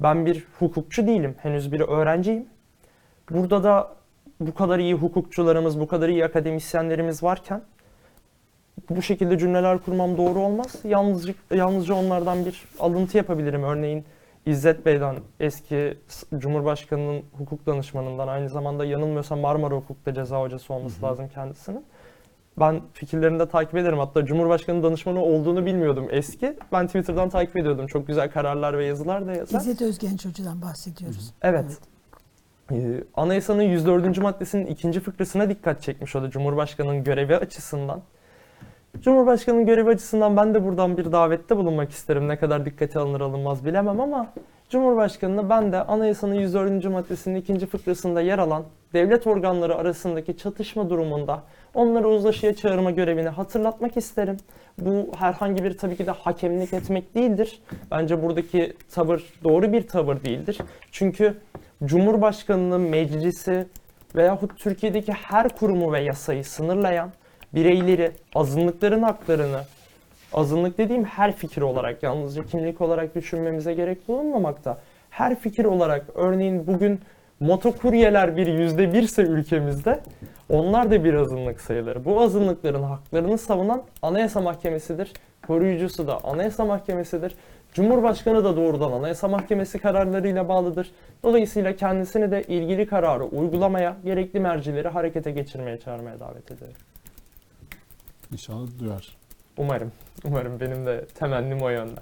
[0.00, 1.34] ben bir hukukçu değilim.
[1.42, 2.46] Henüz bir öğrenciyim.
[3.30, 3.88] Burada da
[4.40, 7.62] bu kadar iyi hukukçularımız, bu kadar iyi akademisyenlerimiz varken
[8.90, 10.74] bu şekilde cümleler kurmam doğru olmaz.
[10.84, 13.62] Yalnızca, yalnızca onlardan bir alıntı yapabilirim.
[13.62, 14.04] Örneğin
[14.48, 15.98] İzzet Bey'den eski
[16.38, 21.84] Cumhurbaşkanı'nın hukuk danışmanından aynı zamanda yanılmıyorsam Marmara Hukuk'ta ceza hocası olması lazım kendisinin.
[22.60, 23.98] Ben fikirlerini de takip ederim.
[23.98, 26.56] Hatta Cumhurbaşkanı danışmanı olduğunu bilmiyordum eski.
[26.72, 27.86] Ben Twitter'dan takip ediyordum.
[27.86, 29.60] Çok güzel kararlar ve yazılar da yazar.
[29.60, 31.34] İzzet Özgenç Hoca'dan bahsediyoruz.
[31.42, 31.78] Evet.
[32.72, 34.18] Ee, Anayasanın 104.
[34.18, 38.02] maddesinin ikinci fıkrasına dikkat çekmiş o da Cumhurbaşkanı'nın görevi açısından.
[38.96, 42.28] Cumhurbaşkanı'nın görevi açısından ben de buradan bir davette bulunmak isterim.
[42.28, 44.32] Ne kadar dikkate alınır alınmaz bilemem ama
[44.70, 46.84] Cumhurbaşkanı'na ben de anayasanın 104.
[46.84, 51.42] maddesinin ikinci fıkrasında yer alan devlet organları arasındaki çatışma durumunda
[51.74, 54.36] onları uzlaşıya çağırma görevini hatırlatmak isterim.
[54.78, 57.62] Bu herhangi bir tabii ki de hakemlik etmek değildir.
[57.90, 60.58] Bence buradaki tavır doğru bir tavır değildir.
[60.92, 61.34] Çünkü
[61.84, 63.66] Cumhurbaşkanı'nın meclisi
[64.16, 67.10] veyahut Türkiye'deki her kurumu ve yasayı sınırlayan
[67.54, 69.60] bireyleri, azınlıkların haklarını,
[70.32, 74.78] azınlık dediğim her fikir olarak, yalnızca kimlik olarak düşünmemize gerek bulunmamakta.
[75.10, 77.00] Her fikir olarak, örneğin bugün
[77.40, 80.00] motokuryeler bir yüzde birse ülkemizde,
[80.48, 82.04] onlar da bir azınlık sayılır.
[82.04, 85.12] Bu azınlıkların haklarını savunan Anayasa Mahkemesi'dir.
[85.46, 87.34] Koruyucusu da Anayasa Mahkemesi'dir.
[87.74, 90.90] Cumhurbaşkanı da doğrudan Anayasa Mahkemesi kararlarıyla bağlıdır.
[91.22, 96.74] Dolayısıyla kendisini de ilgili kararı uygulamaya, gerekli mercileri harekete geçirmeye çağırmaya davet ederim.
[98.32, 99.16] İnşallah duyar.
[99.56, 99.92] Umarım.
[100.24, 102.00] Umarım benim de temennim o yönde.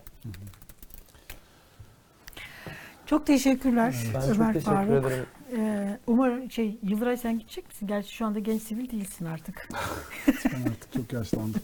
[3.06, 5.06] Çok teşekkürler Ben Ömer çok teşekkür Faruk.
[5.06, 5.26] ederim.
[5.56, 7.86] Ee, umarım şey Yıldıray sen gidecek misin?
[7.86, 9.68] Gerçi şu anda genç sivil değilsin artık.
[10.26, 11.60] Ben artık çok yaşlandım.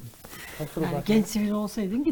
[0.76, 2.04] Yani genç sivil olsaydın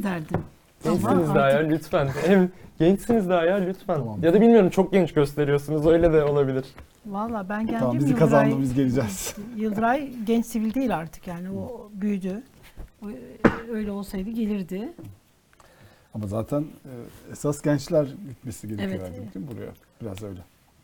[0.84, 2.08] Ama Gençsiniz daha ya artık- lütfen.
[2.26, 3.96] Hem gençsiniz daha ya lütfen.
[3.96, 4.22] Tamam.
[4.22, 6.64] Ya da bilmiyorum çok genç gösteriyorsunuz öyle de olabilir.
[7.06, 9.34] Valla ben geldim Tamam bizi Yıldıray- kazandı biz geleceğiz.
[9.56, 12.42] Yıldıray genç sivil değil artık yani o büyüdü.
[13.02, 13.06] O,
[13.72, 14.92] Öyle olsaydı gelirdi.
[16.14, 16.92] Ama zaten e,
[17.32, 19.02] esas gençler gitmesi gerekiyor Evet.
[19.20, 19.70] artık değil mi buraya?
[20.02, 20.40] Biraz öyle.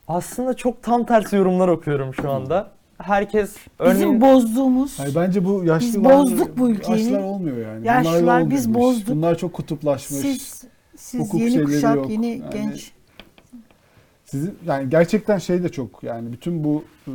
[0.09, 2.71] Aslında çok tam tersi yorumlar okuyorum şu anda.
[2.99, 6.15] Herkes Bizim örneğin bozduğumuz Hayır bence bu yaşlılar...
[6.15, 6.99] bozduk bu ülkeyi.
[6.99, 7.87] Yaşlılar olmuyor yani.
[7.87, 9.17] Yaşlılar Bunlarla biz bozduk.
[9.17, 10.21] Bunlar çok kutuplaşmış.
[10.21, 10.65] siz
[10.97, 12.11] siz hukuk yeni kuşak yok.
[12.11, 12.93] yeni Yani genç
[14.25, 17.13] Sizin yani gerçekten şey de çok yani bütün bu e,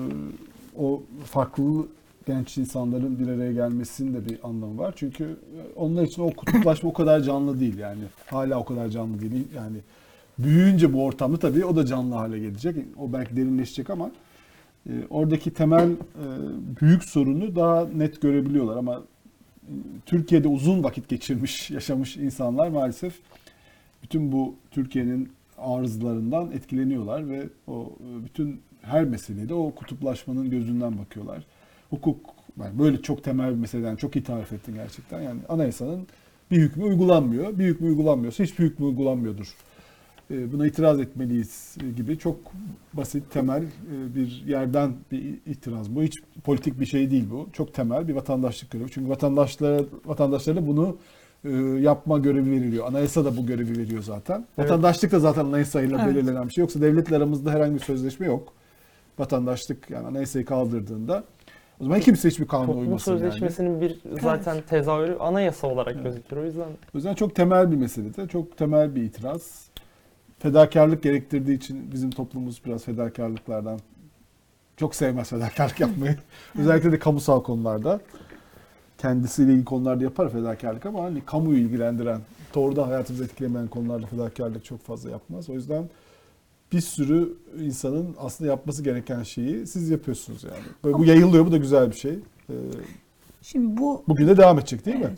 [0.80, 1.88] o farklı
[2.28, 4.94] genç insanların bir araya gelmesinin de bir anlamı var.
[4.96, 8.02] Çünkü e, onlar için o kutuplaşma o kadar canlı değil yani.
[8.26, 9.48] Hala o kadar canlı değil.
[9.56, 9.78] Yani
[10.40, 12.76] büyüyünce bu ortamda tabii o da canlı hale gelecek.
[12.98, 14.12] O belki derinleşecek ama
[15.10, 15.96] oradaki temel e,
[16.82, 19.74] büyük sorunu daha net görebiliyorlar ama e,
[20.06, 23.14] Türkiye'de uzun vakit geçirmiş, yaşamış insanlar maalesef
[24.04, 31.44] bütün bu Türkiye'nin arızlarından etkileniyorlar ve o e, bütün her meselede o kutuplaşmanın gözünden bakıyorlar.
[31.90, 32.20] Hukuk
[32.60, 35.22] yani böyle çok temel bir meseleden çok iyi tarif ettin gerçekten.
[35.22, 36.08] Yani anayasanın
[36.52, 37.60] bir hükmü uygulanmıyor.
[37.60, 39.56] Bir hükmü uygulanmıyorsa hiçbir hükmü uygulanmıyordur.
[40.32, 42.36] E, Buna itiraz etmeliyiz e, gibi çok
[42.94, 45.96] basit, temel e, bir yerden bir itiraz.
[45.96, 47.50] Bu hiç politik bir şey değil bu.
[47.54, 48.92] Çok temel bir vatandaşlık görevi.
[48.92, 50.98] Çünkü vatandaşlara, vatandaşlara bunu
[51.80, 52.88] yapma görevi veriliyor.
[52.88, 54.46] Anayasa da bu görevi veriyor zaten.
[54.58, 54.70] Evet.
[54.70, 56.16] Vatandaşlık da zaten anayasayla Evet.
[56.16, 56.62] belirlenen bir şey.
[56.62, 58.54] Yoksa devletle aramızda herhangi bir sözleşme yok.
[59.20, 61.24] Vatandaşlık yani anayasayı kaldırdığında
[61.80, 63.22] o zaman kimse hiçbir kanuna Toplum uymasın yani.
[63.22, 66.38] Sözleşmesi'nin bir zaten tezahürü anayasa olarak gözükür.
[66.38, 69.71] O yüzden O yüzden çok temel bir mesele de, çok temel bir itiraz.
[70.42, 73.80] Fedakarlık gerektirdiği için bizim toplumumuz biraz fedakarlıklardan
[74.78, 76.18] çok sevmez fedakarlık yapmayı.
[76.60, 78.02] Özellikle de kamusal konularda.
[78.98, 82.22] Kendisiyle ilgili konularda yapar fedakarlık ama hani kamuyu ilgilendiren,
[82.56, 85.50] doğrudan hayatımızı etkilemeyen konularda fedakarlık çok fazla yapmaz.
[85.50, 85.90] O yüzden
[86.72, 90.64] bir sürü insanın aslında yapması gereken şeyi siz yapıyorsunuz yani.
[90.84, 92.20] Böyle bu yayılıyor, bu da güzel bir şey.
[92.50, 92.54] Ee,
[93.42, 95.12] Şimdi bu Bugün de devam edecek değil mi?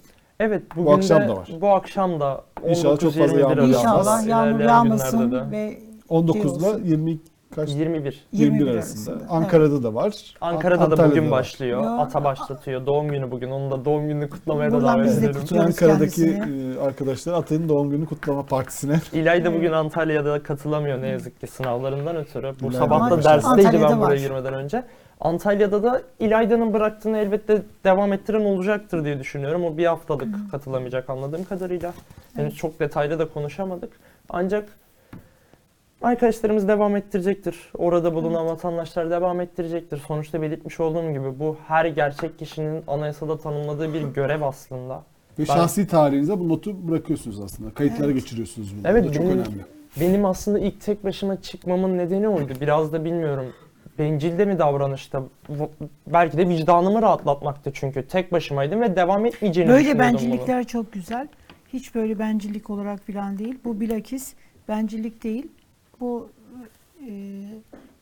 [0.47, 0.61] Evet.
[0.61, 1.49] evet bugün akşam de, da var.
[1.61, 5.77] bu akşam da İnşallah çok 19-21 fazla yağmur arası, inşallah yağmur yağmasın ve
[6.09, 6.81] 19 ile olsun.
[6.83, 7.19] 20
[7.55, 7.69] kaç?
[7.69, 8.25] 21.
[8.31, 9.11] 21, 21 arasında.
[9.11, 9.33] arasında.
[9.33, 10.13] Ankara'da da var.
[10.41, 11.31] Ankara'da da Antalya'da bugün var.
[11.39, 11.83] başlıyor.
[11.83, 11.97] Ya.
[11.97, 12.85] Ata başlatıyor.
[12.85, 13.51] Doğum günü bugün.
[13.51, 15.41] Onun da doğum gününü kutlamaya da Buradan davet biz de ederim.
[15.43, 16.75] Bütün Ankara'daki kendisini.
[16.75, 19.57] e, arkadaşlar Atay'ın doğum günü kutlama partisine İlay da Evet.
[19.59, 22.53] bugün Antalya'da katılamıyor ne yazık ki sınavlarından ötürü.
[22.61, 24.15] Bu İlay sabah da da dersteydi ben buraya var.
[24.15, 24.83] girmeden önce.
[25.21, 29.65] Antalya'da da İlayda'nın bıraktığını elbette devam ettiren olacaktır diye düşünüyorum.
[29.65, 31.93] O bir haftalık katılamayacak anladığım kadarıyla.
[32.35, 33.93] Henüz çok detaylı da konuşamadık.
[34.29, 34.69] Ancak
[36.01, 37.55] arkadaşlarımız devam ettirecektir.
[37.77, 39.97] Orada bulunan vatandaşlar devam ettirecektir.
[40.07, 44.95] Sonuçta belirtmiş olduğum gibi bu her gerçek kişinin anayasada tanımladığı bir görev aslında.
[45.39, 47.73] ve Ben- şahsi tarihinize bu notu bırakıyorsunuz aslında.
[47.73, 48.15] Kayıtlara Evet.
[48.15, 48.87] geçiriyorsunuz bunu.
[48.91, 49.65] Evet, Bu da çok benim- önemli.
[49.99, 52.53] Benim aslında ilk tek başıma çıkmamın nedeni oydu.
[52.61, 53.45] Biraz da bilmiyorum.
[53.99, 55.23] Bencilde mi davranışta?
[56.07, 58.07] Belki de vicdanımı rahatlatmaktı çünkü.
[58.07, 61.27] Tek başımaydım ve devam etmeyeceğini böyle bencillikler çok güzel.
[61.73, 63.59] Hiç böyle bencillik olarak falan değil.
[63.65, 64.33] Bu bilakis
[64.67, 65.47] bencillik değil.
[65.99, 66.29] Bu
[67.07, 67.11] e,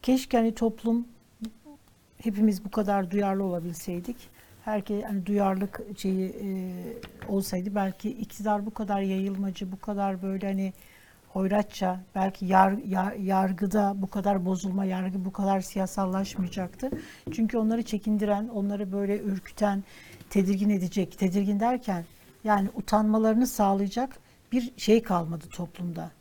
[0.02, 1.08] keşke hani toplum
[2.24, 4.16] hepimiz bu kadar duyarlı olabilseydik.
[4.66, 6.48] Herkes hani duyarlılık şeyi e,
[7.30, 10.74] olsaydı belki iktidar bu kadar yayılmacı, bu kadar böyle hani
[11.34, 16.90] hoyratça, belki yar, ya- yargıda bu kadar bozulma, yargı bu kadar siyasallaşmayacaktı.
[17.32, 19.84] Çünkü onları çekindiren, onları böyle ürküten,
[20.30, 22.04] tedirgin edecek, tedirgin derken
[22.44, 24.20] yani utanmalarını sağlayacak
[24.52, 26.12] bir şey kalmadı toplumda.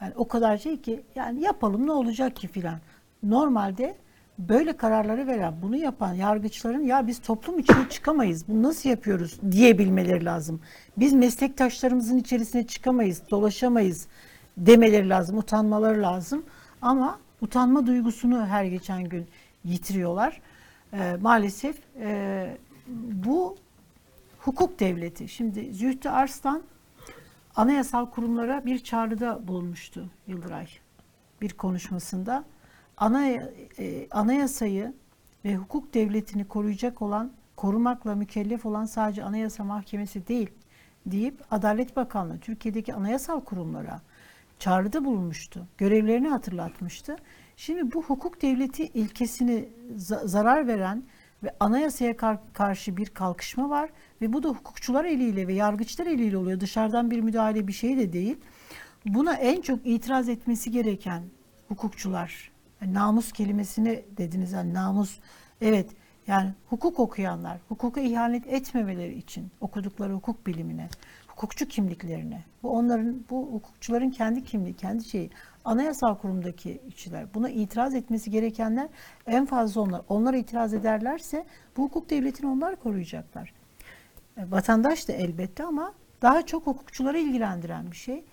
[0.00, 2.78] Yani o kadar şey ki yani yapalım ne olacak ki filan.
[3.22, 3.96] Normalde
[4.38, 10.24] böyle kararları veren, bunu yapan yargıçların ya biz toplum içine çıkamayız, bunu nasıl yapıyoruz diyebilmeleri
[10.24, 10.60] lazım.
[10.96, 14.06] Biz meslektaşlarımızın içerisine çıkamayız, dolaşamayız
[14.56, 16.44] demeleri lazım, utanmaları lazım.
[16.82, 19.26] Ama utanma duygusunu her geçen gün
[19.64, 20.40] yitiriyorlar.
[20.92, 22.56] Ee, maalesef e,
[23.12, 23.56] bu
[24.38, 25.28] hukuk devleti.
[25.28, 26.62] Şimdi Zühtü Arslan
[27.56, 30.66] anayasal kurumlara bir çağrıda bulunmuştu Yıldıray
[31.40, 32.44] bir konuşmasında.
[32.96, 33.26] Ana,
[33.78, 34.94] e, anayasayı
[35.44, 40.50] ve hukuk devletini koruyacak olan, korumakla mükellef olan sadece Anayasa Mahkemesi değil
[41.06, 44.00] deyip Adalet Bakanlığı Türkiye'deki anayasal kurumlara
[44.58, 45.66] çağrıda bulunmuştu.
[45.78, 47.16] Görevlerini hatırlatmıştı.
[47.56, 51.02] Şimdi bu hukuk devleti ilkesini za- zarar veren
[51.42, 56.36] ve anayasaya kar- karşı bir kalkışma var ve bu da hukukçular eliyle ve yargıçlar eliyle
[56.36, 56.60] oluyor.
[56.60, 58.36] Dışarıdan bir müdahale bir şey de değil.
[59.06, 61.22] Buna en çok itiraz etmesi gereken
[61.68, 62.50] hukukçular.
[62.80, 65.18] Yani namus kelimesini dediniz yani namus.
[65.60, 65.90] Evet
[66.26, 70.88] yani hukuk okuyanlar, hukuka ihanet etmemeleri için okudukları hukuk bilimine,
[71.36, 72.44] hukukçu kimliklerine.
[72.62, 75.30] Bu onların, bu hukukçuların kendi kimliği, kendi şeyi.
[75.64, 77.34] Anayasal kurumdaki kişiler.
[77.34, 78.88] Buna itiraz etmesi gerekenler
[79.26, 80.02] en fazla onlar.
[80.08, 81.46] Onlar itiraz ederlerse
[81.76, 83.52] bu hukuk devletini onlar koruyacaklar.
[84.36, 85.92] E, Vatandaş da elbette ama
[86.22, 88.24] daha çok hukukçuları ilgilendiren bir şey.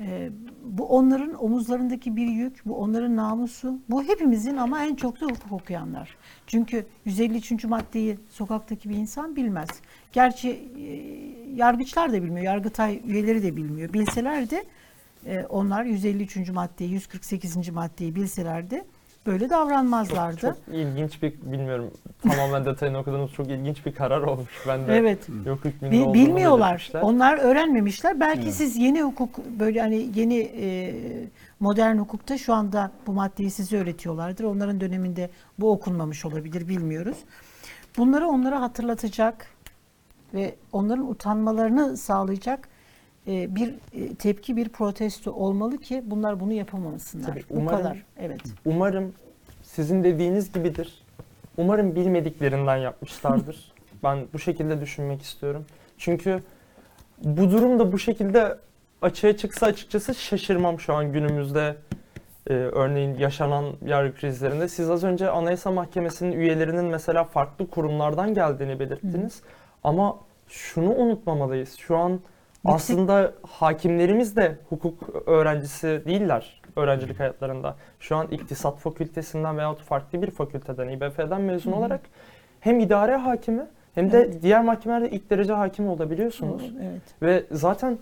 [0.00, 0.30] E,
[0.64, 3.78] bu onların omuzlarındaki bir yük, bu onların namusu.
[3.90, 6.16] Bu hepimizin ama en çok da hukuk okuyanlar.
[6.46, 7.64] Çünkü 153.
[7.64, 9.68] maddeyi sokaktaki bir insan bilmez.
[10.12, 10.84] Gerçi e,
[11.54, 13.92] yargıçlar da bilmiyor, yargıtay üyeleri de bilmiyor.
[13.92, 14.46] Bilseler
[15.26, 16.50] e, onlar 153.
[16.50, 17.68] maddeyi, 148.
[17.68, 18.84] maddeyi bilselerdi
[19.26, 20.36] böyle davranmazlardı.
[20.40, 21.90] Çok, çok ilginç bir bilmiyorum
[22.22, 24.64] tamamen detayını okuduğunuz çok ilginç bir karar olmuş.
[24.68, 25.28] Ben de Evet.
[25.46, 26.90] yok hükmünde Bi- bilmiyorlar.
[27.02, 28.20] Onlar öğrenmemişler.
[28.20, 28.54] Belki Evet.
[28.54, 30.94] siz yeni hukuk böyle hani yeni e,
[31.60, 34.44] modern hukukta şu anda bu maddeyi size öğretiyorlardır.
[34.44, 37.16] Onların döneminde bu okunmamış olabilir bilmiyoruz.
[37.96, 39.46] Bunları onlara hatırlatacak
[40.34, 42.68] ve onların utanmalarını sağlayacak
[43.26, 47.26] bir e, tepki, bir protesto olmalı ki bunlar bunu yapamamasınlar.
[47.26, 48.02] Tabii, bu umarım- kadar.
[48.18, 48.40] Evet.
[48.64, 49.12] Umarım
[49.62, 51.02] sizin dediğiniz gibidir.
[51.56, 53.72] Umarım bilmediklerinden yapmışlardır.
[54.02, 55.64] ben bu şekilde düşünmek istiyorum.
[55.98, 56.42] Çünkü
[57.24, 58.58] bu durum da bu şekilde
[59.02, 61.76] açığa çıksa açıkçası şaşırmam şu an günümüzde
[62.46, 64.68] e, örneğin yaşanan yargı krizlerinde.
[64.68, 69.42] Siz az önce Anayasa Mahkemesi'nin üyelerinin mesela farklı kurumlardan geldiğini belirttiniz.
[69.84, 70.18] Ama
[70.48, 71.74] şunu unutmamalıyız.
[71.74, 72.20] Şu an
[72.64, 77.76] aslında hakimlerimiz de hukuk öğrencisi değiller öğrencilik hayatlarında.
[78.00, 81.76] Şu an iktisat fakültesinden veyahut farklı bir fakülteden, İBF'den mezun hı.
[81.76, 82.00] olarak
[82.60, 84.42] hem idare hakimi hem de Evet.
[84.42, 86.72] diğer mahkemelerde ilk derece hakim olabiliyorsunuz.
[86.82, 87.02] Evet.
[87.22, 87.98] Ve zaten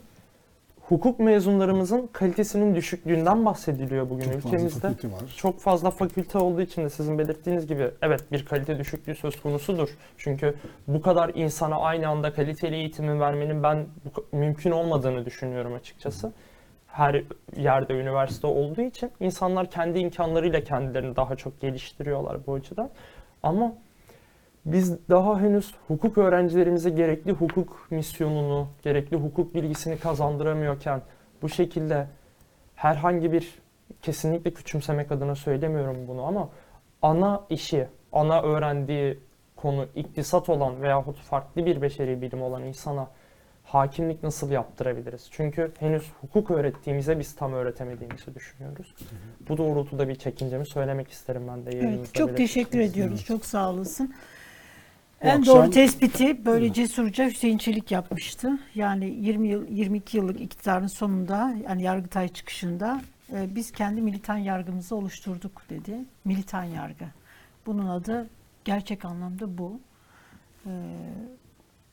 [0.88, 4.80] hukuk mezunlarımızın kalitesinin düşüklüğünden bahsediliyor bugün Çok fazla ülkemizde.
[4.80, 5.20] fakülte var.
[5.36, 9.88] Çok fazla fakülte olduğu için de sizin belirttiğiniz gibi evet bir kalite düşüklüğü söz konusudur.
[10.18, 10.54] Çünkü
[10.88, 13.86] bu kadar insana aynı anda kaliteli eğitimi vermenin ben
[14.32, 16.32] mümkün olmadığını düşünüyorum açıkçası.
[16.86, 17.22] Her
[17.56, 22.90] yerde üniversite olduğu için insanlar kendi imkanlarıyla kendilerini daha çok geliştiriyorlar bu açıdan.
[23.42, 23.72] Ama
[24.72, 31.02] biz daha henüz hukuk öğrencilerimize gerekli hukuk misyonunu, gerekli hukuk bilgisini kazandıramıyorken
[31.42, 32.06] bu şekilde
[32.74, 33.58] herhangi bir
[34.02, 36.48] kesinlikle küçümsemek adına söylemiyorum bunu ama
[37.02, 39.18] ana işi, ana öğrendiği
[39.56, 43.08] konu iktisat olan veyahut farklı bir beşeri bilim olan insana
[43.64, 45.28] hakimlik nasıl yaptırabiliriz?
[45.30, 48.94] Çünkü henüz hukuk öğrettiğimize biz tam öğretemediğimizi düşünüyoruz.
[49.48, 53.24] Bu doğrultuda bir çekincemi söylemek isterim ben de Evet, çok teşekkür ediyoruz.
[53.24, 54.14] Çok sağ olasın.
[55.22, 58.58] Bu En akşam- doğru tespiti böyle cesurca Hüseyin Çelik yapmıştı.
[58.74, 63.00] Yani 20 yıl 22 yıllık iktidarın sonunda yani Yargıtay çıkışında
[63.32, 65.98] e, biz kendi militan yargımızı oluşturduk dedi.
[66.24, 67.04] Militan yargı.
[67.66, 68.30] Bunun adı
[68.64, 69.80] gerçek anlamda bu.
[70.66, 70.70] E,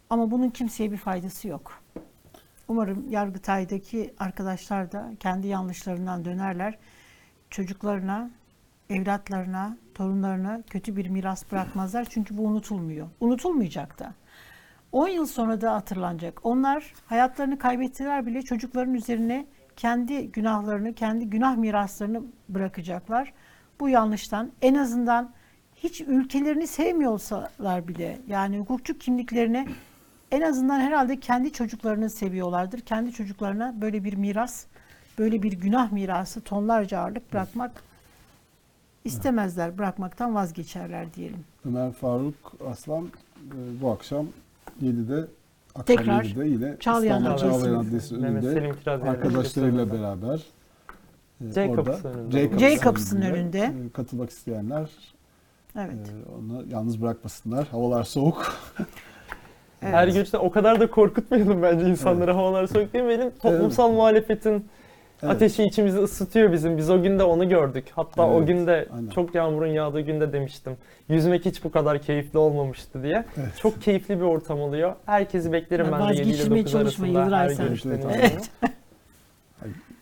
[0.09, 1.81] ama bunun kimseye bir faydası yok.
[2.67, 6.77] Umarım Yargıtay'daki arkadaşlar da kendi yanlışlarından dönerler.
[7.49, 8.29] Çocuklarına,
[8.89, 12.05] evlatlarına, torunlarına kötü bir miras bırakmazlar.
[12.09, 13.07] Çünkü bu unutulmuyor.
[13.19, 14.13] Unutulmayacak da.
[14.91, 16.45] 10 yıl sonra da hatırlanacak.
[16.45, 19.45] Onlar hayatlarını kaybettiler bile çocukların üzerine
[19.75, 23.33] kendi günahlarını, kendi günah miraslarını bırakacaklar.
[23.79, 25.33] Bu yanlıştan en azından
[25.75, 29.67] hiç ülkelerini sevmiyorsalar bile yani hukukçu kimliklerini
[30.31, 32.79] en azından herhalde kendi çocuklarını seviyorlardır.
[32.79, 34.65] Kendi çocuklarına böyle bir miras,
[35.17, 37.83] böyle bir günah mirası tonlarca ağırlık bırakmak
[39.05, 39.77] istemezler.
[39.77, 41.39] Bırakmaktan vazgeçerler diyelim.
[41.65, 42.35] Ömer Faruk
[42.71, 44.27] Aslan e, bu akşam
[44.83, 45.27] 7'de
[45.75, 47.39] akşam Tekrar 7'de yine Çağlayan İstanbul.
[47.59, 50.43] Çağlayan Mehmet önünde Selim Kiraz arkadaşlarıyla beraber
[51.47, 52.49] e, C orada önünde.
[52.51, 53.59] C C kapısının önünde.
[53.59, 54.89] e, katılmak isteyenler
[55.79, 55.93] Evet.
[55.93, 57.67] e, onu yalnız bırakmasınlar.
[57.67, 58.55] Havalar soğuk.
[59.79, 63.31] Her görüşte o kadar da korkutmayalım bence insanları havalar soğuk demeyelim.
[63.41, 64.65] Toplumsal muhalefetin
[65.23, 65.35] Evet.
[65.35, 66.77] ateşi içimizi ısıtıyor bizim.
[66.77, 67.85] Biz o gün de onu gördük.
[67.95, 69.09] Hatta o Evet, gün de aynen.
[69.09, 70.77] çok yağmurun yağdığı günde demiştim.
[71.09, 73.25] Yüzmek hiç bu kadar keyifli olmamıştı diye.
[73.37, 73.57] Evet.
[73.61, 74.95] Çok keyifli bir ortam oluyor.
[75.05, 78.49] Herkesi beklerim Ya ben de 7 ile vazgeçirmeye 9 çalışma arasında her görüşten Evet, evet,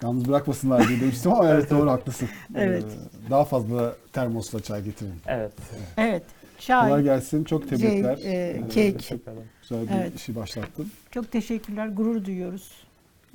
[0.03, 2.30] Yalnız bırakmasınlar diye demiştim ama evet doğru haklısın.
[2.56, 2.84] Evet.
[3.27, 5.14] E, daha fazla termosla çay getirin.
[5.27, 5.52] Evet.
[5.98, 6.23] Evet.
[6.68, 7.03] Kolay Şahin.
[7.03, 7.44] gelsin.
[7.44, 8.15] Çok tebrikler.
[8.15, 9.11] Şey, e, kek.
[9.11, 9.38] Ederim.
[9.61, 10.15] Güzel bir Evet.
[10.15, 10.91] işi başlattın.
[11.11, 11.88] Çok teşekkürler.
[11.88, 12.82] Gurur duyuyoruz.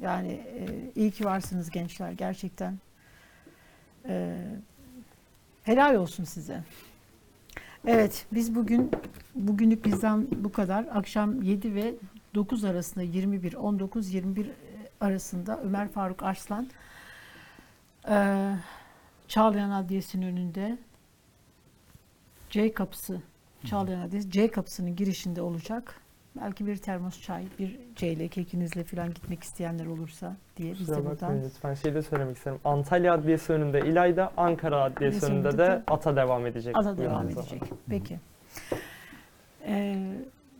[0.02, 0.66] Yani e,
[0.96, 2.78] iyi ki varsınız gençler gerçekten.
[4.08, 4.38] E,
[5.62, 6.64] helal olsun size.
[7.86, 8.90] Evet, biz bugün
[9.34, 10.86] bugünlük bizden bu kadar.
[10.92, 11.94] Akşam 7 ve
[12.34, 14.50] 9 arasında 21 19 21
[15.00, 16.68] arasında Ömer Faruk Arslan
[18.08, 18.54] e,
[19.28, 20.78] Çağlayan Adliyesi'nin önünde
[22.50, 23.22] C kapısı
[23.64, 26.00] Çağlayan Adliyesi C kapısının girişinde olacak.
[26.40, 30.97] Belki bir termos çay, bir ceyle kekinizle falan gitmek isteyenler olursa diye biz de Kusura
[30.97, 31.12] buradan.
[31.15, 32.59] bakmayın lütfen şey de söylemek isterim.
[32.65, 36.77] Antalya Adliyesi önünde İlayda, Ankara Adliyesi Adliyesi önünde önünde de de ATA devam edecek.
[36.78, 37.40] Ada devam yolumuza.
[37.40, 37.62] edecek.
[37.89, 38.20] Peki.
[39.66, 40.12] Ee,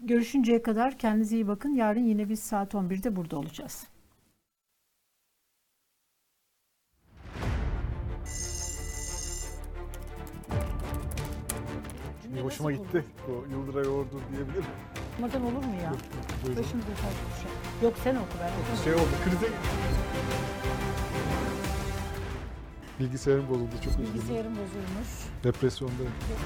[0.03, 1.71] görüşünceye kadar kendinize iyi bakın.
[1.75, 3.87] Yarın yine biz saat 11'de burada olacağız.
[12.37, 13.05] Bir hoşuma gitti.
[13.29, 14.65] Bu Yıldıray Ordu diyebilir.
[15.19, 15.93] Okumadan olur mu ya?
[16.45, 16.62] Buyurun.
[16.62, 17.51] Başımıza taş düşer.
[17.82, 18.85] Yok sen oku ben okumam.
[18.85, 19.53] Şey oldu krize
[23.01, 24.15] Bilgisayarım bozuldu çok üzgünüm.
[24.15, 25.09] Bilgisayarım bozulmuş.
[25.45, 26.12] Depresyondayım.
[26.31, 26.39] Yok.